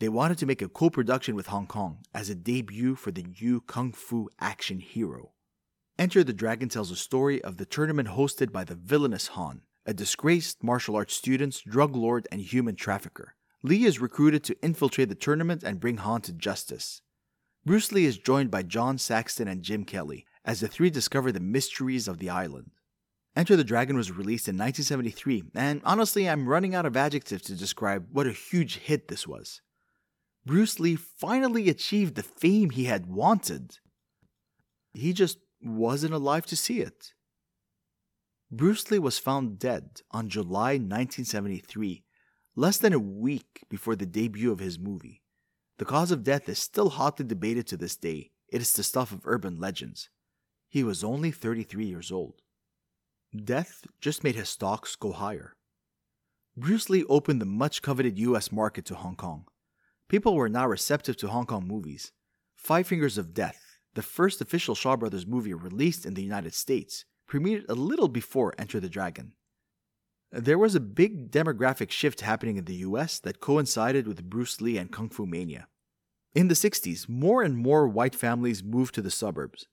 They 0.00 0.08
wanted 0.08 0.38
to 0.38 0.46
make 0.46 0.62
a 0.62 0.68
co 0.68 0.90
production 0.90 1.36
with 1.36 1.46
Hong 1.46 1.68
Kong 1.68 1.98
as 2.12 2.28
a 2.28 2.34
debut 2.34 2.96
for 2.96 3.12
the 3.12 3.24
new 3.40 3.60
kung 3.60 3.92
fu 3.92 4.28
action 4.40 4.80
hero. 4.80 5.34
Enter 5.98 6.22
the 6.22 6.32
Dragon 6.32 6.68
tells 6.68 6.92
a 6.92 6.96
story 6.96 7.42
of 7.42 7.56
the 7.56 7.66
tournament 7.66 8.10
hosted 8.10 8.52
by 8.52 8.62
the 8.62 8.76
villainous 8.76 9.28
Han, 9.28 9.62
a 9.84 9.92
disgraced 9.92 10.62
martial 10.62 10.94
arts 10.94 11.14
student, 11.14 11.60
drug 11.66 11.96
lord, 11.96 12.28
and 12.30 12.40
human 12.40 12.76
trafficker. 12.76 13.34
Lee 13.64 13.84
is 13.84 14.00
recruited 14.00 14.44
to 14.44 14.56
infiltrate 14.62 15.08
the 15.08 15.16
tournament 15.16 15.64
and 15.64 15.80
bring 15.80 15.96
Han 15.96 16.20
to 16.20 16.32
justice. 16.32 17.02
Bruce 17.64 17.90
Lee 17.90 18.04
is 18.04 18.16
joined 18.16 18.48
by 18.48 18.62
John 18.62 18.96
Saxon 18.96 19.48
and 19.48 19.62
Jim 19.62 19.84
Kelly 19.84 20.24
as 20.44 20.60
the 20.60 20.68
three 20.68 20.88
discover 20.88 21.32
the 21.32 21.40
mysteries 21.40 22.06
of 22.06 22.18
the 22.18 22.30
island. 22.30 22.70
Enter 23.34 23.56
the 23.56 23.64
Dragon 23.64 23.96
was 23.96 24.12
released 24.12 24.46
in 24.46 24.56
1973, 24.56 25.50
and 25.56 25.80
honestly, 25.84 26.28
I'm 26.28 26.48
running 26.48 26.76
out 26.76 26.86
of 26.86 26.96
adjectives 26.96 27.42
to 27.42 27.56
describe 27.56 28.06
what 28.12 28.28
a 28.28 28.32
huge 28.32 28.76
hit 28.76 29.08
this 29.08 29.26
was. 29.26 29.62
Bruce 30.46 30.78
Lee 30.78 30.94
finally 30.94 31.68
achieved 31.68 32.14
the 32.14 32.22
fame 32.22 32.70
he 32.70 32.84
had 32.84 33.06
wanted. 33.06 33.78
He 34.94 35.12
just 35.12 35.38
wasn't 35.62 36.14
alive 36.14 36.46
to 36.46 36.56
see 36.56 36.80
it. 36.80 37.12
Bruce 38.50 38.90
Lee 38.90 38.98
was 38.98 39.18
found 39.18 39.58
dead 39.58 40.00
on 40.10 40.28
July 40.28 40.72
1973, 40.72 42.04
less 42.56 42.78
than 42.78 42.92
a 42.92 42.98
week 42.98 43.64
before 43.68 43.94
the 43.94 44.06
debut 44.06 44.50
of 44.50 44.58
his 44.58 44.78
movie. 44.78 45.22
The 45.78 45.84
cause 45.84 46.10
of 46.10 46.24
death 46.24 46.48
is 46.48 46.58
still 46.58 46.90
hotly 46.90 47.26
debated 47.26 47.66
to 47.68 47.76
this 47.76 47.96
day. 47.96 48.30
It 48.48 48.62
is 48.62 48.72
the 48.72 48.82
stuff 48.82 49.12
of 49.12 49.26
urban 49.26 49.60
legends. 49.60 50.08
He 50.68 50.82
was 50.82 51.04
only 51.04 51.30
33 51.30 51.86
years 51.86 52.10
old. 52.10 52.40
Death 53.36 53.86
just 54.00 54.24
made 54.24 54.34
his 54.34 54.48
stocks 54.48 54.96
go 54.96 55.12
higher. 55.12 55.54
Bruce 56.56 56.88
Lee 56.88 57.04
opened 57.04 57.40
the 57.40 57.46
much 57.46 57.82
coveted 57.82 58.18
US 58.18 58.50
market 58.50 58.84
to 58.86 58.94
Hong 58.94 59.14
Kong. 59.14 59.44
People 60.08 60.34
were 60.34 60.48
now 60.48 60.66
receptive 60.66 61.16
to 61.18 61.28
Hong 61.28 61.46
Kong 61.46 61.68
movies. 61.68 62.12
Five 62.56 62.86
Fingers 62.86 63.18
of 63.18 63.34
Death, 63.34 63.67
the 63.94 64.02
first 64.02 64.40
official 64.40 64.74
Shaw 64.74 64.96
Brothers 64.96 65.26
movie 65.26 65.54
released 65.54 66.06
in 66.06 66.14
the 66.14 66.22
United 66.22 66.54
States, 66.54 67.04
premiered 67.28 67.64
a 67.68 67.74
little 67.74 68.08
before 68.08 68.54
Enter 68.58 68.80
the 68.80 68.88
Dragon. 68.88 69.32
There 70.30 70.58
was 70.58 70.74
a 70.74 70.80
big 70.80 71.30
demographic 71.30 71.90
shift 71.90 72.20
happening 72.20 72.56
in 72.56 72.66
the 72.66 72.76
US 72.76 73.18
that 73.20 73.40
coincided 73.40 74.06
with 74.06 74.28
Bruce 74.28 74.60
Lee 74.60 74.76
and 74.76 74.92
Kung 74.92 75.08
Fu 75.08 75.26
Mania. 75.26 75.68
In 76.34 76.48
the 76.48 76.54
60s, 76.54 77.08
more 77.08 77.42
and 77.42 77.56
more 77.56 77.88
white 77.88 78.14
families 78.14 78.62
moved 78.62 78.94
to 78.94 79.02
the 79.02 79.10
suburbs. 79.10 79.66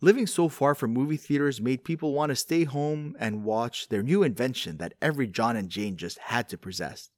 Living 0.00 0.26
so 0.26 0.48
far 0.48 0.74
from 0.74 0.92
movie 0.92 1.16
theaters 1.16 1.60
made 1.60 1.84
people 1.84 2.12
want 2.12 2.30
to 2.30 2.36
stay 2.36 2.64
home 2.64 3.14
and 3.20 3.44
watch 3.44 3.88
their 3.88 4.02
new 4.02 4.24
invention 4.24 4.78
that 4.78 4.94
every 5.00 5.28
John 5.28 5.56
and 5.56 5.68
Jane 5.68 5.96
just 5.96 6.18
had 6.18 6.48
to 6.48 6.58
possess 6.58 7.10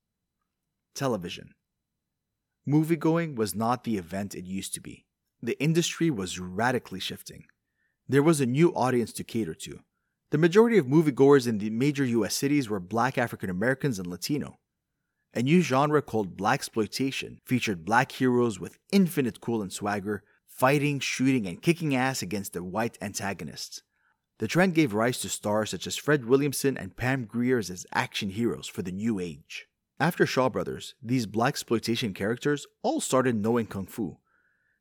television. 0.94 1.54
Moviegoing 2.68 3.37
was 3.37 3.54
not 3.54 3.85
the 3.85 3.96
event 3.96 4.35
it 4.35 4.44
used 4.44 4.74
to 4.74 4.80
be. 4.80 5.07
The 5.44 5.62
industry 5.62 6.11
was 6.11 6.40
radically 6.40 7.00
shifting. 7.00 7.44
There 8.09 8.22
was 8.22 8.40
a 8.40 8.46
new 8.46 8.70
audience 8.74 9.12
to 9.12 9.24
cater 9.24 9.54
to 9.54 9.80
the 10.30 10.38
majority 10.38 10.78
of 10.78 10.87
moviegoers 10.87 11.46
in 11.46 11.59
the 11.59 11.68
major 11.68 12.04
US 12.07 12.35
cities 12.35 12.70
were 12.70 12.80
black 12.80 13.18
African 13.18 13.50
Americans 13.50 13.98
and 13.98 14.07
Latino. 14.09 14.59
A 15.35 15.42
new 15.42 15.61
genre 15.61 16.00
called 16.00 16.38
blaxploitation 16.38 17.40
featured 17.44 17.85
black 17.85 18.11
heroes 18.11 18.59
with 18.59 18.78
infinite 18.90 19.42
cool 19.42 19.61
and 19.61 19.70
swagger, 19.70 20.22
fighting, 20.46 20.98
shooting, 20.98 21.46
and 21.46 21.61
kicking 21.61 21.94
ass 21.94 22.22
against 22.22 22.54
their 22.54 22.64
white 22.64 22.96
antagonists. 23.02 23.83
The 24.38 24.48
trend 24.48 24.74
gave 24.74 24.94
rise 24.94 25.20
to 25.20 25.28
stars 25.28 25.68
such 25.70 25.87
as 25.87 25.96
Fred 25.96 26.24
Williamson 26.24 26.78
and 26.78 26.96
Pam 26.96 27.26
Grier 27.26 27.59
as 27.59 27.87
action 27.92 28.30
heroes 28.30 28.66
for 28.66 28.80
the 28.80 28.92
new 28.92 29.20
age. 29.20 29.66
After 30.00 30.24
Shaw 30.24 30.48
Brothers, 30.48 30.94
these 31.02 31.26
blaxploitation 31.26 32.14
characters 32.14 32.66
all 32.83 33.02
started 33.02 33.37
knowing 33.37 33.66
kung 33.66 33.87
fu. 33.87 34.16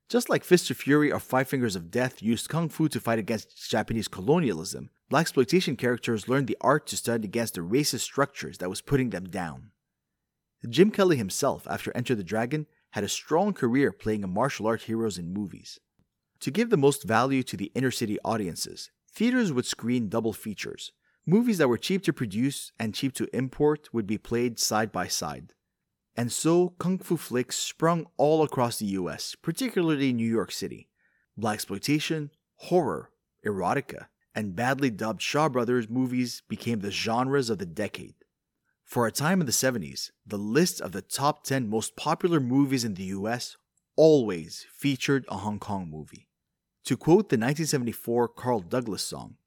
Just 0.10 0.30
like 0.30 0.44
Fist 0.44 0.70
of 0.70 0.78
Fury 0.78 1.12
or 1.12 1.20
Five 1.20 1.48
Fingers 1.48 1.76
of 1.76 1.90
Death 1.90 2.22
used 2.22 2.50
kung 2.50 2.70
fu 2.70 2.88
to 2.90 3.00
fight 3.00 3.20
against 3.20 3.70
Japanese 3.70 4.08
colonialism, 4.08 4.90
blaxploitation 5.12 5.78
characters 5.78 6.28
learned 6.28 6.48
the 6.48 6.58
art 6.62 6.86
to 6.88 6.98
stand 6.98 7.24
against 7.24 7.56
the 7.56 7.62
racist 7.62 8.02
structures 8.02 8.60
that 8.60 8.70
was 8.70 8.82
putting 8.82 9.10
them 9.10 9.26
down. 9.26 9.72
Jim 10.70 10.92
Kelly 10.92 11.18
himself, 11.18 11.68
after 11.70 11.92
Enter 11.96 12.16
the 12.16 12.24
Dragon, 12.24 12.68
had 12.92 13.04
a 13.04 13.10
strong 13.10 13.54
career 13.54 13.92
playing 13.92 14.28
martial 14.32 14.68
art 14.68 14.84
heroes 14.84 15.18
in 15.18 15.34
movies. 15.34 15.80
To 16.42 16.52
give 16.52 16.70
the 16.70 16.78
most 16.78 17.04
value 17.04 17.44
to 17.44 17.58
the 17.58 17.72
inner 17.74 17.92
city 17.92 18.18
audiences, 18.24 18.92
theaters 19.12 19.52
would 19.52 19.66
screen 19.66 20.10
double 20.10 20.34
features. 20.34 20.92
Movies 21.26 21.58
that 21.58 21.70
were 21.70 21.78
cheap 21.78 22.04
to 22.04 22.14
produce 22.14 22.72
and 22.80 22.94
cheap 22.94 23.14
to 23.16 23.36
import 23.36 23.90
would 23.94 24.06
be 24.06 24.18
played 24.18 24.60
side 24.60 24.92
by 24.92 25.08
side. 25.08 25.54
And 26.16 26.32
so, 26.32 26.70
kung 26.78 27.00
fu 27.00 27.18
flicks 27.18 27.58
sprung 27.58 28.06
all 28.18 28.44
across 28.44 28.78
the 28.78 28.86
US, 28.98 29.36
particularly 29.36 30.14
New 30.14 30.30
York 30.30 30.52
City. 30.52 30.90
Blaxploitation, 31.40 32.30
horror, 32.58 33.10
erotica, 33.46 34.08
and 34.36 34.56
badly 34.56 34.90
dubbed 34.92 35.22
Shaw 35.22 35.50
Brothers 35.50 35.90
movies 35.90 36.44
became 36.48 36.80
the 36.80 36.92
genres 36.92 37.50
of 37.50 37.58
the 37.58 37.66
decade. 37.66 38.16
For 38.84 39.08
a 39.08 39.12
time 39.12 39.40
in 39.40 39.48
the 39.48 39.52
70s, 39.52 40.12
the 40.26 40.38
list 40.38 40.82
of 40.82 40.92
the 40.92 41.02
top 41.02 41.44
10 41.44 41.68
most 41.68 41.96
popular 41.96 42.40
movies 42.40 42.84
in 42.84 42.94
the 42.94 43.06
US 43.06 43.58
always 43.96 44.66
featured 44.72 45.26
a 45.30 45.38
Hong 45.38 45.60
Kong 45.60 45.90
movie. 45.90 46.30
To 46.86 46.98
quote 46.98 47.30
the 47.30 47.38
1974 47.38 48.28
Carl 48.30 48.60
Douglas 48.60 49.04
song, 49.04 49.38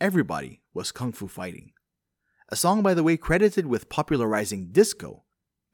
Everybody 0.00 0.62
was 0.72 0.92
Kung 0.92 1.12
Fu 1.12 1.28
Fighting. 1.28 1.72
A 2.48 2.56
song, 2.56 2.82
by 2.82 2.94
the 2.94 3.02
way, 3.02 3.16
credited 3.16 3.66
with 3.66 3.88
popularizing 3.88 4.68
disco. 4.70 5.23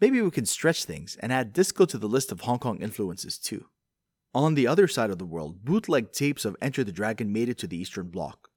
Maybe 0.01 0.23
we 0.23 0.31
can 0.31 0.47
stretch 0.47 0.85
things 0.85 1.17
and 1.21 1.33
add 1.33 1.53
disco 1.53 1.85
to 1.85 1.99
the 1.99 2.09
list 2.09 2.33
of 2.33 2.41
Hong 2.41 2.59
Kong 2.59 2.79
influences 2.81 3.37
too. 3.39 3.67
On 4.35 4.55
the 4.55 4.67
other 4.67 4.89
side 4.89 5.11
of 5.11 5.19
the 5.19 5.27
world, 5.27 5.65
bootleg 5.65 6.13
tapes 6.13 6.45
of 6.45 6.57
Enter 6.63 6.85
the 6.85 6.93
Dragon 6.93 7.33
made 7.33 7.49
it 7.49 7.59
to 7.59 7.67
the 7.67 7.77
Eastern 7.77 8.09
Bloc. 8.09 8.49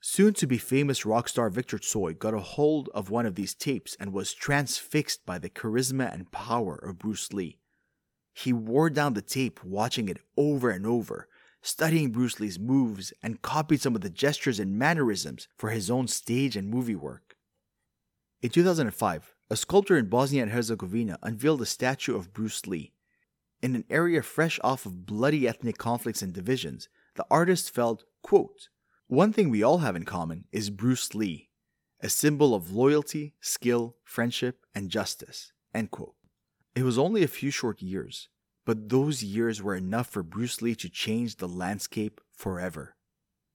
Soon 0.00 0.32
to 0.34 0.46
be 0.46 0.56
famous 0.56 1.04
rock 1.04 1.28
star 1.28 1.50
Victor 1.50 1.78
Tsoi 1.78 2.14
got 2.14 2.32
a 2.32 2.40
hold 2.40 2.88
of 2.94 3.10
one 3.10 3.26
of 3.26 3.34
these 3.34 3.54
tapes 3.54 3.96
and 4.00 4.12
was 4.12 4.32
transfixed 4.32 5.24
by 5.26 5.38
the 5.38 5.50
charisma 5.50 6.12
and 6.12 6.32
power 6.32 6.74
of 6.74 6.98
Bruce 6.98 7.32
Lee. 7.32 7.58
He 8.32 8.52
wore 8.52 8.88
down 8.88 9.12
the 9.12 9.22
tape, 9.22 9.62
watching 9.62 10.08
it 10.08 10.18
over 10.38 10.70
and 10.70 10.86
over, 10.86 11.28
studying 11.60 12.10
Bruce 12.10 12.40
Lee's 12.40 12.58
moves, 12.58 13.12
and 13.22 13.42
copied 13.42 13.82
some 13.82 13.94
of 13.94 14.00
the 14.00 14.08
gestures 14.08 14.58
and 14.58 14.78
mannerisms 14.78 15.46
for 15.58 15.68
his 15.68 15.90
own 15.90 16.08
stage 16.08 16.56
and 16.56 16.70
movie 16.70 16.96
work. 16.96 17.36
In 18.40 18.48
2005, 18.48 19.34
a 19.52 19.56
sculptor 19.56 19.98
in 19.98 20.06
Bosnia 20.06 20.44
and 20.44 20.52
Herzegovina 20.52 21.18
unveiled 21.24 21.60
a 21.60 21.66
statue 21.66 22.14
of 22.14 22.32
Bruce 22.32 22.68
Lee. 22.68 22.92
In 23.60 23.74
an 23.74 23.84
area 23.90 24.22
fresh 24.22 24.60
off 24.62 24.86
of 24.86 25.04
bloody 25.04 25.48
ethnic 25.48 25.76
conflicts 25.76 26.22
and 26.22 26.32
divisions, 26.32 26.88
the 27.16 27.26
artist 27.28 27.74
felt, 27.74 28.04
quote, 28.22 28.68
one 29.08 29.32
thing 29.32 29.50
we 29.50 29.64
all 29.64 29.78
have 29.78 29.96
in 29.96 30.04
common 30.04 30.44
is 30.52 30.70
Bruce 30.70 31.16
Lee, 31.16 31.50
a 32.00 32.08
symbol 32.08 32.54
of 32.54 32.70
loyalty, 32.70 33.34
skill, 33.40 33.96
friendship, 34.04 34.64
and 34.72 34.88
justice. 34.88 35.52
It 36.76 36.84
was 36.84 36.96
only 36.96 37.24
a 37.24 37.28
few 37.28 37.50
short 37.50 37.82
years, 37.82 38.28
but 38.64 38.88
those 38.88 39.24
years 39.24 39.60
were 39.60 39.74
enough 39.74 40.06
for 40.06 40.22
Bruce 40.22 40.62
Lee 40.62 40.76
to 40.76 40.88
change 40.88 41.36
the 41.36 41.48
landscape 41.48 42.20
forever. 42.32 42.94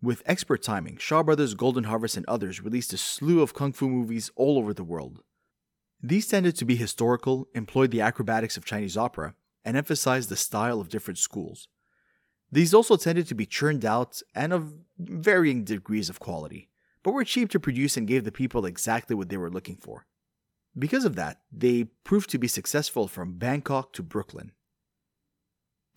With 0.01 0.23
expert 0.25 0.61
timing, 0.61 0.97
Shaw 0.97 1.23
Brothers, 1.23 1.53
Golden 1.53 1.85
Harvest, 1.85 2.17
and 2.17 2.25
others 2.27 2.61
released 2.61 2.91
a 2.91 2.97
slew 2.97 3.41
of 3.41 3.53
kung 3.53 3.71
fu 3.71 3.87
movies 3.87 4.29
all 4.35 4.57
over 4.57 4.73
the 4.73 4.83
world. 4.83 5.23
These 6.01 6.27
tended 6.27 6.55
to 6.57 6.65
be 6.65 6.75
historical, 6.75 7.47
employed 7.55 7.91
the 7.91 8.01
acrobatics 8.01 8.57
of 8.57 8.65
Chinese 8.65 8.97
opera, 8.97 9.35
and 9.63 9.75
emphasized 9.75 10.29
the 10.29 10.35
style 10.35 10.79
of 10.79 10.89
different 10.89 11.17
schools. 11.17 11.67
These 12.51 12.73
also 12.73 12.95
tended 12.95 13.27
to 13.27 13.35
be 13.35 13.45
churned 13.45 13.83
out 13.83 14.21
and 14.33 14.53
of 14.53 14.73
varying 14.97 15.63
degrees 15.63 16.09
of 16.09 16.19
quality, 16.19 16.69
but 17.03 17.11
were 17.11 17.23
cheap 17.23 17.49
to 17.51 17.59
produce 17.59 17.97
and 17.97 18.07
gave 18.07 18.23
the 18.23 18.31
people 18.31 18.65
exactly 18.65 19.15
what 19.15 19.29
they 19.29 19.37
were 19.37 19.49
looking 19.49 19.75
for. 19.75 20.05
Because 20.77 21.05
of 21.05 21.15
that, 21.15 21.41
they 21.51 21.85
proved 22.03 22.29
to 22.31 22.37
be 22.37 22.47
successful 22.47 23.07
from 23.07 23.37
Bangkok 23.37 23.93
to 23.93 24.03
Brooklyn. 24.03 24.51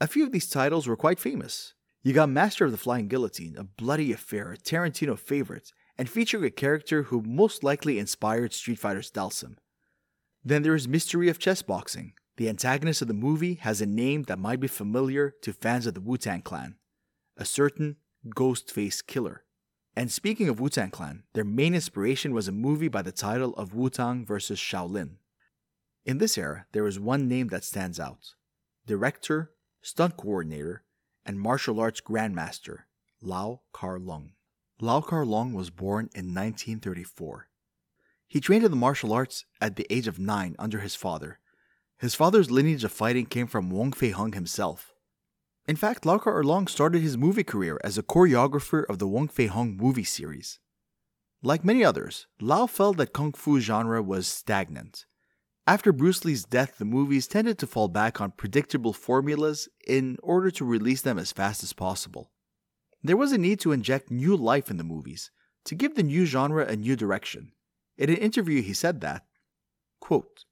A 0.00 0.06
few 0.06 0.24
of 0.24 0.32
these 0.32 0.48
titles 0.48 0.86
were 0.86 0.96
quite 0.96 1.18
famous. 1.18 1.74
You 2.02 2.12
got 2.12 2.28
Master 2.28 2.64
of 2.64 2.70
the 2.70 2.78
Flying 2.78 3.08
Guillotine, 3.08 3.56
a 3.58 3.64
bloody 3.64 4.12
affair, 4.12 4.52
a 4.52 4.56
Tarantino 4.56 5.18
favorite, 5.18 5.72
and 5.98 6.08
featuring 6.08 6.44
a 6.44 6.50
character 6.50 7.04
who 7.04 7.22
most 7.22 7.64
likely 7.64 7.98
inspired 7.98 8.52
Street 8.52 8.78
Fighter's 8.78 9.10
Dhalsim. 9.10 9.56
Then 10.44 10.62
there 10.62 10.74
is 10.74 10.88
Mystery 10.88 11.28
of 11.28 11.38
Chess 11.38 11.62
Boxing, 11.62 12.14
the 12.38 12.48
antagonist 12.48 13.02
of 13.02 13.08
the 13.08 13.14
movie 13.14 13.54
has 13.54 13.80
a 13.80 13.86
name 13.86 14.22
that 14.24 14.38
might 14.38 14.60
be 14.60 14.68
familiar 14.68 15.34
to 15.42 15.52
fans 15.52 15.86
of 15.86 15.94
the 15.94 16.00
Wu 16.00 16.16
Tang 16.16 16.40
Clan 16.42 16.76
a 17.38 17.44
certain 17.44 17.96
Ghostface 18.34 19.04
Killer. 19.06 19.44
And 19.96 20.10
speaking 20.10 20.48
of 20.48 20.60
Wu 20.60 20.68
Tang 20.68 20.90
Clan, 20.90 21.22
their 21.34 21.44
main 21.44 21.74
inspiration 21.74 22.34
was 22.34 22.48
a 22.48 22.52
movie 22.52 22.88
by 22.88 23.02
the 23.02 23.12
title 23.12 23.54
of 23.54 23.74
Wu 23.74 23.88
Tang 23.90 24.26
vs. 24.26 24.58
Shaolin. 24.58 25.16
In 26.04 26.18
this 26.18 26.36
era, 26.36 26.66
there 26.72 26.86
is 26.86 26.98
one 26.98 27.28
name 27.28 27.48
that 27.48 27.64
stands 27.64 27.98
out 28.00 28.34
director, 28.86 29.52
stunt 29.82 30.16
coordinator, 30.16 30.82
and 31.24 31.40
martial 31.40 31.78
arts 31.78 32.00
grandmaster, 32.00 32.84
Lau 33.20 33.60
Kar 33.72 33.98
Lung. 33.98 34.32
Lau 34.80 35.00
Kar 35.00 35.24
Lung 35.24 35.52
was 35.52 35.70
born 35.70 36.08
in 36.14 36.34
1934. 36.34 37.47
He 38.28 38.40
trained 38.40 38.64
in 38.64 38.70
the 38.70 38.76
martial 38.76 39.12
arts 39.12 39.44
at 39.60 39.76
the 39.76 39.86
age 39.90 40.06
of 40.06 40.18
nine 40.18 40.54
under 40.58 40.78
his 40.78 40.94
father 40.94 41.40
his 41.98 42.14
father's 42.14 42.50
lineage 42.50 42.84
of 42.84 42.92
fighting 42.92 43.26
came 43.26 43.48
from 43.48 43.70
Wong 43.70 43.92
Fei 43.92 44.10
Hung 44.10 44.32
himself. 44.32 44.94
In 45.66 45.74
fact, 45.74 46.06
Lau 46.06 46.18
Kar 46.18 46.40
Erlong 46.40 46.68
started 46.68 47.02
his 47.02 47.18
movie 47.18 47.42
career 47.42 47.78
as 47.82 47.98
a 47.98 48.04
choreographer 48.04 48.84
of 48.88 48.98
the 48.98 49.08
Wong 49.08 49.26
Fei 49.26 49.46
Hung 49.46 49.76
movie 49.76 50.04
series. 50.04 50.60
Like 51.42 51.64
many 51.64 51.84
others, 51.84 52.28
Lau 52.40 52.66
felt 52.66 52.98
that 52.98 53.12
kung 53.12 53.32
fu 53.32 53.58
genre 53.58 54.00
was 54.00 54.28
stagnant. 54.28 55.06
After 55.66 55.92
Bruce 55.92 56.24
Lee's 56.24 56.44
death, 56.44 56.78
the 56.78 56.84
movies 56.84 57.26
tended 57.26 57.58
to 57.58 57.66
fall 57.66 57.88
back 57.88 58.20
on 58.20 58.30
predictable 58.30 58.92
formulas 58.92 59.68
in 59.86 60.18
order 60.22 60.50
to 60.52 60.64
release 60.64 61.02
them 61.02 61.18
as 61.18 61.32
fast 61.32 61.62
as 61.64 61.72
possible. 61.72 62.30
There 63.02 63.16
was 63.16 63.32
a 63.32 63.38
need 63.38 63.60
to 63.60 63.72
inject 63.72 64.10
new 64.10 64.36
life 64.36 64.70
in 64.70 64.76
the 64.76 64.84
movies, 64.84 65.30
to 65.64 65.74
give 65.74 65.96
the 65.96 66.02
new 66.02 66.26
genre 66.26 66.64
a 66.64 66.76
new 66.76 66.96
direction. 66.96 67.52
In 67.98 68.10
an 68.10 68.16
interview, 68.16 68.62
he 68.62 68.74
said 68.74 69.00
that, 69.00 69.26
quote, 70.00 70.44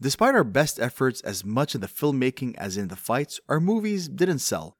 Despite 0.00 0.34
our 0.34 0.44
best 0.44 0.80
efforts 0.80 1.20
as 1.20 1.44
much 1.44 1.74
in 1.74 1.82
the 1.82 1.86
filmmaking 1.86 2.54
as 2.56 2.78
in 2.78 2.88
the 2.88 2.96
fights, 2.96 3.40
our 3.48 3.60
movies 3.60 4.08
didn't 4.08 4.38
sell. 4.38 4.78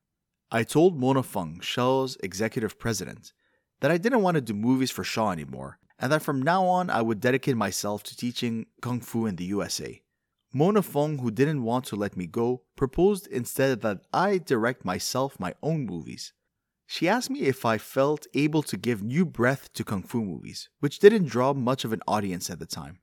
I 0.51 0.63
told 0.63 0.99
Mona 0.99 1.23
Fong, 1.23 1.61
Shaw's 1.61 2.17
executive 2.23 2.79
president, 2.79 3.35
that 3.81 3.91
I 3.91 3.99
didn't 3.99 4.23
want 4.23 4.37
to 4.37 4.41
do 4.41 4.55
movies 4.55 4.91
for 4.91 5.05
Shaw 5.05 5.33
anymore, 5.33 5.79
and 5.99 6.11
that 6.11 6.23
from 6.23 6.41
now 6.41 6.65
on 6.65 6.89
I 6.89 7.03
would 7.03 7.21
dedicate 7.21 7.57
myself 7.57 8.03
to 8.05 8.17
teaching 8.17 8.67
Kung 8.81 9.01
Fu 9.01 9.27
in 9.27 9.37
the 9.37 9.45
USA. 9.45 10.01
Mona 10.55 10.81
Fong, 10.81 11.19
who 11.19 11.31
didn't 11.31 11.63
want 11.63 11.85
to 11.87 11.97
let 11.97 12.17
me 12.17 12.27
go, 12.27 12.63
proposed 12.75 13.27
instead 13.27 13.83
that 13.83 14.01
I 14.15 14.39
direct 14.39 14.83
myself 14.83 15.39
my 15.39 15.55
own 15.63 15.85
movies. 15.85 16.33
She 16.91 17.07
asked 17.07 17.29
me 17.29 17.41
if 17.41 17.67
I 17.67 17.77
felt 17.77 18.27
able 18.33 18.63
to 18.63 18.79
give 18.79 19.03
new 19.03 19.27
breath 19.27 19.71
to 19.75 19.85
Kung 19.85 20.03
Fu 20.03 20.25
movies, 20.25 20.71
which 20.81 21.01
didn't 21.01 21.29
draw 21.29 21.53
much 21.53 21.85
of 21.85 21.93
an 21.93 22.01
audience 22.09 22.49
at 22.49 22.61
the 22.61 22.67
time. 22.67 23.01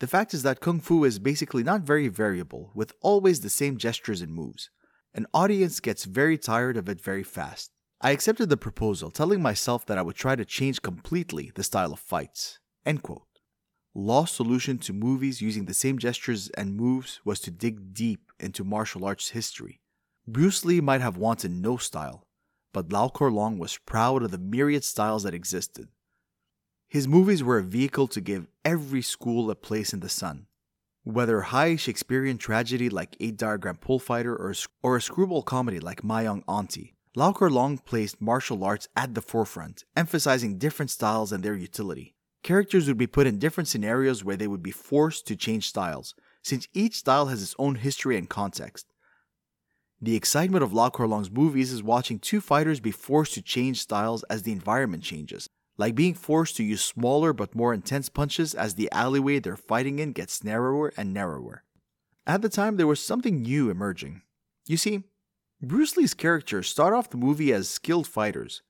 The 0.00 0.06
fact 0.06 0.32
is 0.32 0.42
that 0.44 0.60
Kung 0.60 0.80
Fu 0.80 1.04
is 1.04 1.18
basically 1.18 1.62
not 1.62 1.82
very 1.82 2.08
variable, 2.08 2.72
with 2.74 2.94
always 3.02 3.40
the 3.40 3.50
same 3.50 3.76
gestures 3.76 4.22
and 4.22 4.32
moves. 4.32 4.70
An 5.12 5.26
audience 5.34 5.78
gets 5.78 6.06
very 6.06 6.38
tired 6.38 6.78
of 6.78 6.88
it 6.88 7.02
very 7.02 7.22
fast. 7.22 7.70
I 8.00 8.12
accepted 8.12 8.48
the 8.48 8.56
proposal, 8.56 9.10
telling 9.10 9.42
myself 9.42 9.84
that 9.84 9.98
I 9.98 10.02
would 10.02 10.16
try 10.16 10.34
to 10.34 10.46
change 10.46 10.80
completely 10.80 11.52
the 11.54 11.62
style 11.62 11.92
of 11.92 12.00
fights. 12.00 12.60
End 12.86 13.02
quote. 13.02 13.40
Lau's 13.94 14.30
solution 14.30 14.78
to 14.78 14.94
movies 14.94 15.42
using 15.42 15.66
the 15.66 15.74
same 15.74 15.98
gestures 15.98 16.48
and 16.56 16.76
moves 16.78 17.20
was 17.26 17.40
to 17.40 17.50
dig 17.50 17.92
deep 17.92 18.32
into 18.40 18.64
martial 18.64 19.04
arts 19.04 19.30
history. 19.30 19.82
Bruce 20.26 20.64
Lee 20.64 20.80
might 20.80 21.02
have 21.02 21.18
wanted 21.18 21.50
no 21.50 21.76
style, 21.76 22.24
but 22.72 22.92
Lau 22.92 23.08
Kar 23.08 23.30
Long 23.30 23.58
was 23.58 23.78
proud 23.78 24.22
of 24.22 24.30
the 24.30 24.38
myriad 24.38 24.84
styles 24.84 25.22
that 25.22 25.34
existed. 25.34 25.88
His 26.88 27.06
movies 27.06 27.42
were 27.42 27.58
a 27.58 27.62
vehicle 27.62 28.08
to 28.08 28.20
give 28.20 28.46
every 28.64 29.02
school 29.02 29.50
a 29.50 29.54
place 29.54 29.92
in 29.92 30.00
the 30.00 30.08
sun. 30.08 30.46
Whether 31.04 31.42
high 31.42 31.76
Shakespearean 31.76 32.38
tragedy 32.38 32.88
like 32.88 33.16
Eight 33.20 33.36
Diagram 33.36 33.76
Pole 33.76 33.98
Fighter 33.98 34.34
or, 34.34 34.54
or 34.82 34.96
a 34.96 35.02
screwball 35.02 35.42
comedy 35.42 35.80
like 35.80 36.04
My 36.04 36.22
Young 36.22 36.42
Auntie, 36.48 36.94
Lau 37.14 37.32
Kar 37.32 37.50
Long 37.50 37.78
placed 37.78 38.20
martial 38.20 38.62
arts 38.64 38.88
at 38.94 39.14
the 39.14 39.22
forefront, 39.22 39.84
emphasizing 39.96 40.58
different 40.58 40.90
styles 40.90 41.32
and 41.32 41.42
their 41.42 41.56
utility. 41.56 42.14
Characters 42.42 42.86
would 42.86 42.98
be 42.98 43.06
put 43.06 43.26
in 43.26 43.38
different 43.38 43.68
scenarios 43.68 44.22
where 44.22 44.36
they 44.36 44.46
would 44.46 44.62
be 44.62 44.70
forced 44.70 45.26
to 45.26 45.36
change 45.36 45.68
styles, 45.68 46.14
since 46.42 46.68
each 46.72 46.96
style 46.96 47.26
has 47.26 47.42
its 47.42 47.54
own 47.58 47.76
history 47.76 48.16
and 48.16 48.28
context. 48.28 48.87
The 50.00 50.14
excitement 50.14 50.62
of 50.62 50.72
Lau 50.72 50.90
Kar 50.90 51.08
Long's 51.08 51.30
movies 51.30 51.72
is 51.72 51.82
watching 51.82 52.20
two 52.20 52.40
fighters 52.40 52.78
be 52.78 52.92
forced 52.92 53.34
to 53.34 53.42
change 53.42 53.80
styles 53.80 54.22
as 54.24 54.44
the 54.44 54.52
environment 54.52 55.02
changes, 55.02 55.48
like 55.76 55.96
being 55.96 56.14
forced 56.14 56.56
to 56.56 56.62
use 56.62 56.84
smaller 56.84 57.32
but 57.32 57.56
more 57.56 57.74
intense 57.74 58.08
punches 58.08 58.54
as 58.54 58.76
the 58.76 58.88
alleyway 58.92 59.40
they're 59.40 59.56
fighting 59.56 59.98
in 59.98 60.12
gets 60.12 60.44
narrower 60.44 60.92
and 60.96 61.12
narrower. 61.12 61.64
At 62.28 62.42
the 62.42 62.48
time, 62.48 62.76
there 62.76 62.86
was 62.86 63.00
something 63.00 63.42
new 63.42 63.70
emerging. 63.70 64.22
You 64.66 64.76
see, 64.76 65.02
Bruce 65.60 65.96
Lee's 65.96 66.14
characters 66.14 66.68
start 66.68 66.94
off 66.94 67.10
the 67.10 67.16
movie 67.16 67.52
as 67.52 67.68
skilled 67.68 68.06
fighters. 68.06 68.62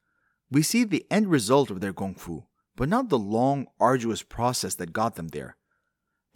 We 0.50 0.62
see 0.62 0.84
the 0.84 1.04
end 1.10 1.26
result 1.26 1.70
of 1.70 1.82
their 1.82 1.92
kung 1.92 2.14
fu, 2.14 2.44
but 2.74 2.88
not 2.88 3.10
the 3.10 3.18
long, 3.18 3.66
arduous 3.78 4.22
process 4.22 4.76
that 4.76 4.94
got 4.94 5.16
them 5.16 5.28
there. 5.28 5.57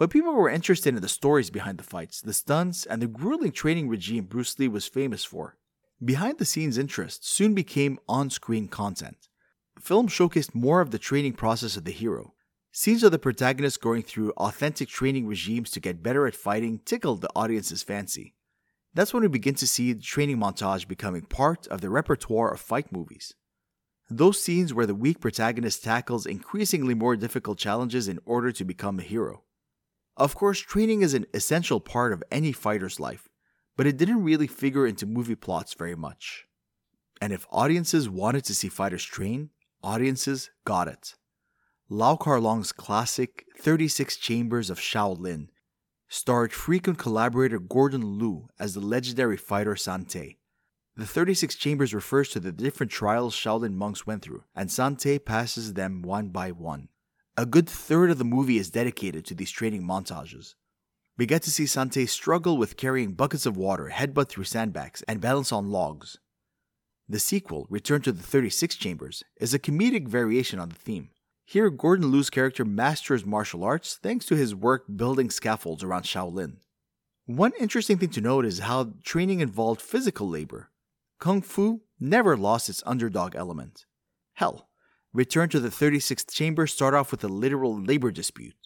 But 0.02 0.10
people 0.10 0.32
were 0.32 0.50
interested 0.50 0.96
in 0.96 1.00
the 1.00 1.08
stories 1.08 1.48
behind 1.48 1.78
the 1.78 1.84
fights, 1.84 2.20
the 2.20 2.32
stunts, 2.32 2.84
and 2.84 3.00
the 3.00 3.06
grueling 3.06 3.52
training 3.52 3.88
regime 3.88 4.24
Bruce 4.24 4.58
Lee 4.58 4.66
was 4.66 4.88
famous 4.88 5.24
for. 5.24 5.56
Behind 6.04 6.38
the 6.38 6.44
scenes 6.44 6.76
interest 6.76 7.24
soon 7.24 7.54
became 7.54 8.00
on 8.08 8.28
screen 8.28 8.66
content 8.66 9.28
film 9.78 10.08
showcased 10.08 10.56
more 10.56 10.80
of 10.80 10.90
the 10.90 10.98
training 10.98 11.34
process 11.34 11.76
of 11.76 11.84
the 11.84 11.92
hero. 11.92 12.34
Scenes 12.72 13.04
of 13.04 13.12
the 13.12 13.18
protagonist 13.20 13.80
going 13.80 14.02
through 14.02 14.32
authentic 14.32 14.88
training 14.88 15.28
regimes 15.28 15.70
to 15.70 15.78
get 15.78 16.02
better 16.02 16.26
at 16.26 16.34
fighting 16.34 16.80
tickled 16.84 17.20
the 17.20 17.30
audience's 17.36 17.84
fancy. 17.84 18.34
That's 18.92 19.14
when 19.14 19.22
we 19.22 19.28
begin 19.28 19.54
to 19.54 19.68
see 19.68 19.92
the 19.92 20.02
training 20.02 20.38
montage 20.38 20.88
becoming 20.88 21.26
part 21.26 21.68
of 21.68 21.80
the 21.80 21.90
repertoire 21.90 22.52
of 22.52 22.60
fight 22.60 22.90
movies. 22.90 23.34
those 24.10 24.42
scenes 24.42 24.74
where 24.74 24.86
the 24.86 24.96
weak 24.96 25.20
protagonist 25.20 25.84
tackles 25.84 26.26
increasingly 26.26 26.92
more 26.92 27.14
difficult 27.14 27.56
challenges 27.56 28.08
in 28.08 28.18
order 28.24 28.50
to 28.50 28.64
become 28.64 28.98
a 28.98 29.02
hero. 29.04 29.44
Of 30.16 30.34
course, 30.34 30.60
training 30.60 31.02
is 31.02 31.14
an 31.14 31.26
essential 31.32 31.80
part 31.80 32.12
of 32.12 32.22
any 32.30 32.52
fighter's 32.52 33.00
life, 33.00 33.28
but 33.76 33.86
it 33.86 33.96
didn't 33.96 34.22
really 34.22 34.46
figure 34.46 34.86
into 34.86 35.06
movie 35.06 35.34
plots 35.34 35.74
very 35.74 35.96
much. 35.96 36.46
And 37.20 37.32
if 37.32 37.46
audiences 37.50 38.08
wanted 38.08 38.44
to 38.44 38.54
see 38.54 38.68
fighters 38.68 39.04
train, 39.04 39.50
audiences 39.82 40.50
got 40.64 40.88
it. 40.88 41.14
Lau 41.88 42.16
Kar 42.16 42.40
Long's 42.40 42.72
classic 42.72 43.46
36 43.58 44.16
Chambers 44.16 44.70
of 44.70 44.78
Shaolin 44.78 45.48
starred 46.08 46.52
frequent 46.52 46.98
collaborator 46.98 47.58
Gordon 47.58 48.18
Liu 48.18 48.48
as 48.58 48.74
the 48.74 48.80
legendary 48.80 49.36
fighter 49.36 49.76
Sante. 49.76 50.38
The 50.94 51.06
36 51.06 51.54
Chambers 51.54 51.94
refers 51.94 52.28
to 52.30 52.40
the 52.40 52.52
different 52.52 52.92
trials 52.92 53.34
Shaolin 53.34 53.74
monks 53.74 54.06
went 54.06 54.22
through, 54.22 54.44
and 54.54 54.70
Sante 54.70 55.18
passes 55.18 55.72
them 55.72 56.02
one 56.02 56.28
by 56.28 56.50
one. 56.50 56.88
A 57.34 57.46
good 57.46 57.66
third 57.66 58.10
of 58.10 58.18
the 58.18 58.26
movie 58.26 58.58
is 58.58 58.68
dedicated 58.68 59.24
to 59.24 59.34
these 59.34 59.50
training 59.50 59.84
montages. 59.84 60.54
We 61.16 61.24
get 61.24 61.42
to 61.44 61.50
see 61.50 61.64
Sante 61.64 62.04
struggle 62.04 62.58
with 62.58 62.76
carrying 62.76 63.12
buckets 63.12 63.46
of 63.46 63.56
water, 63.56 63.90
headbutt 63.90 64.28
through 64.28 64.44
sandbags, 64.44 65.00
and 65.08 65.18
balance 65.18 65.50
on 65.50 65.70
logs. 65.70 66.18
The 67.08 67.18
sequel, 67.18 67.66
Return 67.70 68.02
to 68.02 68.12
the 68.12 68.22
36 68.22 68.76
Chambers, 68.76 69.24
is 69.40 69.54
a 69.54 69.58
comedic 69.58 70.08
variation 70.08 70.58
on 70.58 70.68
the 70.68 70.74
theme. 70.74 71.08
Here, 71.46 71.70
Gordon 71.70 72.12
Liu's 72.12 72.28
character 72.28 72.66
masters 72.66 73.24
martial 73.24 73.64
arts 73.64 73.98
thanks 74.02 74.26
to 74.26 74.36
his 74.36 74.54
work 74.54 74.84
building 74.94 75.30
scaffolds 75.30 75.82
around 75.82 76.02
Shaolin. 76.02 76.56
One 77.24 77.52
interesting 77.58 77.96
thing 77.96 78.10
to 78.10 78.20
note 78.20 78.44
is 78.44 78.58
how 78.58 78.92
training 79.04 79.40
involved 79.40 79.80
physical 79.80 80.28
labor. 80.28 80.70
Kung 81.18 81.40
Fu 81.40 81.80
never 81.98 82.36
lost 82.36 82.68
its 82.68 82.82
underdog 82.84 83.34
element. 83.34 83.86
Hell, 84.34 84.68
Return 85.14 85.50
to 85.50 85.60
the 85.60 85.68
36th 85.68 86.32
Chamber 86.32 86.66
start 86.66 86.94
off 86.94 87.10
with 87.10 87.22
a 87.22 87.28
literal 87.28 87.78
labor 87.78 88.10
dispute. 88.10 88.56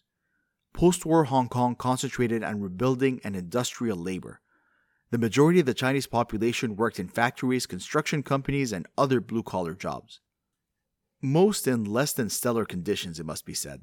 Post 0.73 1.05
war 1.05 1.25
Hong 1.25 1.49
Kong 1.49 1.75
concentrated 1.75 2.45
on 2.45 2.61
rebuilding 2.61 3.21
and 3.25 3.35
industrial 3.35 3.99
labor. 3.99 4.41
The 5.11 5.19
majority 5.19 5.59
of 5.59 5.67
the 5.67 5.75
Chinese 5.75 6.07
population 6.07 6.77
worked 6.77 7.01
in 7.01 7.09
factories, 7.09 7.67
construction 7.67 8.23
companies, 8.23 8.71
and 8.71 8.87
other 8.97 9.21
blue 9.21 9.43
collar 9.43 9.75
jobs. 9.75 10.21
Most 11.21 11.67
in 11.67 11.85
less 11.85 12.13
than 12.13 12.31
stellar 12.31 12.65
conditions, 12.65 13.19
it 13.19 13.27
must 13.27 13.45
be 13.45 13.55
said. 13.55 13.83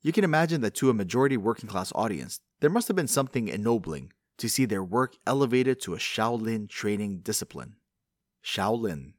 You 0.00 0.10
can 0.10 0.24
imagine 0.24 0.60
that 0.62 0.74
to 0.76 0.90
a 0.90 0.94
majority 0.94 1.36
working 1.36 1.68
class 1.68 1.92
audience, 1.94 2.40
there 2.58 2.70
must 2.70 2.88
have 2.88 2.96
been 2.96 3.06
something 3.06 3.46
ennobling 3.46 4.12
to 4.38 4.48
see 4.48 4.64
their 4.64 4.82
work 4.82 5.14
elevated 5.24 5.80
to 5.82 5.94
a 5.94 5.98
Shaolin 5.98 6.68
training 6.68 7.18
discipline. 7.18 7.76
Shaolin. 8.44 9.12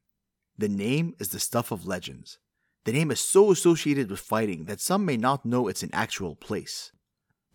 The 0.57 0.67
name 0.67 1.15
is 1.19 1.29
the 1.29 1.39
stuff 1.39 1.71
of 1.71 1.87
legends. 1.87 2.39
The 2.85 2.91
name 2.91 3.11
is 3.11 3.21
so 3.21 3.51
associated 3.51 4.09
with 4.09 4.19
fighting 4.19 4.65
that 4.65 4.81
some 4.81 5.05
may 5.05 5.15
not 5.15 5.45
know 5.45 5.67
it's 5.67 5.83
an 5.83 5.89
actual 5.93 6.35
place. 6.35 6.91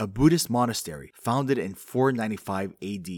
A 0.01 0.07
Buddhist 0.07 0.49
monastery 0.49 1.13
founded 1.15 1.59
in 1.59 1.75
495 1.75 2.73
AD. 2.83 3.09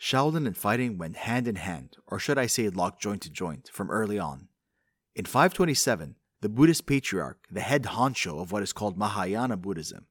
Shaolin 0.00 0.46
and 0.46 0.56
fighting 0.56 0.96
went 0.96 1.16
hand 1.16 1.48
in 1.48 1.56
hand, 1.56 1.96
or 2.06 2.18
should 2.20 2.38
I 2.38 2.46
say 2.46 2.68
locked 2.68 3.02
joint 3.02 3.22
to 3.22 3.30
joint, 3.30 3.68
from 3.72 3.90
early 3.90 4.18
on. 4.18 4.48
In 5.16 5.24
527, 5.24 6.16
the 6.40 6.48
Buddhist 6.48 6.86
patriarch, 6.86 7.46
the 7.50 7.62
head 7.62 7.84
honcho 7.84 8.40
of 8.40 8.52
what 8.52 8.62
is 8.62 8.72
called 8.72 8.98
Mahayana 8.98 9.56
Buddhism, 9.56 10.06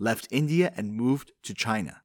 left 0.00 0.26
India 0.30 0.72
and 0.76 0.94
moved 0.94 1.32
to 1.42 1.54
China. 1.54 2.02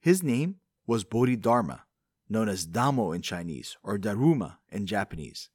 His 0.00 0.22
name 0.22 0.56
was 0.86 1.02
Bodhidharma, 1.02 1.84
known 2.28 2.48
as 2.48 2.66
Damo 2.66 3.10
in 3.12 3.22
Chinese 3.22 3.76
or 3.82 3.98
Daruma 3.98 4.58
in 4.70 4.86
Japanese. 4.86 5.48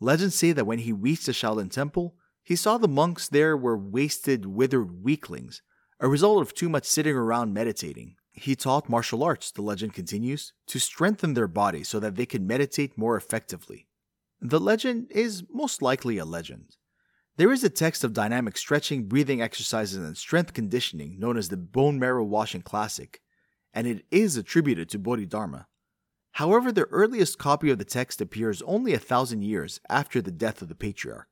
Legends 0.00 0.34
say 0.34 0.52
that 0.52 0.66
when 0.66 0.80
he 0.80 0.92
reached 0.92 1.26
the 1.26 1.32
Shaolin 1.32 1.70
Temple, 1.70 2.14
he 2.42 2.54
saw 2.54 2.78
the 2.78 2.88
monks 2.88 3.28
there 3.28 3.56
were 3.56 3.76
wasted, 3.76 4.46
withered 4.46 5.02
weaklings, 5.02 5.62
a 6.00 6.08
result 6.08 6.42
of 6.42 6.54
too 6.54 6.68
much 6.68 6.84
sitting 6.84 7.16
around 7.16 7.54
meditating. 7.54 8.16
He 8.32 8.54
taught 8.54 8.90
martial 8.90 9.24
arts, 9.24 9.50
the 9.50 9.62
legend 9.62 9.94
continues, 9.94 10.52
to 10.66 10.78
strengthen 10.78 11.32
their 11.34 11.48
bodies 11.48 11.88
so 11.88 11.98
that 12.00 12.16
they 12.16 12.26
could 12.26 12.42
meditate 12.42 12.98
more 12.98 13.16
effectively. 13.16 13.88
The 14.40 14.60
legend 14.60 15.10
is 15.10 15.44
most 15.50 15.80
likely 15.80 16.18
a 16.18 16.26
legend. 16.26 16.76
There 17.38 17.52
is 17.52 17.64
a 17.64 17.70
text 17.70 18.04
of 18.04 18.12
dynamic 18.12 18.58
stretching, 18.58 19.08
breathing 19.08 19.40
exercises, 19.40 19.96
and 19.96 20.16
strength 20.16 20.52
conditioning 20.52 21.18
known 21.18 21.38
as 21.38 21.48
the 21.48 21.56
Bone 21.56 21.98
Marrow 21.98 22.24
Washing 22.24 22.62
Classic, 22.62 23.20
and 23.72 23.86
it 23.86 24.04
is 24.10 24.36
attributed 24.36 24.90
to 24.90 24.98
Bodhidharma. 24.98 25.66
However, 26.36 26.70
the 26.70 26.84
earliest 26.90 27.38
copy 27.38 27.70
of 27.70 27.78
the 27.78 27.84
text 27.86 28.20
appears 28.20 28.60
only 28.66 28.92
a 28.92 28.98
thousand 28.98 29.40
years 29.40 29.80
after 29.88 30.20
the 30.20 30.30
death 30.30 30.60
of 30.60 30.68
the 30.68 30.74
patriarch. 30.74 31.28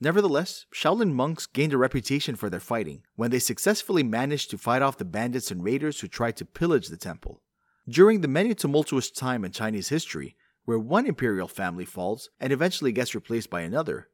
Nevertheless, 0.00 0.66
Shaolin 0.74 1.12
monks 1.12 1.46
gained 1.46 1.72
a 1.72 1.78
reputation 1.78 2.34
for 2.34 2.50
their 2.50 2.58
fighting 2.58 3.04
when 3.14 3.30
they 3.30 3.38
successfully 3.38 4.02
managed 4.02 4.50
to 4.50 4.58
fight 4.58 4.82
off 4.82 4.98
the 4.98 5.04
bandits 5.04 5.52
and 5.52 5.62
raiders 5.62 6.00
who 6.00 6.08
tried 6.08 6.36
to 6.38 6.44
pillage 6.44 6.88
the 6.88 6.96
temple. 6.96 7.42
During 7.88 8.22
the 8.22 8.28
many 8.28 8.56
tumultuous 8.56 9.08
time 9.08 9.44
in 9.44 9.52
Chinese 9.52 9.90
history, 9.90 10.34
where 10.64 10.80
one 10.80 11.06
imperial 11.06 11.46
family 11.46 11.84
falls 11.84 12.28
and 12.40 12.52
eventually 12.52 12.90
gets 12.90 13.14
replaced 13.14 13.50
by 13.50 13.60
another, 13.60 14.08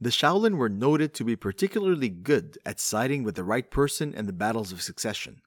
the 0.00 0.10
Shaolin 0.10 0.56
were 0.56 0.68
noted 0.68 1.14
to 1.14 1.24
be 1.24 1.36
particularly 1.36 2.08
good 2.08 2.58
at 2.66 2.80
siding 2.80 3.22
with 3.22 3.36
the 3.36 3.44
right 3.44 3.70
person 3.70 4.12
in 4.12 4.26
the 4.26 4.32
battles 4.32 4.72
of 4.72 4.82
succession. 4.82 5.40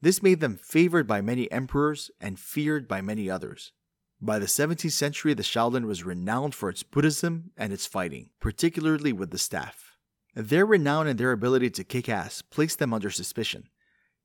This 0.00 0.22
made 0.22 0.40
them 0.40 0.56
favored 0.56 1.08
by 1.08 1.20
many 1.20 1.50
emperors 1.50 2.10
and 2.20 2.38
feared 2.38 2.86
by 2.86 3.00
many 3.00 3.28
others. 3.28 3.72
By 4.20 4.38
the 4.38 4.46
17th 4.46 4.92
century, 4.92 5.34
the 5.34 5.42
Shaolin 5.42 5.86
was 5.86 6.04
renowned 6.04 6.54
for 6.54 6.68
its 6.68 6.84
Buddhism 6.84 7.50
and 7.56 7.72
its 7.72 7.86
fighting, 7.86 8.30
particularly 8.40 9.12
with 9.12 9.30
the 9.30 9.38
staff. 9.38 9.96
Their 10.34 10.66
renown 10.66 11.08
and 11.08 11.18
their 11.18 11.32
ability 11.32 11.70
to 11.70 11.84
kick 11.84 12.08
ass 12.08 12.42
placed 12.42 12.78
them 12.78 12.94
under 12.94 13.10
suspicion. 13.10 13.68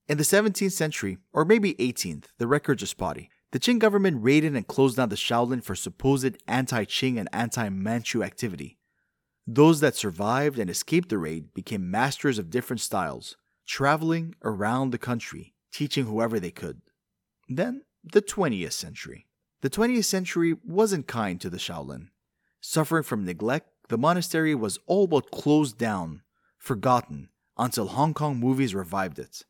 In 0.07 0.17
the 0.17 0.23
17th 0.23 0.73
century, 0.73 1.17
or 1.31 1.43
maybe 1.45 1.73
18th, 1.75 2.25
the 2.37 2.47
records 2.47 2.83
are 2.83 2.87
spotty, 2.87 3.29
the 3.51 3.59
Qing 3.59 3.79
government 3.79 4.23
raided 4.23 4.55
and 4.55 4.67
closed 4.67 4.97
down 4.97 5.09
the 5.09 5.15
Shaolin 5.15 5.63
for 5.63 5.75
supposed 5.75 6.37
anti 6.47 6.85
Qing 6.85 7.17
and 7.17 7.29
anti 7.33 7.69
Manchu 7.69 8.23
activity. 8.23 8.77
Those 9.47 9.79
that 9.79 9.95
survived 9.95 10.59
and 10.59 10.69
escaped 10.69 11.09
the 11.09 11.17
raid 11.17 11.53
became 11.53 11.89
masters 11.89 12.37
of 12.37 12.49
different 12.49 12.81
styles, 12.81 13.37
traveling 13.65 14.35
around 14.43 14.91
the 14.91 14.97
country 14.97 15.53
teaching 15.73 16.05
whoever 16.05 16.39
they 16.39 16.51
could. 16.51 16.81
Then, 17.49 17.83
the 18.03 18.21
20th 18.21 18.73
century. 18.73 19.27
The 19.61 19.69
20th 19.69 20.05
century 20.05 20.55
wasn't 20.63 21.07
kind 21.07 21.41
to 21.41 21.49
the 21.49 21.57
Shaolin. 21.57 22.09
Suffering 22.61 23.03
from 23.03 23.25
neglect, 23.25 23.69
the 23.89 23.97
monastery 23.97 24.55
was 24.55 24.79
all 24.87 25.07
but 25.07 25.31
closed 25.31 25.77
down, 25.77 26.21
forgotten, 26.57 27.29
until 27.57 27.87
Hong 27.87 28.13
Kong 28.13 28.37
movies 28.39 28.73
revived 28.73 29.19
it. 29.19 29.43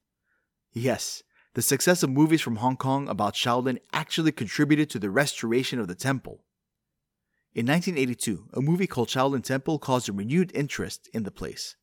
Yes, 0.72 1.24
the 1.54 1.62
success 1.62 2.02
of 2.02 2.10
movies 2.10 2.42
from 2.42 2.58
Hong 2.58 2.78
Kong 2.78 3.08
about 3.08 3.36
Shaolin 3.36 3.78
actually 3.92 4.32
contributed 4.32 4.90
to 4.90 5.00
the 5.00 5.12
restoration 5.12 5.80
of 5.80 5.88
the 5.88 5.96
temple. 5.96 6.44
In 7.54 7.68
1982, 7.68 8.50
a 8.54 8.62
movie 8.62 8.88
called 8.88 9.10
Shaolin 9.10 9.44
Temple 9.44 9.78
caused 9.78 10.10
a 10.10 10.14
renewed 10.14 10.52
interest 10.56 11.08
in 11.14 11.22
the 11.22 11.30
place. 11.30 11.76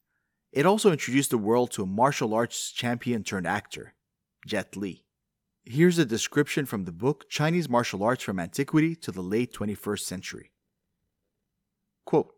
It 0.51 0.67
also 0.67 0.91
introduced 0.91 1.31
the 1.31 1.39
world 1.39 1.71
to 1.73 1.85
a 1.85 1.87
martial 1.87 2.35
arts 2.35 2.73
champion 2.73 3.23
turned 3.23 3.47
actor, 3.47 3.95
Jet 4.47 4.77
Li. 4.77 5.05
Here's 5.65 5.99
a 5.99 6.05
description 6.05 6.67
from 6.67 6.85
the 6.85 6.93
book 6.93 7.29
Chinese 7.29 7.69
Martial 7.69 8.03
Arts 8.03 8.25
from 8.25 8.41
Antiquity 8.41 8.97
to 8.97 9.13
the 9.13 9.21
Late 9.21 9.53
21st 9.53 10.01
Century. 10.01 10.51
Quote, 12.07 12.33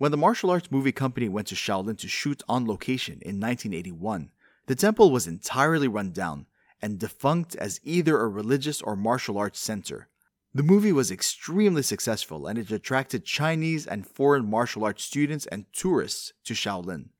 when 0.00 0.12
the 0.12 0.16
martial 0.16 0.50
arts 0.50 0.70
movie 0.70 0.92
company 0.92 1.28
went 1.28 1.48
to 1.48 1.54
Shaolin 1.54 1.98
to 1.98 2.08
shoot 2.08 2.42
on 2.48 2.66
location 2.66 3.14
in 3.20 3.38
1981, 3.38 4.30
the 4.66 4.74
temple 4.74 5.10
was 5.10 5.26
entirely 5.26 5.88
run 5.88 6.12
down 6.12 6.46
and 6.80 6.98
defunct 6.98 7.54
as 7.56 7.80
either 7.84 8.18
a 8.18 8.28
religious 8.28 8.80
or 8.80 8.96
martial 8.96 9.36
arts 9.36 9.60
center. 9.60 10.08
The 10.54 10.62
movie 10.62 10.92
was 10.92 11.10
extremely 11.10 11.82
successful 11.82 12.46
and 12.46 12.58
it 12.58 12.70
attracted 12.70 13.24
Chinese 13.24 13.86
and 13.86 14.06
foreign 14.06 14.48
martial 14.48 14.84
arts 14.84 15.04
students 15.04 15.46
and 15.46 15.66
tourists 15.72 16.32
to 16.44 16.54
Shaolin. 16.54 17.10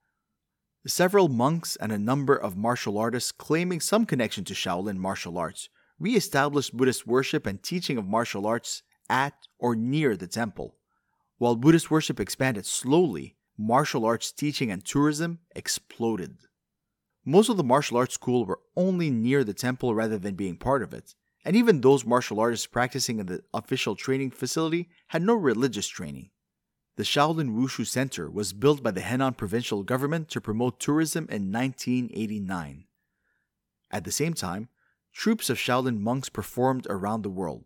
Several 0.87 1.29
monks 1.29 1.77
and 1.77 1.93
a 1.93 1.99
number 1.99 2.35
of 2.35 2.57
martial 2.57 2.97
artists 2.97 3.33
claiming 3.33 3.81
some 3.81 4.07
connection 4.07 4.45
to 4.45 4.55
Shaolin 4.55 4.97
martial 4.97 5.37
arts 5.37 5.69
re 5.99 6.15
established 6.15 6.75
Buddhist 6.75 7.07
worship 7.07 7.47
and 7.47 7.63
teaching 7.63 7.99
of 7.99 8.07
martial 8.07 8.47
arts 8.47 8.83
at 9.11 9.35
or 9.59 9.77
near 9.77 10.17
the 10.17 10.27
temple. 10.27 10.77
While 11.37 11.57
Buddhist 11.57 11.91
worship 11.91 12.19
expanded 12.19 12.65
slowly, 12.65 13.37
martial 13.59 14.07
arts 14.07 14.33
teaching 14.33 14.71
and 14.71 14.83
tourism 14.83 15.41
exploded. 15.55 16.39
Most 17.27 17.51
of 17.51 17.59
the 17.59 17.65
martial 17.65 17.99
arts 17.99 18.15
school 18.15 18.47
were 18.47 18.61
only 18.75 19.11
near 19.11 19.45
the 19.45 19.53
temple 19.53 19.95
rather 19.95 20.19
than 20.19 20.35
being 20.35 20.57
part 20.57 20.83
of 20.83 20.95
it, 20.95 21.15
and 21.45 21.57
even 21.57 21.83
those 21.83 22.07
martial 22.07 22.41
artists 22.41 22.67
practicing 22.67 23.19
in 23.19 23.27
the 23.27 23.43
official 23.53 23.97
training 23.97 24.31
facility 24.31 24.89
had 25.09 25.21
no 25.21 25.35
religious 25.35 25.89
training. 25.89 26.31
The 27.01 27.07
Shaolin 27.07 27.55
Wushu 27.57 27.87
Center 27.87 28.31
was 28.31 28.53
built 28.53 28.83
by 28.83 28.91
the 28.91 29.01
Henan 29.01 29.35
provincial 29.35 29.83
government 29.83 30.29
to 30.29 30.39
promote 30.39 30.79
tourism 30.79 31.25
in 31.31 31.51
1989. 31.51 32.85
At 33.91 34.05
the 34.05 34.13
same 34.13 34.35
time, 34.35 34.69
troops 35.11 35.49
of 35.49 35.57
Shaolin 35.57 35.99
monks 35.99 36.29
performed 36.29 36.87
around 36.91 37.23
the 37.23 37.31
world. 37.31 37.65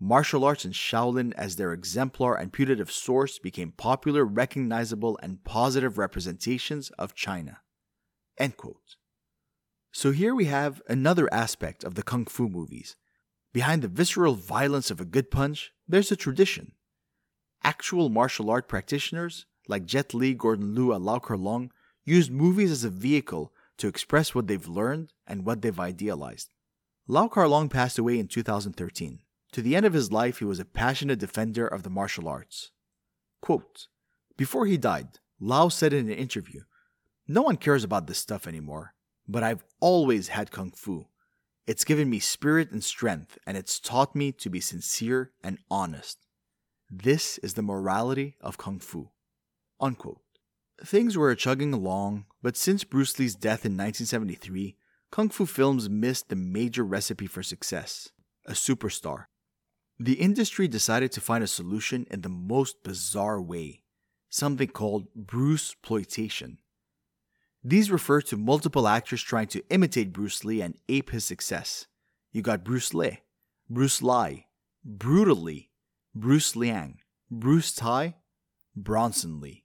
martial 0.00 0.44
arts 0.44 0.64
and 0.64 0.74
Shaolin 0.74 1.32
as 1.34 1.54
their 1.54 1.72
exemplar 1.72 2.34
and 2.34 2.52
putative 2.52 2.90
source 2.90 3.38
became 3.38 3.70
popular, 3.70 4.24
recognizable, 4.24 5.16
and 5.22 5.44
positive 5.44 5.96
representations 5.96 6.90
of 6.98 7.14
China. 7.14 7.60
End 8.36 8.56
quote. 8.56 8.96
So 9.92 10.10
here 10.10 10.34
we 10.34 10.46
have 10.46 10.82
another 10.88 11.32
aspect 11.32 11.84
of 11.84 11.94
the 11.94 12.02
kung 12.02 12.24
fu 12.24 12.48
movies. 12.48 12.96
Behind 13.52 13.80
the 13.80 13.86
visceral 13.86 14.34
violence 14.34 14.90
of 14.90 15.00
a 15.00 15.04
good 15.04 15.30
punch, 15.30 15.72
there's 15.86 16.10
a 16.10 16.16
tradition. 16.16 16.72
Actual 17.62 18.08
martial 18.08 18.50
art 18.50 18.68
practitioners, 18.68 19.46
like 19.68 19.84
Jet 19.84 20.14
Li, 20.14 20.34
Gordon 20.34 20.74
Liu, 20.74 20.92
and 20.92 21.04
Lau 21.04 21.18
Kar 21.18 21.36
Long, 21.36 21.70
used 22.04 22.32
movies 22.32 22.70
as 22.70 22.84
a 22.84 22.90
vehicle 22.90 23.52
to 23.76 23.88
express 23.88 24.34
what 24.34 24.46
they've 24.46 24.68
learned 24.68 25.12
and 25.26 25.44
what 25.44 25.62
they've 25.62 25.80
idealized. 25.80 26.50
Lau 27.06 27.28
Kar 27.28 27.48
Long 27.48 27.68
passed 27.68 27.98
away 27.98 28.18
in 28.18 28.28
2013. 28.28 29.20
To 29.52 29.62
the 29.62 29.74
end 29.74 29.84
of 29.84 29.92
his 29.92 30.12
life, 30.12 30.38
he 30.38 30.44
was 30.44 30.60
a 30.60 30.64
passionate 30.64 31.18
defender 31.18 31.66
of 31.66 31.82
the 31.82 31.90
martial 31.90 32.28
arts. 32.28 32.70
Quote, 33.40 33.88
Before 34.36 34.66
he 34.66 34.76
died, 34.76 35.18
Lau 35.40 35.68
said 35.68 35.92
in 35.92 36.08
an 36.08 36.16
interview, 36.16 36.62
No 37.26 37.42
one 37.42 37.56
cares 37.56 37.82
about 37.82 38.06
this 38.06 38.18
stuff 38.18 38.46
anymore, 38.46 38.94
but 39.26 39.42
I've 39.42 39.64
always 39.80 40.28
had 40.28 40.50
Kung 40.50 40.70
Fu. 40.70 41.06
It's 41.66 41.84
given 41.84 42.10
me 42.10 42.20
spirit 42.20 42.70
and 42.70 42.82
strength, 42.82 43.38
and 43.46 43.56
it's 43.56 43.80
taught 43.80 44.14
me 44.14 44.32
to 44.32 44.50
be 44.50 44.60
sincere 44.60 45.32
and 45.42 45.58
honest. 45.70 46.18
This 46.90 47.38
is 47.38 47.54
the 47.54 47.62
morality 47.62 48.36
of 48.40 48.58
Kung 48.58 48.80
Fu. 48.80 49.10
Unquote. 49.80 50.20
Things 50.84 51.16
were 51.16 51.32
chugging 51.36 51.72
along, 51.72 52.24
but 52.42 52.56
since 52.56 52.82
Bruce 52.82 53.16
Lee's 53.16 53.36
death 53.36 53.64
in 53.64 53.76
1973, 53.76 54.76
Kung 55.12 55.28
Fu 55.28 55.46
films 55.46 55.88
missed 55.88 56.28
the 56.28 56.36
major 56.36 56.82
recipe 56.82 57.26
for 57.26 57.42
success 57.42 58.08
a 58.46 58.52
superstar. 58.52 59.26
The 60.00 60.14
industry 60.14 60.66
decided 60.66 61.12
to 61.12 61.20
find 61.20 61.44
a 61.44 61.46
solution 61.46 62.06
in 62.10 62.22
the 62.22 62.28
most 62.28 62.82
bizarre 62.82 63.40
way, 63.40 63.82
something 64.28 64.68
called 64.68 65.14
Bruce 65.14 65.70
exploitation. 65.70 66.58
These 67.62 67.90
refer 67.90 68.22
to 68.22 68.36
multiple 68.36 68.88
actors 68.88 69.22
trying 69.22 69.48
to 69.48 69.62
imitate 69.68 70.12
Bruce 70.12 70.44
Lee 70.44 70.62
and 70.62 70.74
ape 70.88 71.10
his 71.10 71.24
success. 71.24 71.86
You 72.32 72.42
got 72.42 72.64
Bruce 72.64 72.94
Lee, 72.94 73.20
Bruce 73.68 74.02
Lee, 74.02 74.46
Brutally, 74.82 75.69
Bruce 76.14 76.56
Liang, 76.56 76.98
Bruce 77.30 77.72
Tai, 77.72 78.16
Bronson 78.74 79.40
Lee. 79.40 79.64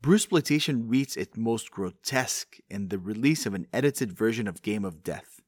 Bruce 0.00 0.22
exploitation 0.22 0.86
reached 0.86 1.16
its 1.16 1.36
most 1.36 1.72
grotesque 1.72 2.58
in 2.70 2.86
the 2.86 3.00
release 3.00 3.46
of 3.46 3.54
an 3.54 3.66
edited 3.72 4.12
version 4.12 4.46
of 4.46 4.62
Game 4.62 4.84
of 4.84 5.02
Death. 5.02 5.40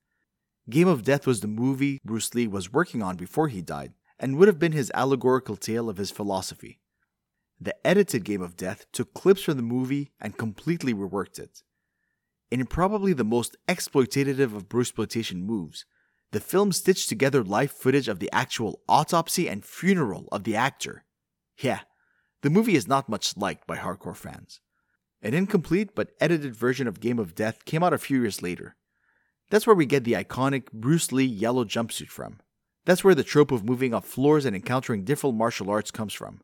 Game 0.69 0.89
of 0.89 1.05
Death 1.05 1.25
was 1.25 1.41
the 1.41 1.47
movie 1.47 2.01
Bruce 2.05 2.35
Lee 2.35 2.49
was 2.49 2.73
working 2.73 3.01
on 3.01 3.15
before 3.15 3.47
he 3.47 3.63
died, 3.63 3.93
and 4.19 4.37
would 4.37 4.49
have 4.49 4.59
been 4.59 4.73
his 4.73 4.91
allegorical 4.93 5.55
tale 5.55 5.89
of 5.89 5.99
his 5.99 6.11
philosophy. 6.11 6.81
The 7.61 7.77
edited 7.87 8.25
Game 8.25 8.43
of 8.43 8.57
Death 8.57 8.87
took 8.91 9.15
clips 9.15 9.43
from 9.43 9.57
the 9.57 9.63
movie 9.63 10.11
and 10.21 10.37
completely 10.37 10.93
reworked 10.93 11.39
it. 11.39 11.63
In 12.51 12.67
probably 12.67 13.13
the 13.13 13.23
most 13.23 13.57
exploitative 13.69 14.53
of 14.53 14.69
Bruce 14.69 14.89
exploitation 14.89 15.45
moves, 15.45 15.85
the 16.33 16.41
film 16.41 16.73
stitched 16.73 17.09
together 17.09 17.45
live 17.45 17.71
footage 17.71 18.09
of 18.09 18.19
the 18.19 18.31
actual 18.33 18.81
autopsy 18.89 19.49
and 19.49 19.65
funeral 19.65 20.29
of 20.33 20.45
the 20.45 20.57
actor. 20.57 21.05
Yeah, 21.59 21.81
the 22.41 22.51
movie 22.51 22.75
is 22.75 22.89
not 22.89 23.09
much 23.09 23.37
liked 23.37 23.67
by 23.67 23.77
hardcore 23.77 24.17
fans. 24.17 24.61
An 25.21 25.35
incomplete 25.35 25.95
but 25.95 26.11
edited 26.21 26.57
version 26.57 26.89
of 26.89 27.01
Game 27.01 27.19
of 27.19 27.35
Death 27.35 27.65
came 27.65 27.83
out 27.83 27.93
a 27.93 27.99
few 27.99 28.21
years 28.21 28.43
later. 28.43 28.77
That's 29.51 29.67
where 29.67 29.77
we 29.77 29.87
get 29.87 30.05
the 30.05 30.15
iconic 30.15 30.73
Bruce 30.73 31.13
Lee 31.13 31.25
yellow 31.25 31.65
jumpsuit 31.65 32.09
from. 32.09 32.41
That's 32.87 33.05
where 33.05 33.15
the 33.15 33.23
trope 33.23 33.53
of 33.53 33.65
moving 33.65 33.95
up 33.95 34.05
floors 34.05 34.45
and 34.45 34.57
encountering 34.57 35.05
different 35.05 35.37
martial 35.37 35.71
arts 35.71 35.91
comes 35.91 36.15
from. 36.15 36.41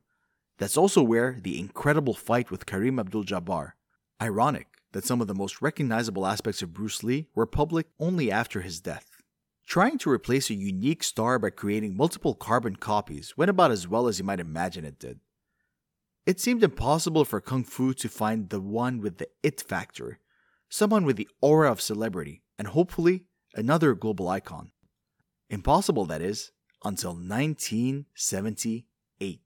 That's 0.59 0.77
also 0.77 1.03
where 1.03 1.39
the 1.43 1.59
incredible 1.59 2.15
fight 2.15 2.51
with 2.51 2.67
Kareem 2.67 3.01
Abdul 3.01 3.25
Jabbar. 3.25 3.73
Ironic 4.21 4.67
that 4.93 5.05
some 5.05 5.21
of 5.21 5.27
the 5.27 5.35
most 5.35 5.63
recognizable 5.63 6.27
aspects 6.27 6.63
of 6.63 6.75
Bruce 6.75 7.03
Lee 7.03 7.29
were 7.35 7.47
public 7.47 7.87
only 7.99 8.31
after 8.31 8.61
his 8.61 8.81
death. 8.81 9.08
Trying 9.69 9.99
to 9.99 10.11
replace 10.11 10.49
a 10.49 10.55
unique 10.55 11.05
star 11.05 11.39
by 11.39 11.51
creating 11.51 11.95
multiple 11.95 12.35
carbon 12.35 12.77
copies 12.77 13.37
went 13.37 13.51
about 13.51 13.71
as 13.71 13.87
well 13.87 14.09
as 14.09 14.19
you 14.19 14.25
might 14.25 14.41
imagine 14.41 14.87
it 14.87 14.99
did. 14.99 15.21
It 16.25 16.41
seemed 16.41 16.65
impossible 16.65 17.27
for 17.27 17.43
Kung 17.43 17.65
Fu 17.65 17.93
to 17.93 18.09
find 18.09 18.49
the 18.49 18.63
one 18.63 19.03
with 19.03 19.19
the 19.19 19.29
it 19.43 19.61
factor, 19.61 20.21
someone 20.71 21.05
with 21.05 21.17
the 21.17 21.29
aura 21.43 21.71
of 21.71 21.83
celebrity, 21.83 22.43
and 22.59 22.69
hopefully 22.69 23.27
another 23.55 23.95
global 23.95 24.29
icon. 24.29 24.73
Impossible, 25.51 26.07
that 26.07 26.23
is, 26.23 26.51
until 26.83 27.13
1978. 27.13 29.41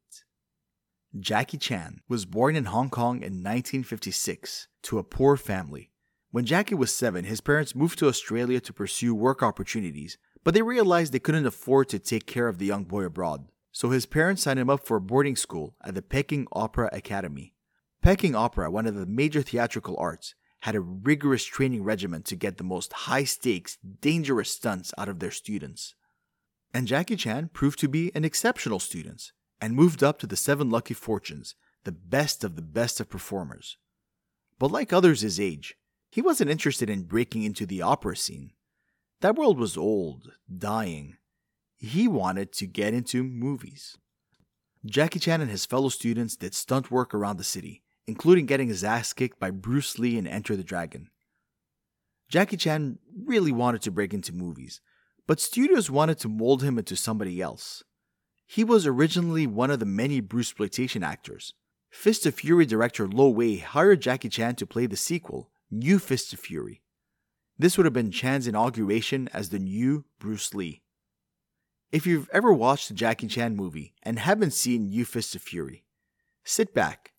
Jackie 1.19 1.59
Chan 1.59 2.01
was 2.09 2.27
born 2.27 2.55
in 2.55 2.67
Hong 2.67 2.91
Kong 2.91 3.17
in 3.17 3.43
1956 3.43 4.69
to 4.85 5.01
a 5.01 5.05
poor 5.05 5.37
family. 5.37 5.92
When 6.33 6.47
Jackie 6.47 6.75
was 6.75 6.91
seven, 6.91 7.27
his 7.27 7.43
parents 7.43 7.75
moved 7.75 7.99
to 7.99 8.09
Australia 8.09 8.59
to 8.63 8.73
pursue 8.73 9.15
work 9.15 9.43
opportunities, 9.43 10.17
but 10.43 10.55
they 10.55 10.63
realized 10.63 11.13
they 11.13 11.19
couldn't 11.19 11.45
afford 11.45 11.91
to 11.91 11.99
take 11.99 12.25
care 12.25 12.49
of 12.49 12.57
the 12.57 12.65
young 12.65 12.85
boy 12.85 13.05
abroad. 13.05 13.49
So 13.71 13.91
his 13.91 14.07
parents 14.07 14.43
signed 14.43 14.59
him 14.59 14.71
up 14.71 14.87
for 14.87 14.99
boarding 14.99 15.37
school 15.37 15.77
at 15.85 15.95
the 15.95 16.01
Peking 16.01 16.47
Opera 16.53 16.89
Academy. 16.91 17.55
Peking 18.01 18.35
Opera, 18.35 18.71
one 18.71 18.87
of 18.87 18.95
the 18.95 19.05
major 19.05 19.43
theatrical 19.43 19.95
arts, 19.99 20.35
had 20.61 20.75
a 20.75 20.81
rigorous 20.81 21.45
training 21.45 21.85
regimen 21.85 22.23
to 22.23 22.35
get 22.35 22.57
the 22.57 22.65
most 22.65 22.95
high 22.95 23.25
stakes, 23.25 23.77
dangerous 24.01 24.51
stunts 24.51 24.95
out 24.97 25.11
of 25.11 25.19
their 25.19 25.31
students. 25.31 25.95
And 26.73 26.87
Jackie 26.87 27.17
Chan 27.17 27.51
proved 27.53 27.79
to 27.81 27.89
be 27.89 28.11
an 28.15 28.25
exceptional 28.25 28.79
student 28.79 29.33
and 29.61 29.75
moved 29.75 30.03
up 30.03 30.19
to 30.21 30.27
the 30.27 30.37
Seven 30.37 30.71
Lucky 30.71 30.95
Fortunes, 30.95 31.57
the 31.85 31.93
best 31.93 32.43
of 32.43 32.57
the 32.57 32.63
best 32.63 33.01
of 33.01 33.11
performers. 33.11 33.77
But 34.59 34.71
like 34.71 34.95
others 34.95 35.21
his 35.21 35.39
age, 35.39 35.77
he 36.13 36.21
wasn't 36.21 36.51
interested 36.51 36.91
in 36.91 37.05
breaking 37.05 37.43
into 37.43 37.65
the 37.65 37.81
opera 37.81 38.15
scene. 38.15 38.53
That 39.23 39.35
world 39.35 39.59
was 39.59 39.79
old, 39.79 40.33
dying. 40.55 41.17
He 41.79 42.07
wanted 42.07 42.53
to 42.53 42.67
get 42.67 42.93
into 42.93 43.25
movies. 43.25 43.97
Jackie 44.85 45.21
Chan 45.21 45.41
and 45.41 45.51
his 45.51 45.65
fellow 45.65 45.89
students 45.89 46.37
did 46.37 46.53
stunt 46.53 46.91
work 46.91 47.15
around 47.15 47.39
the 47.39 47.45
city, 47.45 47.83
including 48.07 48.45
getting 48.45 48.69
his 48.69 48.85
ass 48.85 49.15
kicked 49.15 49.41
by 49.41 49.51
Bruce 49.51 49.99
Lee 49.99 50.19
in 50.19 50.27
Enter 50.27 50.55
the 50.55 50.63
Dragon. 50.63 51.09
Jackie 52.29 52.59
Chan 52.59 52.99
really 53.25 53.51
wanted 53.51 53.81
to 53.81 53.91
break 53.91 54.13
into 54.13 54.35
movies, 54.35 54.83
but 55.27 55.41
studios 55.41 55.91
wanted 55.91 56.19
to 56.19 56.29
mold 56.29 56.63
him 56.63 56.77
into 56.77 56.95
somebody 56.95 57.41
else. 57.41 57.85
He 58.47 58.65
was 58.65 58.87
originally 58.87 59.47
one 59.47 59.71
of 59.71 59.81
the 59.81 59.87
many 59.87 60.21
Bruce 60.21 60.51
exploitation 60.51 61.03
actors. 61.03 61.55
Fist 61.91 62.27
of 62.27 62.35
Fury 62.35 62.67
director 62.67 63.09
Lo 63.09 63.31
Wei 63.31 63.57
hired 63.57 64.03
Jackie 64.03 64.29
Chan 64.29 64.57
to 64.57 64.67
play 64.67 64.85
the 64.85 64.97
sequel, 64.97 65.52
New 65.75 65.99
Fist 65.99 66.35
of 66.35 66.39
Fury. 66.39 66.83
This 67.59 67.79
would 67.79 67.87
have 67.87 67.95
been 67.95 68.11
Chan's 68.11 68.47
inauguration 68.47 69.31
as 69.33 69.49
the 69.49 69.59
new 69.59 70.05
Bruce 70.19 70.53
Lee. 70.53 70.83
If 71.91 72.07
you've 72.07 72.29
ever 72.31 72.53
watched 72.53 72.91
a 72.91 72.95
Jackie 72.95 73.27
Chan 73.27 73.57
movie 73.57 73.95
and 74.03 74.19
haven't 74.19 74.53
seen 74.53 74.91
New 74.91 75.07
Fist 75.07 75.35
of 75.35 75.41
Fury, 75.41 75.87
sit 76.45 76.75
back, 76.75 77.15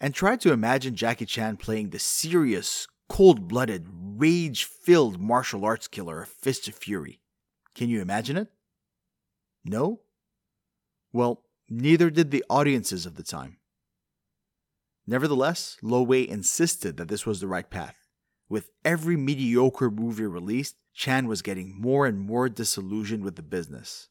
and 0.00 0.14
try 0.14 0.36
to 0.36 0.52
imagine 0.54 0.94
Jackie 0.94 1.26
Chan 1.26 1.58
playing 1.58 1.90
the 1.90 1.98
serious, 1.98 2.86
cold 3.10 3.46
blooded, 3.46 3.86
rage 3.92 4.64
filled 4.64 5.20
martial 5.20 5.66
arts 5.66 5.86
killer 5.86 6.22
of 6.22 6.30
Fist 6.30 6.66
of 6.66 6.76
Fury. 6.76 7.20
Can 7.74 7.90
you 7.90 8.00
imagine 8.00 8.38
it? 8.38 8.48
No? 9.66 10.00
Well, 11.12 11.42
neither 11.68 12.08
did 12.08 12.30
the 12.30 12.44
audiences 12.48 13.04
of 13.04 13.16
the 13.16 13.22
time. 13.22 13.58
Nevertheless, 15.06 15.76
Lo 15.82 16.00
Wei 16.00 16.26
insisted 16.26 16.96
that 16.96 17.08
this 17.08 17.26
was 17.26 17.40
the 17.40 17.46
right 17.46 17.68
path. 17.68 17.97
With 18.48 18.70
every 18.84 19.16
mediocre 19.16 19.90
movie 19.90 20.24
released, 20.24 20.76
Chan 20.94 21.26
was 21.26 21.42
getting 21.42 21.80
more 21.80 22.06
and 22.06 22.18
more 22.18 22.48
disillusioned 22.48 23.22
with 23.22 23.36
the 23.36 23.42
business. 23.42 24.08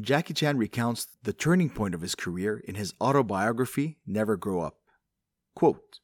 Jackie 0.00 0.34
Chan 0.34 0.56
recounts 0.56 1.06
the 1.22 1.32
turning 1.32 1.70
point 1.70 1.94
of 1.94 2.00
his 2.00 2.14
career 2.14 2.62
in 2.66 2.76
his 2.76 2.94
autobiography, 3.00 3.98
Never 4.06 4.36
Grow 4.36 4.60
Up. 4.60 4.78
Quote 5.54 6.00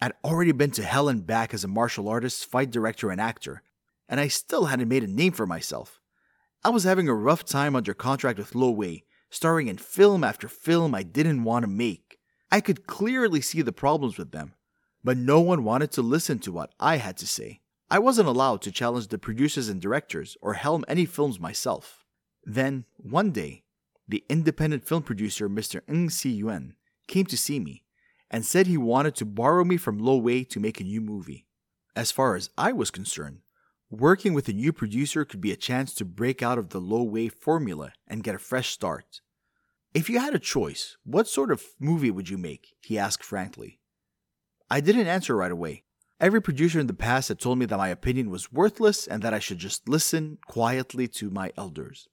I'd 0.00 0.14
already 0.24 0.52
been 0.52 0.72
to 0.72 0.82
hell 0.82 1.08
and 1.08 1.26
back 1.26 1.54
as 1.54 1.64
a 1.64 1.68
martial 1.68 2.08
artist, 2.08 2.46
fight 2.46 2.70
director, 2.70 3.10
and 3.10 3.20
actor, 3.20 3.62
and 4.08 4.18
I 4.18 4.28
still 4.28 4.66
hadn't 4.66 4.88
made 4.88 5.04
a 5.04 5.06
name 5.06 5.32
for 5.32 5.46
myself. 5.46 6.00
I 6.64 6.70
was 6.70 6.84
having 6.84 7.08
a 7.08 7.14
rough 7.14 7.44
time 7.44 7.76
under 7.76 7.94
contract 7.94 8.38
with 8.38 8.54
Lo 8.54 8.70
Wei, 8.70 9.04
starring 9.30 9.68
in 9.68 9.78
film 9.78 10.24
after 10.24 10.48
film 10.48 10.94
I 10.94 11.02
didn't 11.02 11.44
want 11.44 11.62
to 11.64 11.68
make. 11.68 12.18
I 12.50 12.60
could 12.60 12.86
clearly 12.86 13.40
see 13.40 13.62
the 13.62 13.72
problems 13.72 14.18
with 14.18 14.32
them, 14.32 14.54
but 15.04 15.16
no 15.16 15.40
one 15.40 15.64
wanted 15.64 15.90
to 15.92 16.02
listen 16.02 16.38
to 16.40 16.52
what 16.52 16.74
I 16.78 16.96
had 16.96 17.16
to 17.18 17.26
say. 17.26 17.60
I 17.90 17.98
wasn't 17.98 18.28
allowed 18.28 18.62
to 18.62 18.72
challenge 18.72 19.08
the 19.08 19.18
producers 19.18 19.68
and 19.68 19.80
directors 19.80 20.36
or 20.40 20.54
helm 20.54 20.84
any 20.88 21.04
films 21.04 21.38
myself. 21.38 22.04
Then, 22.44 22.84
one 22.96 23.30
day, 23.30 23.64
the 24.08 24.24
independent 24.28 24.86
film 24.86 25.02
producer 25.02 25.48
Mr. 25.48 25.82
Ng 25.88 26.10
Si 26.10 26.30
Yuen 26.30 26.74
came 27.06 27.26
to 27.26 27.36
see 27.36 27.60
me 27.60 27.84
and 28.30 28.44
said 28.46 28.66
he 28.66 28.78
wanted 28.78 29.14
to 29.16 29.24
borrow 29.24 29.64
me 29.64 29.76
from 29.76 29.98
Lo 29.98 30.16
Wei 30.16 30.44
to 30.44 30.60
make 30.60 30.80
a 30.80 30.84
new 30.84 31.00
movie. 31.00 31.46
As 31.94 32.10
far 32.10 32.34
as 32.34 32.50
I 32.56 32.72
was 32.72 32.90
concerned, 32.90 33.40
Working 33.92 34.32
with 34.32 34.48
a 34.48 34.54
new 34.54 34.72
producer 34.72 35.26
could 35.26 35.42
be 35.42 35.52
a 35.52 35.56
chance 35.56 35.92
to 35.96 36.06
break 36.06 36.42
out 36.42 36.56
of 36.56 36.70
the 36.70 36.80
Lo 36.80 37.02
Wei 37.02 37.28
formula 37.28 37.92
and 38.08 38.24
get 38.24 38.34
a 38.34 38.38
fresh 38.38 38.70
start. 38.70 39.20
If 39.92 40.08
you 40.08 40.18
had 40.18 40.34
a 40.34 40.38
choice, 40.38 40.96
what 41.04 41.28
sort 41.28 41.52
of 41.52 41.62
movie 41.78 42.10
would 42.10 42.30
you 42.30 42.38
make? 42.38 42.68
He 42.80 42.98
asked 42.98 43.22
frankly. 43.22 43.80
I 44.72 44.80
didn't 44.80 45.06
answer 45.06 45.36
right 45.36 45.52
away. 45.52 45.84
Every 46.18 46.40
producer 46.40 46.80
in 46.80 46.86
the 46.86 46.94
past 46.94 47.28
had 47.28 47.38
told 47.38 47.58
me 47.58 47.66
that 47.66 47.76
my 47.76 47.88
opinion 47.88 48.30
was 48.30 48.50
worthless 48.50 49.06
and 49.06 49.20
that 49.20 49.34
I 49.34 49.38
should 49.38 49.58
just 49.58 49.86
listen 49.86 50.38
quietly 50.46 51.06
to 51.08 51.28
my 51.28 51.52
elders. 51.58 52.08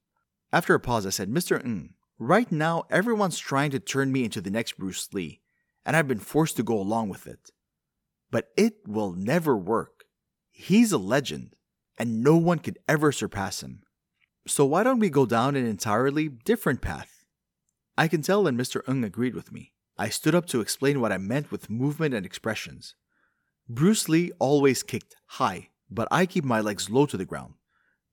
After 0.52 0.74
a 0.74 0.80
pause, 0.82 1.06
I 1.06 1.12
said, 1.12 1.30
Mr. 1.30 1.64
Ng, 1.64 1.94
right 2.18 2.52
now 2.52 2.84
everyone's 2.90 3.40
trying 3.40 3.72
to 3.72 3.80
turn 3.80 4.12
me 4.12 4.26
into 4.26 4.42
the 4.42 4.52
next 4.52 4.78
Bruce 4.78 5.08
Lee, 5.14 5.40
and 5.86 5.96
I've 5.96 6.10
been 6.10 6.20
forced 6.20 6.58
to 6.58 6.64
go 6.64 6.78
along 6.78 7.08
with 7.08 7.28
it. 7.28 7.50
But 8.30 8.50
it 8.58 8.86
will 8.86 9.14
never 9.14 9.56
work. 9.56 10.04
He's 10.52 10.92
a 10.92 10.98
legend, 10.98 11.56
and 11.98 12.22
no 12.22 12.36
one 12.36 12.60
could 12.60 12.78
ever 12.90 13.14
surpass 13.14 13.64
him. 13.64 13.84
So 14.48 14.66
why 14.66 14.84
don't 14.84 15.00
we 15.00 15.10
go 15.10 15.26
down 15.26 15.56
an 15.56 15.66
entirely 15.66 16.28
different 16.28 16.82
path? 16.82 17.24
I 17.98 18.10
can 18.10 18.22
tell 18.22 18.44
that 18.44 18.58
Mr. 18.58 18.82
Ng 18.86 19.06
agreed 19.06 19.34
with 19.34 19.54
me. 19.54 19.72
I 20.00 20.08
stood 20.08 20.34
up 20.34 20.46
to 20.48 20.62
explain 20.62 21.02
what 21.02 21.12
I 21.12 21.18
meant 21.18 21.52
with 21.52 21.70
movement 21.70 22.14
and 22.14 22.26
expressions. 22.26 22.96
Bruce 23.68 24.08
Lee 24.08 24.32
always 24.40 24.82
kicked 24.82 25.18
high, 25.26 25.72
but 25.92 26.08
I 26.10 26.26
keep 26.26 26.46
my 26.46 26.62
legs 26.62 26.90
low 26.90 27.06
to 27.08 27.18
the 27.18 27.26
ground. 27.26 27.56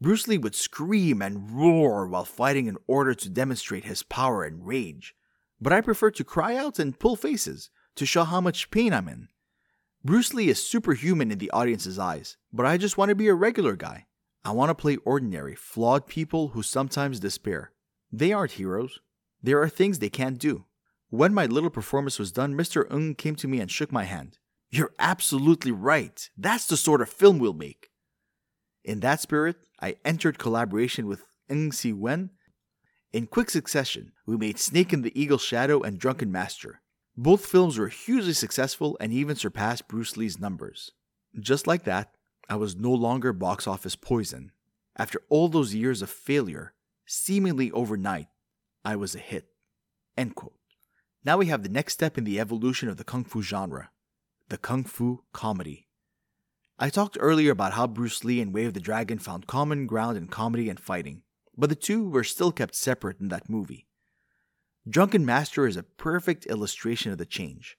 Bruce 0.01 0.26
Lee 0.26 0.37
would 0.37 0.57
scream 0.57 1.22
and 1.22 1.49
roar 1.53 2.09
while 2.09 2.24
fighting 2.24 2.66
in 2.66 2.76
order 2.89 3.14
to 3.14 3.30
demonstrate 3.30 3.84
his 3.84 4.03
power 4.03 4.43
and 4.43 4.66
rage. 4.66 5.14
But 5.61 5.72
I 5.72 5.80
prefer 5.80 6.11
to 6.11 6.24
cry 6.24 6.57
out 6.57 6.80
and 6.80 6.99
pull 6.99 7.14
faces 7.14 7.70
to 7.95 8.05
show 8.05 8.24
how 8.24 8.41
much 8.41 8.72
pain 8.72 8.93
I'm 8.93 9.09
in. 9.09 9.28
Bruce 10.05 10.34
Lee 10.34 10.49
is 10.49 10.66
superhuman 10.66 11.30
in 11.30 11.39
the 11.39 11.53
audience's 11.53 12.01
eyes, 12.01 12.37
but 12.53 12.66
I 12.66 12.78
just 12.78 12.99
want 12.99 13.11
to 13.11 13.14
be 13.14 13.28
a 13.28 13.34
regular 13.34 13.76
guy. 13.76 14.07
I 14.45 14.51
want 14.51 14.70
to 14.70 14.74
play 14.74 14.97
ordinary, 15.05 15.55
flawed 15.55 16.09
people 16.09 16.49
who 16.49 16.64
sometimes 16.64 17.20
despair. 17.20 17.70
They 18.11 18.32
aren't 18.32 18.53
heroes. 18.53 18.99
There 19.41 19.62
are 19.62 19.68
things 19.68 20.01
they 20.01 20.11
can't 20.11 20.39
do. 20.39 20.64
When 21.11 21.32
my 21.32 21.46
little 21.46 21.70
performance 21.70 22.18
was 22.18 22.32
done, 22.32 22.54
Mr. 22.54 22.90
Ng 22.92 23.14
came 23.14 23.36
to 23.36 23.48
me 23.48 23.61
and 23.61 23.70
shook 23.70 23.92
my 23.92 24.04
hand. 24.04 24.38
You're 24.70 24.92
absolutely 24.98 25.70
right. 25.70 26.28
That's 26.36 26.66
the 26.66 26.76
sort 26.76 27.00
of 27.00 27.09
film 27.09 27.38
we'll 27.38 27.52
make. 27.52 27.90
In 28.84 29.00
that 29.00 29.20
spirit, 29.20 29.57
I 29.80 29.96
entered 30.04 30.38
collaboration 30.38 31.07
with 31.07 31.22
Ng 31.48 31.72
Si 31.72 31.90
Yuen. 31.90 32.30
In 33.12 33.26
quick 33.26 33.50
succession, 33.50 34.12
we 34.26 34.36
made 34.36 34.59
Snake 34.59 34.92
in 34.92 35.02
the 35.02 35.18
Eagle's 35.20 35.42
Shadow 35.42 35.80
and 35.82 35.98
Drunken 35.98 36.32
Master. 36.32 36.82
Both 37.16 37.46
films 37.46 37.78
were 37.78 37.88
hugely 37.88 38.32
successful 38.32 38.96
and 39.00 39.12
even 39.12 39.36
surpassed 39.36 39.88
Bruce 39.88 40.16
Lee's 40.16 40.40
numbers. 40.40 40.90
Just 41.38 41.66
like 41.66 41.84
that, 41.84 42.14
I 42.48 42.57
was 42.57 42.76
no 42.76 42.92
longer 42.92 43.32
box 43.32 43.66
office 43.66 43.96
poison. 43.96 44.52
After 44.96 45.20
all 45.28 45.48
those 45.48 45.74
years 45.74 46.02
of 46.02 46.11
failure, 46.11 46.74
seemingly 47.07 47.70
overnight, 47.70 48.28
I 48.84 48.96
was 48.96 49.14
a 49.14 49.18
hit. 49.18 49.46
End 50.16 50.34
quote. 50.34 50.55
Now 51.26 51.38
we 51.38 51.46
have 51.46 51.64
the 51.64 51.68
next 51.68 51.94
step 51.94 52.16
in 52.16 52.22
the 52.22 52.38
evolution 52.38 52.88
of 52.88 52.98
the 52.98 53.04
kung 53.04 53.24
fu 53.24 53.42
genre 53.42 53.90
the 54.48 54.56
kung 54.56 54.84
fu 54.84 55.24
comedy. 55.32 55.88
I 56.78 56.88
talked 56.88 57.18
earlier 57.18 57.50
about 57.50 57.72
how 57.72 57.88
Bruce 57.88 58.22
Lee 58.22 58.40
and 58.40 58.54
Way 58.54 58.66
of 58.66 58.74
the 58.74 58.86
Dragon 58.88 59.18
found 59.18 59.48
common 59.48 59.88
ground 59.88 60.16
in 60.16 60.28
comedy 60.28 60.68
and 60.68 60.78
fighting, 60.78 61.22
but 61.56 61.68
the 61.68 61.74
two 61.74 62.08
were 62.08 62.22
still 62.22 62.52
kept 62.52 62.76
separate 62.76 63.18
in 63.18 63.26
that 63.30 63.50
movie. 63.50 63.88
Drunken 64.88 65.26
Master 65.26 65.66
is 65.66 65.76
a 65.76 65.82
perfect 65.82 66.46
illustration 66.46 67.10
of 67.10 67.18
the 67.18 67.26
change. 67.26 67.76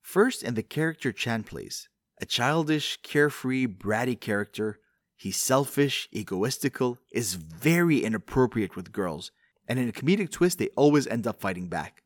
First, 0.00 0.44
in 0.44 0.54
the 0.54 0.62
character 0.62 1.10
Chan 1.10 1.42
plays, 1.42 1.88
a 2.20 2.24
childish, 2.24 3.00
carefree, 3.02 3.66
bratty 3.66 4.20
character, 4.20 4.78
he's 5.16 5.36
selfish, 5.36 6.08
egoistical, 6.14 6.98
is 7.10 7.34
very 7.34 8.04
inappropriate 8.04 8.76
with 8.76 8.92
girls, 8.92 9.32
and 9.66 9.80
in 9.80 9.88
a 9.88 9.92
comedic 9.92 10.30
twist, 10.30 10.58
they 10.58 10.68
always 10.76 11.08
end 11.08 11.26
up 11.26 11.40
fighting 11.40 11.66
back. 11.66 12.04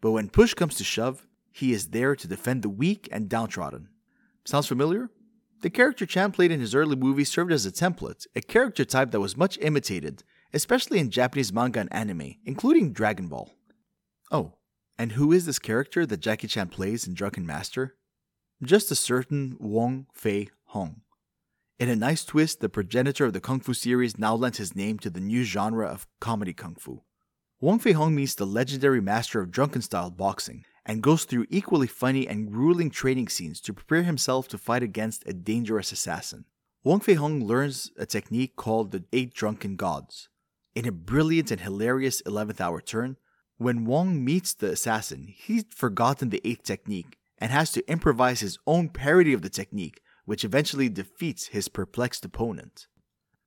But 0.00 0.12
when 0.12 0.28
push 0.28 0.54
comes 0.54 0.76
to 0.76 0.84
shove, 0.84 1.26
he 1.50 1.72
is 1.72 1.88
there 1.88 2.14
to 2.14 2.28
defend 2.28 2.62
the 2.62 2.68
weak 2.68 3.08
and 3.10 3.28
downtrodden. 3.28 3.88
Sounds 4.44 4.66
familiar? 4.66 5.10
The 5.60 5.70
character 5.70 6.06
Chan 6.06 6.32
played 6.32 6.52
in 6.52 6.60
his 6.60 6.74
early 6.74 6.94
movies 6.94 7.28
served 7.28 7.52
as 7.52 7.66
a 7.66 7.72
template, 7.72 8.26
a 8.36 8.40
character 8.40 8.84
type 8.84 9.10
that 9.10 9.20
was 9.20 9.36
much 9.36 9.58
imitated, 9.58 10.22
especially 10.52 11.00
in 11.00 11.10
Japanese 11.10 11.52
manga 11.52 11.80
and 11.80 11.92
anime, 11.92 12.36
including 12.44 12.92
Dragon 12.92 13.26
Ball. 13.26 13.52
Oh, 14.30 14.54
and 14.96 15.12
who 15.12 15.32
is 15.32 15.46
this 15.46 15.58
character 15.58 16.06
that 16.06 16.20
Jackie 16.20 16.46
Chan 16.46 16.68
plays 16.68 17.06
in 17.06 17.14
Drunken 17.14 17.44
Master? 17.44 17.96
Just 18.62 18.90
a 18.90 18.94
certain 18.94 19.56
Wong 19.58 20.06
Fei 20.12 20.48
Hung. 20.66 21.02
In 21.78 21.88
a 21.88 21.96
nice 21.96 22.24
twist, 22.24 22.60
the 22.60 22.68
progenitor 22.68 23.26
of 23.26 23.32
the 23.32 23.40
Kung 23.40 23.60
Fu 23.60 23.72
series 23.72 24.18
now 24.18 24.34
lent 24.34 24.56
his 24.56 24.74
name 24.74 24.98
to 24.98 25.10
the 25.10 25.20
new 25.20 25.44
genre 25.44 25.86
of 25.86 26.06
comedy 26.20 26.52
Kung 26.52 26.74
Fu. 26.74 27.02
Wong 27.60 27.80
Fei 27.80 27.90
Hung 27.90 28.14
meets 28.14 28.36
the 28.36 28.46
legendary 28.46 29.00
master 29.00 29.40
of 29.40 29.50
drunken 29.50 29.82
style 29.82 30.10
boxing 30.10 30.64
and 30.86 31.02
goes 31.02 31.24
through 31.24 31.46
equally 31.50 31.88
funny 31.88 32.24
and 32.28 32.52
grueling 32.52 32.88
training 32.88 33.28
scenes 33.28 33.60
to 33.62 33.74
prepare 33.74 34.04
himself 34.04 34.46
to 34.46 34.56
fight 34.56 34.84
against 34.84 35.26
a 35.26 35.32
dangerous 35.32 35.90
assassin. 35.90 36.44
Wong 36.84 37.00
Fei 37.00 37.14
Hung 37.14 37.44
learns 37.44 37.90
a 37.98 38.06
technique 38.06 38.54
called 38.54 38.92
the 38.92 39.02
Eight 39.12 39.34
Drunken 39.34 39.74
Gods. 39.74 40.28
In 40.76 40.86
a 40.86 40.92
brilliant 40.92 41.50
and 41.50 41.60
hilarious 41.60 42.22
11th 42.22 42.60
hour 42.60 42.80
turn, 42.80 43.16
when 43.56 43.84
Wong 43.84 44.24
meets 44.24 44.54
the 44.54 44.70
assassin, 44.70 45.34
he's 45.36 45.64
forgotten 45.74 46.28
the 46.28 46.40
eighth 46.44 46.62
technique 46.62 47.18
and 47.38 47.50
has 47.50 47.72
to 47.72 47.90
improvise 47.90 48.38
his 48.38 48.56
own 48.68 48.88
parody 48.88 49.32
of 49.32 49.42
the 49.42 49.50
technique, 49.50 50.00
which 50.26 50.44
eventually 50.44 50.88
defeats 50.88 51.48
his 51.48 51.68
perplexed 51.68 52.24
opponent. 52.24 52.86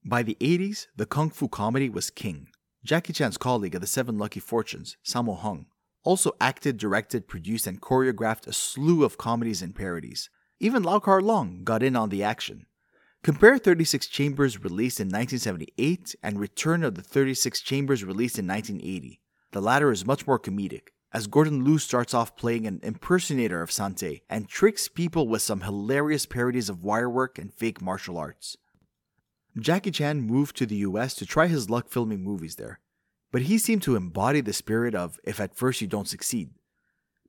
By 0.03 0.21
the 0.21 0.35
80s, 0.41 0.87
the 0.97 1.05
kung 1.05 1.29
fu 1.29 1.47
comedy 1.47 1.87
was 1.87 2.09
king. 2.09 2.49
Jackie 2.83 3.13
Chan's 3.13 3.37
colleague 3.37 3.75
at 3.75 3.81
the 3.81 3.87
Seven 3.87 4.17
Lucky 4.17 4.39
Fortunes, 4.39 4.97
Sammo 5.05 5.37
Hung, 5.37 5.67
also 6.03 6.31
acted, 6.41 6.77
directed, 6.77 7.27
produced, 7.27 7.67
and 7.67 7.79
choreographed 7.79 8.47
a 8.47 8.53
slew 8.53 9.03
of 9.03 9.19
comedies 9.19 9.61
and 9.61 9.75
parodies. 9.75 10.31
Even 10.59 10.81
Lau 10.81 10.99
Kar 10.99 11.21
Long 11.21 11.63
got 11.63 11.83
in 11.83 11.95
on 11.95 12.09
the 12.09 12.23
action. 12.23 12.65
Compare 13.23 13.59
36 13.59 14.07
Chambers 14.07 14.63
released 14.63 14.99
in 14.99 15.09
1978 15.09 16.15
and 16.23 16.39
Return 16.39 16.83
of 16.83 16.95
the 16.95 17.03
36 17.03 17.61
Chambers 17.61 18.03
released 18.03 18.39
in 18.39 18.47
1980. 18.47 19.21
The 19.51 19.61
latter 19.61 19.91
is 19.91 20.03
much 20.03 20.25
more 20.25 20.39
comedic, 20.39 20.87
as 21.13 21.27
Gordon 21.27 21.63
Liu 21.63 21.77
starts 21.77 22.15
off 22.15 22.35
playing 22.35 22.65
an 22.65 22.79
impersonator 22.81 23.61
of 23.61 23.71
Sante 23.71 24.23
and 24.27 24.49
tricks 24.49 24.87
people 24.87 25.27
with 25.27 25.43
some 25.43 25.61
hilarious 25.61 26.25
parodies 26.25 26.67
of 26.67 26.83
wirework 26.83 27.37
and 27.37 27.53
fake 27.53 27.79
martial 27.79 28.17
arts. 28.17 28.57
Jackie 29.59 29.91
Chan 29.91 30.21
moved 30.21 30.55
to 30.57 30.65
the 30.65 30.77
US 30.77 31.13
to 31.15 31.25
try 31.25 31.47
his 31.47 31.69
luck 31.69 31.89
filming 31.89 32.23
movies 32.23 32.55
there, 32.55 32.79
but 33.31 33.43
he 33.43 33.57
seemed 33.57 33.81
to 33.83 33.95
embody 33.95 34.41
the 34.41 34.53
spirit 34.53 34.95
of 34.95 35.19
if 35.23 35.39
at 35.39 35.55
first 35.55 35.81
you 35.81 35.87
don't 35.87 36.07
succeed. 36.07 36.51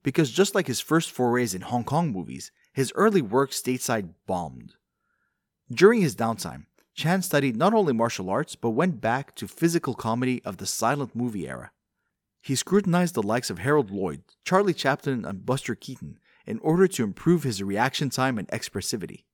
Because 0.03 0.31
just 0.31 0.55
like 0.55 0.67
his 0.67 0.81
first 0.81 1.11
forays 1.11 1.55
in 1.55 1.63
Hong 1.63 1.85
Kong 1.85 2.11
movies, 2.11 2.53
his 2.73 2.93
early 2.95 3.23
work 3.23 3.51
stateside 3.51 4.11
bombed. 4.27 4.75
During 5.71 6.01
his 6.01 6.17
downtime, 6.17 6.67
Chan 6.95 7.23
studied 7.23 7.57
not 7.57 7.75
only 7.75 7.93
martial 7.93 8.31
arts 8.31 8.55
but 8.55 8.71
went 8.71 9.01
back 9.01 9.35
to 9.37 9.49
physical 9.49 9.95
comedy 9.95 10.43
of 10.45 10.59
the 10.59 10.67
silent 10.67 11.17
movie 11.17 11.49
era. 11.49 11.73
He 12.41 12.55
scrutinized 12.55 13.15
the 13.15 13.23
likes 13.23 13.51
of 13.51 13.59
Harold 13.59 13.91
Lloyd, 13.91 14.23
Charlie 14.45 14.75
Chaplin, 14.75 15.25
and 15.25 15.47
Buster 15.47 15.75
Keaton 15.75 16.19
in 16.47 16.59
order 16.59 16.87
to 16.89 17.05
improve 17.05 17.45
his 17.45 17.63
reaction 17.63 18.11
time 18.11 18.39
and 18.39 18.49
expressivity. 18.49 19.25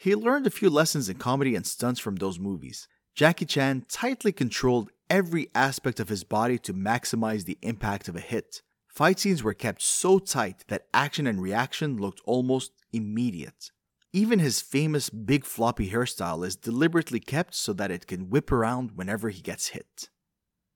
He 0.00 0.14
learned 0.14 0.46
a 0.46 0.50
few 0.50 0.70
lessons 0.70 1.08
in 1.08 1.16
comedy 1.16 1.56
and 1.56 1.66
stunts 1.66 1.98
from 1.98 2.16
those 2.16 2.38
movies. 2.38 2.86
Jackie 3.16 3.46
Chan 3.46 3.84
tightly 3.88 4.30
controlled 4.30 4.90
every 5.10 5.48
aspect 5.56 5.98
of 5.98 6.08
his 6.08 6.22
body 6.22 6.56
to 6.58 6.72
maximize 6.72 7.44
the 7.44 7.58
impact 7.62 8.06
of 8.06 8.14
a 8.14 8.20
hit. 8.20 8.62
Fight 8.86 9.18
scenes 9.18 9.42
were 9.42 9.54
kept 9.54 9.82
so 9.82 10.20
tight 10.20 10.64
that 10.68 10.86
action 10.94 11.26
and 11.26 11.42
reaction 11.42 11.96
looked 11.96 12.20
almost 12.24 12.70
immediate. 12.92 13.72
Even 14.12 14.38
his 14.38 14.60
famous 14.60 15.10
big 15.10 15.44
floppy 15.44 15.90
hairstyle 15.90 16.46
is 16.46 16.54
deliberately 16.54 17.18
kept 17.18 17.56
so 17.56 17.72
that 17.72 17.90
it 17.90 18.06
can 18.06 18.30
whip 18.30 18.52
around 18.52 18.92
whenever 18.94 19.30
he 19.30 19.42
gets 19.42 19.68
hit. 19.68 20.10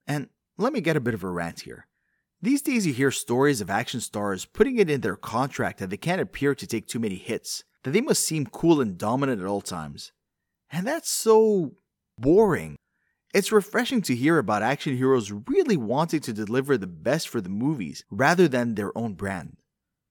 And 0.04 0.30
let 0.58 0.72
me 0.72 0.80
get 0.80 0.96
a 0.96 1.00
bit 1.00 1.14
of 1.14 1.22
a 1.22 1.30
rant 1.30 1.60
here. 1.60 1.86
These 2.42 2.62
days, 2.62 2.88
you 2.88 2.92
hear 2.92 3.12
stories 3.12 3.60
of 3.60 3.70
action 3.70 4.00
stars 4.00 4.46
putting 4.46 4.78
it 4.78 4.90
in 4.90 5.00
their 5.00 5.14
contract 5.14 5.78
that 5.78 5.90
they 5.90 5.96
can't 5.96 6.20
appear 6.20 6.56
to 6.56 6.66
take 6.66 6.88
too 6.88 6.98
many 6.98 7.14
hits, 7.14 7.62
that 7.84 7.92
they 7.92 8.00
must 8.00 8.24
seem 8.24 8.46
cool 8.46 8.80
and 8.80 8.98
dominant 8.98 9.40
at 9.40 9.46
all 9.46 9.60
times. 9.60 10.12
And 10.70 10.86
that's 10.86 11.10
so 11.10 11.72
boring. 12.18 12.76
It's 13.34 13.52
refreshing 13.52 14.02
to 14.02 14.14
hear 14.14 14.38
about 14.38 14.62
action 14.62 14.96
heroes 14.96 15.32
really 15.32 15.76
wanting 15.76 16.20
to 16.20 16.32
deliver 16.32 16.76
the 16.76 16.86
best 16.86 17.28
for 17.28 17.40
the 17.40 17.48
movies 17.48 18.04
rather 18.10 18.46
than 18.46 18.74
their 18.74 18.96
own 18.96 19.14
brand. 19.14 19.56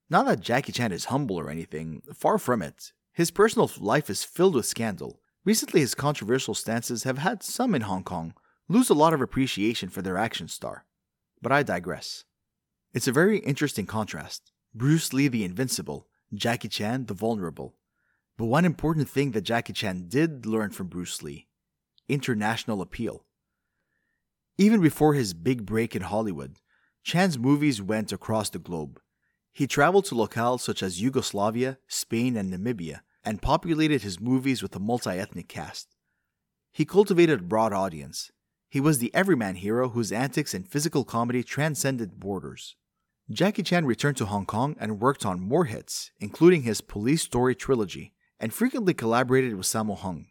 Not 0.09 0.25
that 0.25 0.41
Jackie 0.41 0.71
Chan 0.71 0.91
is 0.91 1.05
humble 1.05 1.39
or 1.39 1.49
anything, 1.49 2.01
far 2.13 2.37
from 2.37 2.61
it. 2.61 2.91
His 3.13 3.31
personal 3.31 3.69
life 3.79 4.09
is 4.09 4.23
filled 4.23 4.55
with 4.55 4.65
scandal. 4.65 5.21
Recently, 5.45 5.81
his 5.81 5.95
controversial 5.95 6.53
stances 6.53 7.03
have 7.03 7.19
had 7.19 7.43
some 7.43 7.73
in 7.75 7.83
Hong 7.83 8.03
Kong 8.03 8.33
lose 8.67 8.89
a 8.89 8.93
lot 8.93 9.13
of 9.13 9.21
appreciation 9.21 9.89
for 9.89 10.01
their 10.01 10.17
action 10.17 10.47
star. 10.47 10.85
But 11.41 11.51
I 11.51 11.63
digress. 11.63 12.25
It's 12.93 13.07
a 13.07 13.11
very 13.11 13.39
interesting 13.39 13.85
contrast. 13.85 14.51
Bruce 14.73 15.13
Lee 15.13 15.27
the 15.27 15.43
invincible, 15.43 16.07
Jackie 16.33 16.69
Chan 16.69 17.05
the 17.05 17.13
vulnerable. 17.13 17.75
But 18.37 18.45
one 18.45 18.65
important 18.65 19.09
thing 19.09 19.31
that 19.31 19.41
Jackie 19.41 19.73
Chan 19.73 20.05
did 20.07 20.45
learn 20.45 20.71
from 20.71 20.87
Bruce 20.87 21.21
Lee 21.21 21.47
international 22.07 22.81
appeal. 22.81 23.25
Even 24.57 24.81
before 24.81 25.13
his 25.13 25.33
big 25.33 25.65
break 25.65 25.95
in 25.95 26.01
Hollywood, 26.01 26.57
Chan's 27.03 27.39
movies 27.39 27.81
went 27.81 28.11
across 28.11 28.49
the 28.49 28.59
globe. 28.59 28.99
He 29.53 29.65
traveled 29.65 30.05
to 30.05 30.15
locales 30.15 30.59
such 30.59 30.83
as 30.83 31.01
Yugoslavia, 31.01 31.77
Spain, 31.87 32.35
and 32.35 32.51
Namibia, 32.51 33.01
and 33.23 33.41
populated 33.41 34.01
his 34.01 34.19
movies 34.19 34.61
with 34.61 34.75
a 34.75 34.79
multi 34.79 35.11
ethnic 35.11 35.47
cast. 35.47 35.95
He 36.71 36.85
cultivated 36.85 37.39
a 37.39 37.43
broad 37.43 37.73
audience. 37.73 38.31
He 38.69 38.79
was 38.79 38.99
the 38.99 39.13
everyman 39.13 39.55
hero 39.55 39.89
whose 39.89 40.11
antics 40.11 40.53
and 40.53 40.67
physical 40.67 41.03
comedy 41.03 41.43
transcended 41.43 42.19
borders. 42.19 42.75
Jackie 43.33 43.63
Chan 43.63 43.85
returned 43.85 44.17
to 44.17 44.25
Hong 44.25 44.45
Kong 44.45 44.75
and 44.79 44.99
worked 44.99 45.25
on 45.25 45.39
more 45.39 45.65
hits, 45.65 46.11
including 46.19 46.63
his 46.63 46.81
Police 46.81 47.21
Story 47.21 47.55
trilogy, 47.55 48.13
and 48.39 48.53
frequently 48.53 48.93
collaborated 48.93 49.55
with 49.55 49.65
Sammo 49.65 49.97
Hung. 49.97 50.27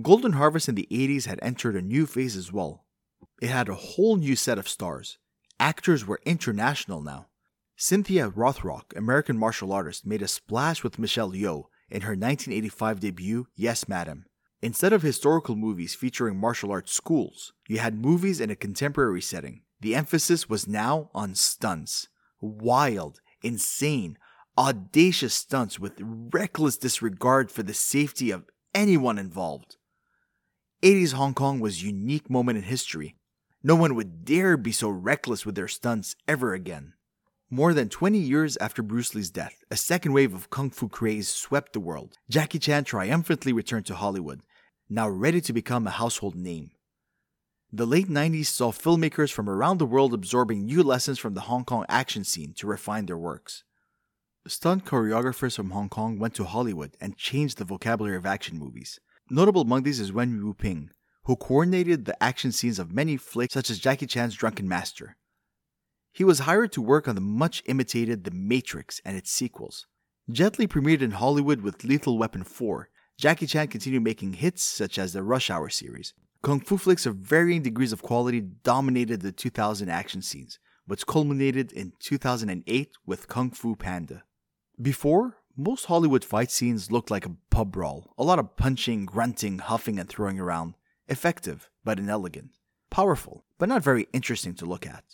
Golden 0.00 0.34
Harvest 0.34 0.68
in 0.68 0.76
the 0.76 0.86
80s 0.92 1.26
had 1.26 1.40
entered 1.42 1.74
a 1.74 1.82
new 1.82 2.06
phase 2.06 2.36
as 2.36 2.52
well. 2.52 2.84
It 3.42 3.48
had 3.48 3.68
a 3.68 3.74
whole 3.74 4.16
new 4.16 4.36
set 4.36 4.58
of 4.58 4.68
stars. 4.68 5.18
Actors 5.58 6.06
were 6.06 6.20
international 6.24 7.02
now. 7.02 7.26
Cynthia 7.76 8.30
Rothrock, 8.30 8.96
American 8.96 9.36
martial 9.36 9.72
artist, 9.72 10.06
made 10.06 10.22
a 10.22 10.28
splash 10.28 10.84
with 10.84 10.98
Michelle 10.98 11.32
Yeoh 11.32 11.64
in 11.90 12.02
her 12.02 12.12
1985 12.12 13.00
debut, 13.00 13.46
Yes 13.56 13.88
Madam. 13.88 14.26
Instead 14.62 14.92
of 14.92 15.02
historical 15.02 15.56
movies 15.56 15.94
featuring 15.94 16.36
martial 16.36 16.70
arts 16.70 16.92
schools, 16.92 17.54
you 17.66 17.78
had 17.78 17.98
movies 17.98 18.40
in 18.40 18.50
a 18.50 18.56
contemporary 18.56 19.22
setting. 19.22 19.62
The 19.80 19.94
emphasis 19.94 20.48
was 20.48 20.68
now 20.68 21.10
on 21.14 21.34
stunts. 21.34 22.08
Wild, 22.40 23.20
insane, 23.42 24.18
audacious 24.56 25.34
stunts 25.34 25.78
with 25.78 25.94
reckless 26.00 26.76
disregard 26.76 27.50
for 27.50 27.62
the 27.62 27.74
safety 27.74 28.30
of 28.30 28.48
anyone 28.74 29.18
involved. 29.18 29.76
80s 30.82 31.12
Hong 31.12 31.34
Kong 31.34 31.60
was 31.60 31.82
a 31.82 31.86
unique 31.86 32.30
moment 32.30 32.58
in 32.58 32.64
history. 32.64 33.16
No 33.62 33.74
one 33.74 33.94
would 33.94 34.24
dare 34.24 34.56
be 34.56 34.72
so 34.72 34.88
reckless 34.88 35.44
with 35.44 35.54
their 35.54 35.68
stunts 35.68 36.16
ever 36.26 36.54
again. 36.54 36.94
More 37.50 37.74
than 37.74 37.88
20 37.88 38.18
years 38.18 38.56
after 38.58 38.82
Bruce 38.82 39.14
Lee's 39.14 39.30
death, 39.30 39.64
a 39.70 39.76
second 39.76 40.12
wave 40.12 40.32
of 40.32 40.50
kung 40.50 40.70
fu 40.70 40.88
craze 40.88 41.28
swept 41.28 41.72
the 41.72 41.80
world. 41.80 42.16
Jackie 42.30 42.58
Chan 42.58 42.84
triumphantly 42.84 43.52
returned 43.52 43.86
to 43.86 43.96
Hollywood, 43.96 44.40
now 44.88 45.08
ready 45.08 45.40
to 45.42 45.52
become 45.52 45.86
a 45.86 45.90
household 45.90 46.36
name. 46.36 46.70
The 47.72 47.86
late 47.86 48.08
90s 48.08 48.46
saw 48.46 48.72
filmmakers 48.72 49.30
from 49.30 49.48
around 49.48 49.78
the 49.78 49.86
world 49.86 50.12
absorbing 50.12 50.64
new 50.64 50.82
lessons 50.82 51.20
from 51.20 51.34
the 51.34 51.42
Hong 51.42 51.64
Kong 51.64 51.86
action 51.88 52.24
scene 52.24 52.52
to 52.54 52.66
refine 52.66 53.06
their 53.06 53.16
works. 53.16 53.62
Stunt 54.48 54.84
choreographers 54.84 55.54
from 55.54 55.70
Hong 55.70 55.88
Kong 55.88 56.18
went 56.18 56.34
to 56.34 56.44
Hollywood 56.44 56.96
and 57.00 57.16
changed 57.16 57.58
the 57.58 57.64
vocabulary 57.64 58.16
of 58.16 58.26
action 58.26 58.58
movies. 58.58 58.98
Notable 59.30 59.62
among 59.62 59.84
these 59.84 60.00
is 60.00 60.10
Yuen 60.10 60.42
Woo 60.42 60.52
Ping, 60.52 60.90
who 61.26 61.36
coordinated 61.36 62.06
the 62.06 62.20
action 62.20 62.50
scenes 62.50 62.80
of 62.80 62.92
many 62.92 63.16
flicks 63.16 63.54
such 63.54 63.70
as 63.70 63.78
Jackie 63.78 64.06
Chan's 64.06 64.34
Drunken 64.34 64.68
Master. 64.68 65.16
He 66.12 66.24
was 66.24 66.40
hired 66.40 66.72
to 66.72 66.82
work 66.82 67.06
on 67.06 67.14
the 67.14 67.20
much 67.20 67.62
imitated 67.66 68.24
The 68.24 68.32
Matrix 68.32 69.00
and 69.04 69.16
its 69.16 69.30
sequels. 69.30 69.86
Jet 70.28 70.58
Li 70.58 70.66
premiered 70.66 71.02
in 71.02 71.12
Hollywood 71.12 71.60
with 71.60 71.84
Lethal 71.84 72.18
Weapon 72.18 72.42
4. 72.42 72.88
Jackie 73.16 73.46
Chan 73.46 73.68
continued 73.68 74.02
making 74.02 74.32
hits 74.32 74.64
such 74.64 74.98
as 74.98 75.12
the 75.12 75.22
Rush 75.22 75.50
Hour 75.50 75.68
series. 75.68 76.14
Kung 76.42 76.58
Fu 76.60 76.78
flicks 76.78 77.04
of 77.04 77.16
varying 77.16 77.60
degrees 77.60 77.92
of 77.92 78.00
quality 78.00 78.40
dominated 78.40 79.20
the 79.20 79.30
2000 79.30 79.90
action 79.90 80.22
scenes, 80.22 80.58
which 80.86 81.06
culminated 81.06 81.70
in 81.70 81.92
2008 81.98 82.96
with 83.04 83.28
Kung 83.28 83.50
Fu 83.50 83.76
Panda. 83.76 84.24
Before, 84.80 85.36
most 85.54 85.84
Hollywood 85.84 86.24
fight 86.24 86.50
scenes 86.50 86.90
looked 86.90 87.10
like 87.10 87.26
a 87.26 87.36
pub 87.50 87.72
brawl, 87.72 88.14
a 88.16 88.24
lot 88.24 88.38
of 88.38 88.56
punching, 88.56 89.04
grunting, 89.04 89.58
huffing, 89.58 89.98
and 89.98 90.08
throwing 90.08 90.40
around. 90.40 90.76
Effective, 91.08 91.68
but 91.84 91.98
inelegant. 91.98 92.52
Powerful, 92.88 93.44
but 93.58 93.68
not 93.68 93.82
very 93.82 94.08
interesting 94.14 94.54
to 94.54 94.64
look 94.64 94.86
at. 94.86 95.04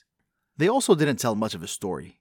They 0.56 0.68
also 0.68 0.94
didn't 0.94 1.16
tell 1.16 1.34
much 1.34 1.56
of 1.56 1.62
a 1.64 1.66
story. 1.66 2.20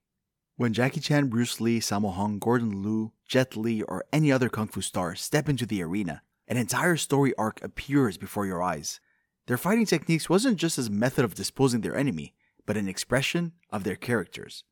When 0.55 0.73
Jackie 0.73 0.99
Chan, 0.99 1.27
Bruce 1.27 1.61
Lee, 1.61 1.79
Sammo 1.79 2.15
Hung, 2.15 2.39
Gordon 2.39 2.81
Liu, 2.81 3.11
Jet 3.27 3.55
Li, 3.55 3.83
or 3.83 4.05
any 4.11 4.31
other 4.31 4.49
kung 4.49 4.67
fu 4.67 4.81
star 4.81 5.13
step 5.13 5.47
into 5.47 5.67
the 5.67 5.83
arena, 5.83 6.23
an 6.47 6.57
entire 6.57 6.97
story 6.97 7.33
arc 7.37 7.63
appears 7.63 8.17
before 8.17 8.45
your 8.45 8.61
eyes. 8.61 8.99
Their 9.47 9.57
fighting 9.57 9.85
techniques 9.85 10.29
wasn't 10.29 10.57
just 10.57 10.77
a 10.77 10.91
method 10.91 11.25
of 11.25 11.35
disposing 11.35 11.81
their 11.81 11.95
enemy, 11.95 12.33
but 12.65 12.77
an 12.77 12.87
expression 12.87 13.53
of 13.71 13.83
their 13.83 13.95
characters. 13.95 14.63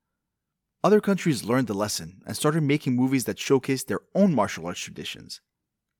Other 0.83 0.99
countries 0.99 1.43
learned 1.43 1.67
the 1.67 1.73
lesson 1.73 2.21
and 2.25 2.35
started 2.35 2.63
making 2.63 2.95
movies 2.95 3.25
that 3.25 3.37
showcased 3.37 3.85
their 3.85 4.01
own 4.13 4.35
martial 4.35 4.65
arts 4.65 4.81
traditions. 4.81 5.41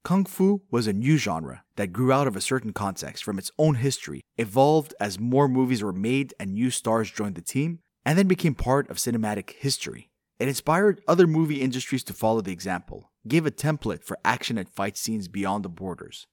Kung 0.04 0.26
Fu 0.26 0.64
was 0.70 0.86
a 0.86 0.92
new 0.92 1.16
genre 1.16 1.64
that 1.78 1.94
grew 1.94 2.12
out 2.12 2.28
of 2.28 2.36
a 2.36 2.42
certain 2.42 2.74
context 2.74 3.24
from 3.24 3.40
its 3.40 3.52
own 3.58 3.76
history, 3.76 4.22
evolved 4.38 4.94
as 5.00 5.18
more 5.18 5.48
movies 5.48 5.82
were 5.82 5.94
made 5.94 6.34
and 6.38 6.54
new 6.54 6.70
stars 6.70 7.10
joined 7.10 7.36
the 7.36 7.42
team, 7.42 7.80
and 8.06 8.18
then 8.18 8.28
became 8.28 8.54
part 8.54 8.90
of 8.90 8.98
cinematic 8.98 9.52
history. 9.52 10.10
It 10.40 10.50
inspired 10.50 11.02
other 11.08 11.26
movie 11.26 11.62
industries 11.62 12.04
to 12.04 12.14
follow 12.14 12.42
the 12.42 12.52
example, 12.52 13.13
gave 13.28 13.46
a 13.46 13.52
template 13.52 14.04
for 14.04 14.18
action 14.26 14.58
and 14.58 14.70
fight 14.70 14.98
scenes 14.98 15.28
beyond 15.28 15.64
the 15.64 15.70
borders. 15.70 16.28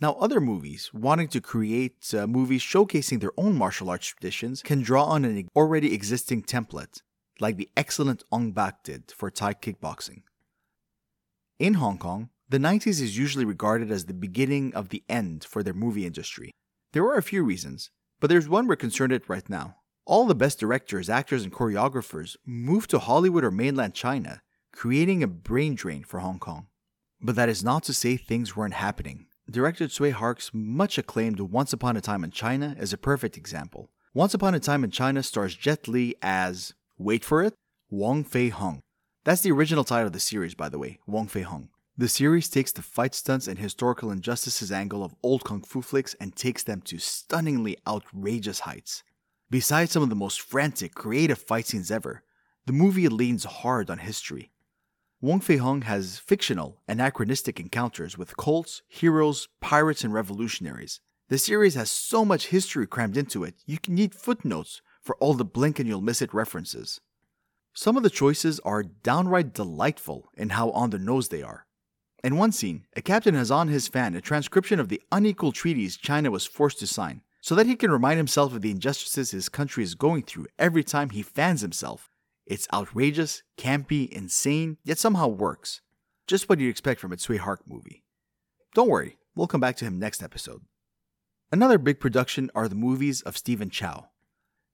Now, 0.00 0.14
other 0.14 0.40
movies 0.40 0.90
wanting 0.94 1.28
to 1.28 1.40
create 1.40 2.14
uh, 2.14 2.26
movies 2.26 2.62
showcasing 2.62 3.20
their 3.20 3.32
own 3.36 3.54
martial 3.54 3.90
arts 3.90 4.06
traditions 4.06 4.62
can 4.62 4.80
draw 4.80 5.04
on 5.04 5.24
an 5.26 5.48
already 5.54 5.92
existing 5.92 6.42
template 6.44 7.02
like 7.40 7.56
the 7.56 7.68
excellent 7.76 8.22
Ong 8.32 8.52
Bak 8.52 8.82
did 8.82 9.12
for 9.16 9.30
Thai 9.30 9.54
kickboxing. 9.54 10.22
In 11.58 11.74
Hong 11.74 11.98
Kong, 11.98 12.30
the 12.48 12.58
90s 12.58 13.00
is 13.00 13.18
usually 13.18 13.44
regarded 13.44 13.90
as 13.90 14.06
the 14.06 14.14
beginning 14.14 14.74
of 14.74 14.88
the 14.88 15.04
end 15.08 15.44
for 15.44 15.62
their 15.62 15.74
movie 15.74 16.06
industry. 16.06 16.50
There 16.92 17.04
are 17.04 17.16
a 17.16 17.22
few 17.22 17.42
reasons, 17.42 17.90
but 18.18 18.28
there's 18.28 18.48
one 18.48 18.66
we're 18.66 18.76
concerned 18.76 19.12
at 19.12 19.28
right 19.28 19.48
now. 19.48 19.76
All 20.04 20.26
the 20.26 20.34
best 20.34 20.58
directors, 20.58 21.08
actors, 21.08 21.44
and 21.44 21.52
choreographers 21.52 22.36
moved 22.44 22.90
to 22.90 22.98
Hollywood 22.98 23.44
or 23.44 23.50
mainland 23.50 23.94
China, 23.94 24.42
creating 24.72 25.22
a 25.22 25.28
brain 25.28 25.74
drain 25.74 26.02
for 26.04 26.20
Hong 26.20 26.38
Kong. 26.38 26.66
But 27.20 27.36
that 27.36 27.48
is 27.48 27.62
not 27.62 27.82
to 27.84 27.94
say 27.94 28.16
things 28.16 28.56
weren't 28.56 28.74
happening. 28.74 29.26
Director 29.50 29.86
Tsui 29.86 30.12
Hark's 30.12 30.52
much 30.54 30.96
acclaimed 30.96 31.40
Once 31.40 31.72
Upon 31.72 31.96
a 31.96 32.00
Time 32.00 32.24
in 32.24 32.30
China 32.30 32.76
is 32.78 32.92
a 32.92 32.98
perfect 32.98 33.36
example. 33.36 33.90
Once 34.14 34.32
Upon 34.32 34.54
a 34.54 34.60
Time 34.60 34.84
in 34.84 34.90
China 34.90 35.22
stars 35.22 35.54
Jet 35.54 35.88
Li 35.88 36.14
as 36.22 36.74
Wait 36.98 37.24
for 37.24 37.42
it, 37.42 37.54
Wong 37.90 38.24
Fei 38.24 38.48
Hung. 38.48 38.80
That's 39.24 39.42
the 39.42 39.52
original 39.52 39.84
title 39.84 40.06
of 40.06 40.12
the 40.12 40.20
series, 40.20 40.54
by 40.54 40.68
the 40.68 40.78
way, 40.78 40.98
Wong 41.06 41.26
Fei 41.26 41.42
Hung. 41.42 41.68
The 41.98 42.08
series 42.08 42.48
takes 42.48 42.72
the 42.72 42.80
fight 42.80 43.14
stunts 43.14 43.46
and 43.46 43.58
historical 43.58 44.10
injustices 44.10 44.72
angle 44.72 45.04
of 45.04 45.14
old 45.22 45.44
kung 45.44 45.60
fu 45.60 45.82
flicks 45.82 46.14
and 46.20 46.34
takes 46.34 46.62
them 46.62 46.80
to 46.82 46.98
stunningly 46.98 47.76
outrageous 47.86 48.60
heights. 48.60 49.02
Besides 49.50 49.90
some 49.90 50.02
of 50.02 50.08
the 50.08 50.14
most 50.14 50.40
frantic, 50.40 50.94
creative 50.94 51.38
fight 51.38 51.66
scenes 51.66 51.90
ever, 51.90 52.22
the 52.66 52.72
movie 52.72 53.08
leans 53.08 53.44
hard 53.44 53.90
on 53.90 53.98
history. 53.98 54.50
Wong 55.22 55.40
Fei 55.40 55.58
Hung 55.58 55.82
has 55.82 56.18
fictional, 56.18 56.80
anachronistic 56.88 57.60
encounters 57.60 58.16
with 58.16 58.38
cults, 58.38 58.80
heroes, 58.88 59.48
pirates, 59.60 60.02
and 60.02 60.14
revolutionaries. 60.14 61.00
The 61.28 61.36
series 61.36 61.74
has 61.74 61.90
so 61.90 62.24
much 62.24 62.46
history 62.46 62.86
crammed 62.86 63.18
into 63.18 63.44
it, 63.44 63.56
you 63.66 63.78
can 63.78 63.94
need 63.94 64.14
footnotes 64.14 64.80
for 65.02 65.16
all 65.16 65.34
the 65.34 65.44
blink 65.44 65.78
and 65.78 65.86
you'll 65.86 66.00
miss 66.00 66.22
it 66.22 66.32
references. 66.32 67.02
Some 67.74 67.98
of 67.98 68.02
the 68.02 68.08
choices 68.08 68.60
are 68.60 68.82
downright 68.82 69.52
delightful 69.52 70.30
in 70.38 70.50
how 70.50 70.70
on 70.70 70.88
the 70.88 70.98
nose 70.98 71.28
they 71.28 71.42
are. 71.42 71.66
In 72.24 72.38
one 72.38 72.50
scene, 72.50 72.86
a 72.96 73.02
captain 73.02 73.34
has 73.34 73.50
on 73.50 73.68
his 73.68 73.88
fan 73.88 74.14
a 74.14 74.22
transcription 74.22 74.80
of 74.80 74.88
the 74.88 75.02
unequal 75.12 75.52
treaties 75.52 75.98
China 75.98 76.30
was 76.30 76.46
forced 76.46 76.78
to 76.78 76.86
sign, 76.86 77.20
so 77.42 77.54
that 77.54 77.66
he 77.66 77.76
can 77.76 77.90
remind 77.90 78.16
himself 78.16 78.54
of 78.54 78.62
the 78.62 78.70
injustices 78.70 79.32
his 79.32 79.50
country 79.50 79.84
is 79.84 79.94
going 79.94 80.22
through 80.22 80.46
every 80.58 80.82
time 80.82 81.10
he 81.10 81.20
fans 81.20 81.60
himself. 81.60 82.09
It's 82.50 82.66
outrageous, 82.72 83.44
campy, 83.56 84.10
insane, 84.10 84.78
yet 84.82 84.98
somehow 84.98 85.28
works. 85.28 85.82
Just 86.26 86.48
what 86.48 86.58
you'd 86.58 86.68
expect 86.68 86.98
from 86.98 87.12
a 87.12 87.16
Tsui 87.16 87.38
Hark 87.38 87.60
movie. 87.64 88.02
Don't 88.74 88.88
worry, 88.88 89.18
we'll 89.36 89.46
come 89.46 89.60
back 89.60 89.76
to 89.76 89.84
him 89.84 90.00
next 90.00 90.20
episode. 90.20 90.62
Another 91.52 91.78
big 91.78 92.00
production 92.00 92.50
are 92.52 92.66
the 92.66 92.74
movies 92.74 93.22
of 93.22 93.38
Stephen 93.38 93.70
Chow. 93.70 94.08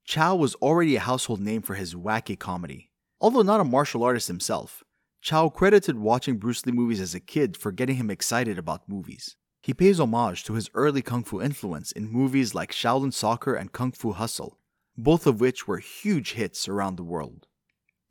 Chow 0.07 0.35
was 0.37 0.55
already 0.55 0.97
a 0.97 1.01
household 1.01 1.39
name 1.39 1.61
for 1.61 1.74
his 1.74 1.95
wacky 1.95 2.39
comedy. 2.39 2.93
Although 3.20 3.43
not 3.43 3.61
a 3.61 3.64
martial 3.64 4.05
artist 4.05 4.29
himself, 4.29 4.83
Chow 5.20 5.51
credited 5.51 5.99
watching 5.99 6.39
Bruce 6.39 6.64
Lee 6.64 6.72
movies 6.72 7.03
as 7.03 7.14
a 7.14 7.20
kid 7.20 7.59
for 7.59 7.72
getting 7.72 7.97
him 7.97 8.11
excited 8.11 8.59
about 8.59 8.89
movies. 8.89 9.37
He 9.61 9.74
pays 9.74 10.01
homage 10.01 10.45
to 10.45 10.55
his 10.55 10.70
early 10.72 11.03
kung 11.03 11.24
fu 11.24 11.43
influence 11.43 11.93
in 11.93 12.11
movies 12.11 12.55
like 12.55 12.72
Shaolin 12.72 13.12
Soccer 13.12 13.55
and 13.55 13.70
Kung 13.70 13.93
Fu 13.93 14.12
Hustle, 14.12 14.57
both 14.97 15.27
of 15.27 15.43
which 15.43 15.68
were 15.68 15.77
huge 15.77 16.33
hits 16.33 16.70
around 16.70 16.97
the 16.97 17.05
world. 17.05 17.47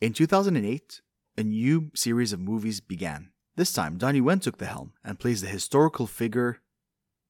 In 0.05 0.13
2008, 0.13 1.01
a 1.35 1.41
new 1.43 1.89
series 1.95 2.31
of 2.31 2.39
movies 2.39 2.79
began. 2.79 3.31
This 3.55 3.73
time, 3.73 3.97
Donnie 3.97 4.21
Yen 4.21 4.39
took 4.39 4.59
the 4.59 4.67
helm 4.67 4.93
and 5.03 5.17
plays 5.17 5.41
the 5.41 5.47
historical 5.47 6.05
figure. 6.05 6.59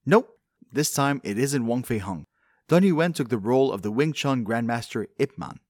Nope, 0.05 0.37
this 0.73 0.93
time 0.93 1.21
it 1.23 1.39
isn't 1.39 1.67
Wong 1.67 1.83
Fei 1.83 1.99
Hung, 1.99 2.25
Donnie 2.67 2.91
Yen 2.91 3.13
took 3.13 3.29
the 3.29 3.37
role 3.37 3.71
of 3.71 3.81
the 3.81 3.93
Wing 3.93 4.11
Chun 4.11 4.43
Grandmaster 4.43 5.05
Ip 5.17 5.37
Man. 5.37 5.61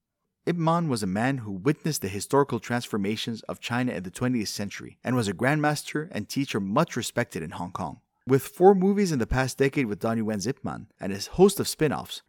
Ip 0.48 0.56
Man 0.56 0.90
was 0.90 1.04
a 1.04 1.18
man 1.22 1.38
who 1.38 1.52
witnessed 1.52 2.02
the 2.02 2.08
historical 2.08 2.60
transformations 2.60 3.44
of 3.44 3.60
China 3.60 3.92
in 3.92 4.02
the 4.02 4.10
20th 4.10 4.48
century 4.48 4.98
and 5.04 5.16
was 5.16 5.28
a 5.28 5.34
grandmaster 5.36 6.08
and 6.12 6.28
teacher 6.28 6.60
much 6.60 6.96
respected 6.96 7.44
in 7.44 7.52
Hong 7.52 7.72
Kong. 7.72 8.02
With 8.26 8.48
four 8.48 8.74
movies 8.74 9.12
in 9.12 9.20
the 9.20 9.28
past 9.28 9.60
decade 9.60 9.86
with 9.86 10.00
Donnie 10.00 10.24
Yen's 10.28 10.48
Ip 10.48 10.66
Man 10.66 10.88
and 11.00 11.14
his 11.14 11.28
host 11.28 11.60
of 11.60 11.68
spin 11.68 11.94
offs, 11.94 12.24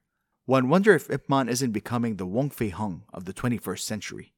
one 0.45 0.68
wonder 0.68 0.95
if 0.95 1.09
Ip 1.09 1.31
Man 1.31 1.49
isn't 1.49 1.72
becoming 1.72 2.16
the 2.16 2.27
Wong 2.27 2.51
Fei 2.51 2.68
Hung 2.68 3.05
of 3.14 3.24
the 3.24 3.33
21st 3.33 3.81
century. 3.81 4.35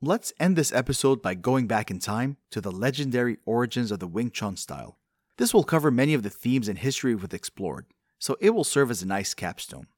Let's 0.00 0.32
end 0.38 0.54
this 0.54 0.72
episode 0.72 1.20
by 1.22 1.34
going 1.34 1.66
back 1.66 1.90
in 1.90 1.98
time 1.98 2.36
to 2.52 2.60
the 2.60 2.70
legendary 2.70 3.38
origins 3.44 3.90
of 3.90 3.98
the 3.98 4.06
Wing 4.06 4.30
Chun 4.30 4.56
style. 4.56 4.96
This 5.38 5.52
will 5.52 5.64
cover 5.64 5.90
many 5.90 6.14
of 6.14 6.22
the 6.22 6.30
themes 6.30 6.68
and 6.68 6.78
history 6.78 7.16
we've 7.16 7.34
explored, 7.34 7.86
so 8.16 8.36
it 8.40 8.50
will 8.50 8.62
serve 8.62 8.92
as 8.92 9.02
a 9.02 9.08
nice 9.08 9.34
capstone. 9.34 9.88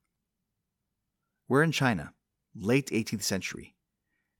We're 1.48 1.62
in 1.62 1.70
China, 1.70 2.14
late 2.57 2.86
18th 2.86 3.24
century. 3.24 3.74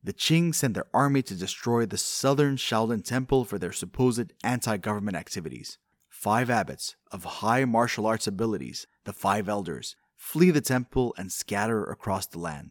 The 0.03 0.15
Qing 0.15 0.55
sent 0.55 0.73
their 0.73 0.87
army 0.95 1.21
to 1.25 1.35
destroy 1.35 1.85
the 1.85 1.99
southern 1.99 2.57
Shaolin 2.57 3.05
Temple 3.05 3.45
for 3.45 3.59
their 3.59 3.71
supposed 3.71 4.33
anti 4.43 4.79
government 4.79 5.19
activities. 5.19 5.77
Five 6.09 6.49
abbots 6.49 6.97
of 7.13 7.25
high 7.25 7.67
martial 7.67 8.07
arts 8.07 8.27
abilities, 8.27 8.87
the 9.05 9.13
Five 9.13 9.47
Elders, 9.47 9.95
flee 10.17 10.53
the 10.53 10.63
temple 10.63 11.15
and 11.19 11.31
scatter 11.31 11.85
across 11.85 12.27
the 12.27 12.39
land. 12.39 12.71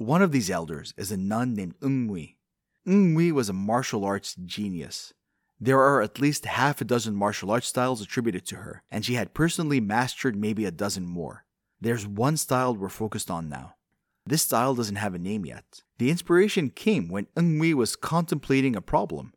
One 0.00 0.22
of 0.22 0.32
these 0.32 0.50
elders 0.50 0.94
is 0.96 1.12
a 1.12 1.18
nun 1.18 1.52
named 1.52 1.74
Ng 1.82 2.08
Wei. 2.08 2.38
Was 3.32 3.50
a 3.50 3.52
martial 3.52 4.02
arts 4.04 4.34
genius. 4.34 5.12
There 5.60 5.78
are 5.78 6.00
at 6.00 6.18
least 6.18 6.46
half 6.46 6.80
a 6.80 6.84
dozen 6.84 7.14
martial 7.14 7.50
arts 7.50 7.66
styles 7.66 8.00
attributed 8.00 8.46
to 8.46 8.56
her, 8.56 8.82
and 8.90 9.04
she 9.04 9.14
had 9.14 9.34
personally 9.34 9.78
mastered 9.78 10.36
maybe 10.36 10.64
a 10.64 10.70
dozen 10.70 11.04
more. 11.04 11.44
There's 11.82 12.06
one 12.06 12.38
style 12.38 12.74
we're 12.74 12.88
focused 12.88 13.30
on 13.30 13.50
now 13.50 13.74
this 14.26 14.42
style 14.42 14.74
doesn't 14.74 14.96
have 14.96 15.14
a 15.14 15.18
name 15.18 15.44
yet. 15.44 15.82
The 15.98 16.10
inspiration 16.10 16.70
came 16.70 17.08
when 17.08 17.26
Ng 17.36 17.58
Wei 17.58 17.74
was 17.74 17.96
contemplating 17.96 18.76
a 18.76 18.80
problem. 18.80 19.34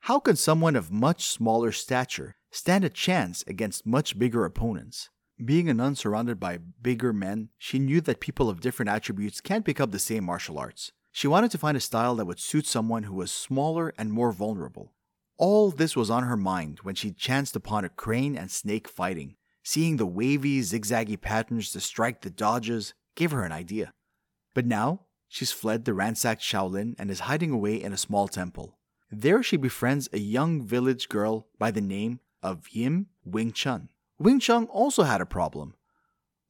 How 0.00 0.20
could 0.20 0.38
someone 0.38 0.76
of 0.76 0.92
much 0.92 1.26
smaller 1.26 1.72
stature 1.72 2.36
stand 2.50 2.84
a 2.84 2.88
chance 2.88 3.44
against 3.46 3.84
much 3.84 4.18
bigger 4.18 4.44
opponents? 4.44 5.10
Being 5.44 5.68
a 5.68 5.74
nun 5.74 5.96
surrounded 5.96 6.38
by 6.38 6.58
bigger 6.58 7.12
men, 7.12 7.48
she 7.58 7.78
knew 7.78 8.00
that 8.02 8.20
people 8.20 8.48
of 8.48 8.60
different 8.60 8.90
attributes 8.90 9.40
can't 9.40 9.64
pick 9.64 9.80
up 9.80 9.90
the 9.90 9.98
same 9.98 10.24
martial 10.24 10.58
arts. 10.58 10.92
She 11.10 11.26
wanted 11.26 11.50
to 11.50 11.58
find 11.58 11.76
a 11.76 11.80
style 11.80 12.14
that 12.16 12.26
would 12.26 12.40
suit 12.40 12.66
someone 12.66 13.04
who 13.04 13.14
was 13.14 13.32
smaller 13.32 13.92
and 13.98 14.12
more 14.12 14.32
vulnerable. 14.32 14.92
All 15.36 15.70
this 15.70 15.96
was 15.96 16.10
on 16.10 16.24
her 16.24 16.36
mind 16.36 16.80
when 16.82 16.94
she 16.94 17.10
chanced 17.10 17.56
upon 17.56 17.84
a 17.84 17.88
crane 17.88 18.36
and 18.36 18.50
snake 18.50 18.88
fighting. 18.88 19.36
Seeing 19.64 19.96
the 19.96 20.06
wavy, 20.06 20.60
zigzaggy 20.60 21.20
patterns 21.20 21.72
to 21.72 21.80
strike 21.80 22.22
the 22.22 22.30
dodges 22.30 22.94
gave 23.14 23.30
her 23.30 23.44
an 23.44 23.52
idea. 23.52 23.92
But 24.54 24.66
now, 24.66 25.02
she's 25.28 25.52
fled 25.52 25.84
the 25.84 25.94
ransacked 25.94 26.42
Shaolin 26.42 26.94
and 26.98 27.10
is 27.10 27.20
hiding 27.20 27.50
away 27.50 27.82
in 27.82 27.92
a 27.92 27.98
small 27.98 28.28
temple. 28.28 28.78
There 29.10 29.42
she 29.42 29.56
befriends 29.56 30.08
a 30.12 30.18
young 30.18 30.62
village 30.62 31.08
girl 31.08 31.48
by 31.58 31.70
the 31.70 31.80
name 31.80 32.20
of 32.42 32.68
Yim 32.70 33.06
Wing 33.24 33.52
Chun. 33.52 33.88
Wing 34.22 34.38
Chun 34.38 34.66
also 34.66 35.02
had 35.02 35.20
a 35.20 35.26
problem. 35.26 35.74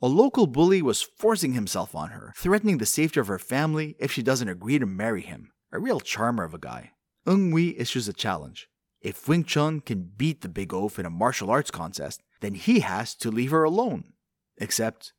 A 0.03 0.07
local 0.07 0.47
bully 0.47 0.83
was 0.83 1.01
forcing 1.01 1.55
himself 1.55 1.95
on 1.95 2.11
her, 2.11 2.35
threatening 2.37 2.77
the 2.77 2.85
safety 2.85 3.19
of 3.19 3.29
her 3.29 3.39
family 3.39 3.97
if 3.99 4.13
she 4.13 4.23
doesn't 4.23 4.49
agree 4.51 4.79
to 4.79 4.85
marry 4.85 5.23
him. 5.23 5.53
A 5.73 5.79
real 5.79 5.99
charmer 5.99 6.45
of 6.45 6.53
a 6.53 6.59
guy. 6.59 6.91
Ng 7.27 7.51
Wei 7.51 7.75
issues 7.79 8.09
a 8.09 8.13
challenge. 8.13 8.69
If 9.01 9.27
Wing 9.27 9.45
Chun 9.45 9.81
can 9.81 10.03
beat 10.03 10.43
the 10.43 10.51
big 10.51 10.75
oaf 10.75 10.99
in 10.99 11.07
a 11.07 11.11
martial 11.11 11.51
arts 11.51 11.71
contest, 11.71 12.23
then 12.41 12.55
he 12.55 12.81
has 12.81 13.15
to 13.15 13.31
leave 13.31 13.53
her 13.53 13.65
alone. 13.65 14.13
Except 14.59 15.15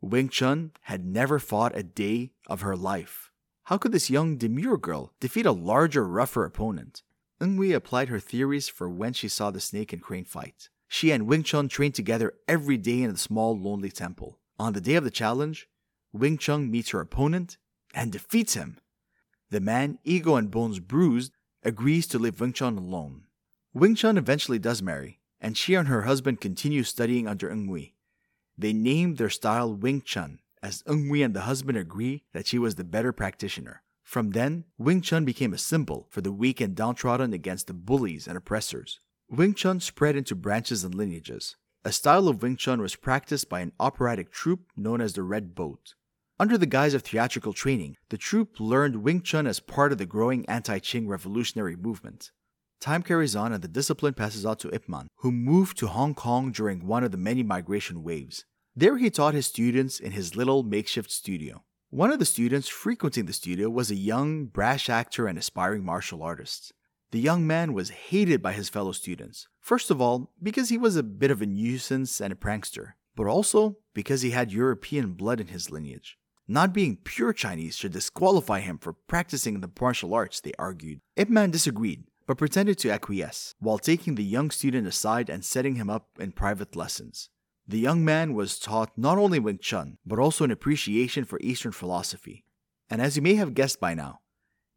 Wing 0.00 0.30
Chun 0.30 0.72
had 0.84 1.04
never 1.04 1.38
fought 1.38 1.76
a 1.76 1.82
day 1.82 2.30
of 2.46 2.62
her 2.62 2.74
life. 2.74 3.30
How 3.64 3.76
could 3.76 3.92
this 3.92 4.08
young 4.08 4.38
demure 4.38 4.78
girl 4.78 5.12
defeat 5.20 5.44
a 5.44 5.52
larger, 5.52 6.08
rougher 6.08 6.46
opponent? 6.46 7.02
Ng 7.38 7.58
Wei 7.58 7.72
applied 7.72 8.08
her 8.08 8.18
theories 8.18 8.66
for 8.66 8.88
when 8.88 9.12
she 9.12 9.28
saw 9.28 9.50
the 9.50 9.60
snake 9.60 9.92
and 9.92 10.00
crane 10.00 10.24
fight. 10.24 10.70
She 10.88 11.10
and 11.10 11.26
Wing 11.26 11.42
Chun 11.42 11.68
train 11.68 11.92
together 11.92 12.32
every 12.48 12.76
day 12.76 13.02
in 13.02 13.12
the 13.12 13.18
small, 13.18 13.58
lonely 13.58 13.90
temple. 13.90 14.40
On 14.58 14.72
the 14.72 14.80
day 14.80 14.94
of 14.94 15.04
the 15.04 15.10
challenge, 15.10 15.68
Wing 16.12 16.38
Chun 16.38 16.70
meets 16.70 16.90
her 16.90 17.00
opponent 17.00 17.58
and 17.94 18.10
defeats 18.10 18.54
him. 18.54 18.78
The 19.50 19.60
man, 19.60 19.98
ego 20.02 20.34
and 20.36 20.50
bones 20.50 20.80
bruised, 20.80 21.32
agrees 21.62 22.06
to 22.08 22.18
leave 22.18 22.40
Wing 22.40 22.52
Chun 22.52 22.76
alone. 22.76 23.24
Wing 23.72 23.94
Chun 23.94 24.18
eventually 24.18 24.58
does 24.58 24.82
marry, 24.82 25.20
and 25.40 25.56
she 25.56 25.74
and 25.74 25.88
her 25.88 26.02
husband 26.02 26.40
continue 26.40 26.82
studying 26.82 27.28
under 27.28 27.50
Ng 27.50 27.92
they 28.58 28.72
name 28.72 29.14
their 29.14 29.30
style 29.30 29.72
Wing 29.72 30.02
Chun, 30.02 30.40
as 30.60 30.82
Ng 30.88 31.22
and 31.22 31.32
the 31.32 31.42
husband 31.42 31.78
agree 31.78 32.24
that 32.32 32.48
she 32.48 32.58
was 32.58 32.74
the 32.74 32.82
better 32.82 33.12
practitioner. 33.12 33.84
From 34.02 34.30
then, 34.30 34.64
Wing 34.76 35.00
Chun 35.00 35.24
became 35.24 35.54
a 35.54 35.58
symbol 35.58 36.08
for 36.10 36.22
the 36.22 36.32
weak 36.32 36.60
and 36.60 36.74
downtrodden 36.74 37.32
against 37.32 37.68
the 37.68 37.74
bullies 37.74 38.26
and 38.26 38.36
oppressors. 38.36 38.98
Wing 39.30 39.52
Chun 39.52 39.78
spread 39.78 40.16
into 40.16 40.34
branches 40.34 40.84
and 40.84 40.94
lineages. 40.94 41.54
A 41.84 41.92
style 41.92 42.28
of 42.28 42.40
Wing 42.40 42.56
Chun 42.56 42.80
was 42.80 42.96
practiced 42.96 43.50
by 43.50 43.60
an 43.60 43.72
operatic 43.78 44.32
troupe 44.32 44.72
known 44.74 45.02
as 45.02 45.12
the 45.12 45.22
Red 45.22 45.54
Boat. 45.54 45.94
Under 46.40 46.56
the 46.56 46.64
guise 46.64 46.94
of 46.94 47.02
theatrical 47.02 47.52
training, 47.52 47.98
the 48.08 48.16
troupe 48.16 48.58
learned 48.58 49.02
Wing 49.02 49.20
Chun 49.20 49.46
as 49.46 49.60
part 49.60 49.92
of 49.92 49.98
the 49.98 50.06
growing 50.06 50.48
anti 50.48 50.78
Qing 50.78 51.08
revolutionary 51.08 51.76
movement. 51.76 52.30
Time 52.80 53.02
carries 53.02 53.36
on 53.36 53.52
and 53.52 53.62
the 53.62 53.68
discipline 53.68 54.14
passes 54.14 54.46
on 54.46 54.56
to 54.56 54.74
Ip 54.74 54.88
Man, 54.88 55.08
who 55.16 55.30
moved 55.30 55.76
to 55.78 55.88
Hong 55.88 56.14
Kong 56.14 56.50
during 56.50 56.86
one 56.86 57.04
of 57.04 57.10
the 57.10 57.18
many 57.18 57.42
migration 57.42 58.02
waves. 58.02 58.46
There 58.74 58.96
he 58.96 59.10
taught 59.10 59.34
his 59.34 59.44
students 59.44 60.00
in 60.00 60.12
his 60.12 60.36
little 60.36 60.62
makeshift 60.62 61.10
studio. 61.10 61.64
One 61.90 62.10
of 62.10 62.18
the 62.18 62.24
students 62.24 62.68
frequenting 62.68 63.26
the 63.26 63.34
studio 63.34 63.68
was 63.68 63.90
a 63.90 63.94
young, 63.94 64.46
brash 64.46 64.88
actor 64.88 65.26
and 65.26 65.36
aspiring 65.36 65.84
martial 65.84 66.22
artist. 66.22 66.72
The 67.10 67.20
young 67.20 67.46
man 67.46 67.72
was 67.72 67.88
hated 67.88 68.42
by 68.42 68.52
his 68.52 68.68
fellow 68.68 68.92
students. 68.92 69.48
First 69.60 69.90
of 69.90 69.98
all, 70.00 70.30
because 70.42 70.68
he 70.68 70.76
was 70.76 70.94
a 70.94 71.02
bit 71.02 71.30
of 71.30 71.40
a 71.40 71.46
nuisance 71.46 72.20
and 72.20 72.32
a 72.32 72.36
prankster, 72.36 72.92
but 73.16 73.26
also 73.26 73.78
because 73.94 74.20
he 74.20 74.30
had 74.30 74.52
European 74.52 75.12
blood 75.12 75.40
in 75.40 75.46
his 75.46 75.70
lineage. 75.70 76.18
Not 76.46 76.74
being 76.74 76.96
pure 76.96 77.32
Chinese 77.32 77.76
should 77.76 77.92
disqualify 77.92 78.60
him 78.60 78.78
for 78.78 78.92
practicing 78.92 79.60
the 79.60 79.70
martial 79.80 80.12
arts, 80.12 80.40
they 80.40 80.52
argued. 80.58 81.00
Ip 81.16 81.30
Man 81.30 81.50
disagreed, 81.50 82.04
but 82.26 82.36
pretended 82.36 82.76
to 82.78 82.90
acquiesce, 82.90 83.54
while 83.58 83.78
taking 83.78 84.14
the 84.14 84.24
young 84.24 84.50
student 84.50 84.86
aside 84.86 85.30
and 85.30 85.42
setting 85.42 85.76
him 85.76 85.88
up 85.88 86.08
in 86.20 86.32
private 86.32 86.76
lessons. 86.76 87.30
The 87.66 87.78
young 87.78 88.04
man 88.04 88.34
was 88.34 88.58
taught 88.58 88.96
not 88.96 89.16
only 89.16 89.38
Wing 89.38 89.58
Chun, 89.60 89.96
but 90.06 90.18
also 90.18 90.44
an 90.44 90.50
appreciation 90.50 91.24
for 91.24 91.40
Eastern 91.40 91.72
philosophy. 91.72 92.44
And 92.90 93.00
as 93.00 93.16
you 93.16 93.22
may 93.22 93.34
have 93.34 93.54
guessed 93.54 93.80
by 93.80 93.94
now, 93.94 94.20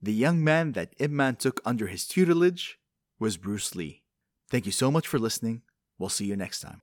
the 0.01 0.13
young 0.13 0.43
man 0.43 0.71
that 0.71 0.95
Ip 0.97 1.11
Man 1.11 1.35
took 1.35 1.61
under 1.63 1.87
his 1.87 2.07
tutelage 2.07 2.79
was 3.19 3.37
Bruce 3.37 3.75
Lee. 3.75 4.03
Thank 4.49 4.65
you 4.65 4.71
so 4.71 4.89
much 4.89 5.07
for 5.07 5.19
listening. 5.19 5.61
We'll 5.99 6.09
see 6.09 6.25
you 6.25 6.35
next 6.35 6.61
time. 6.61 6.79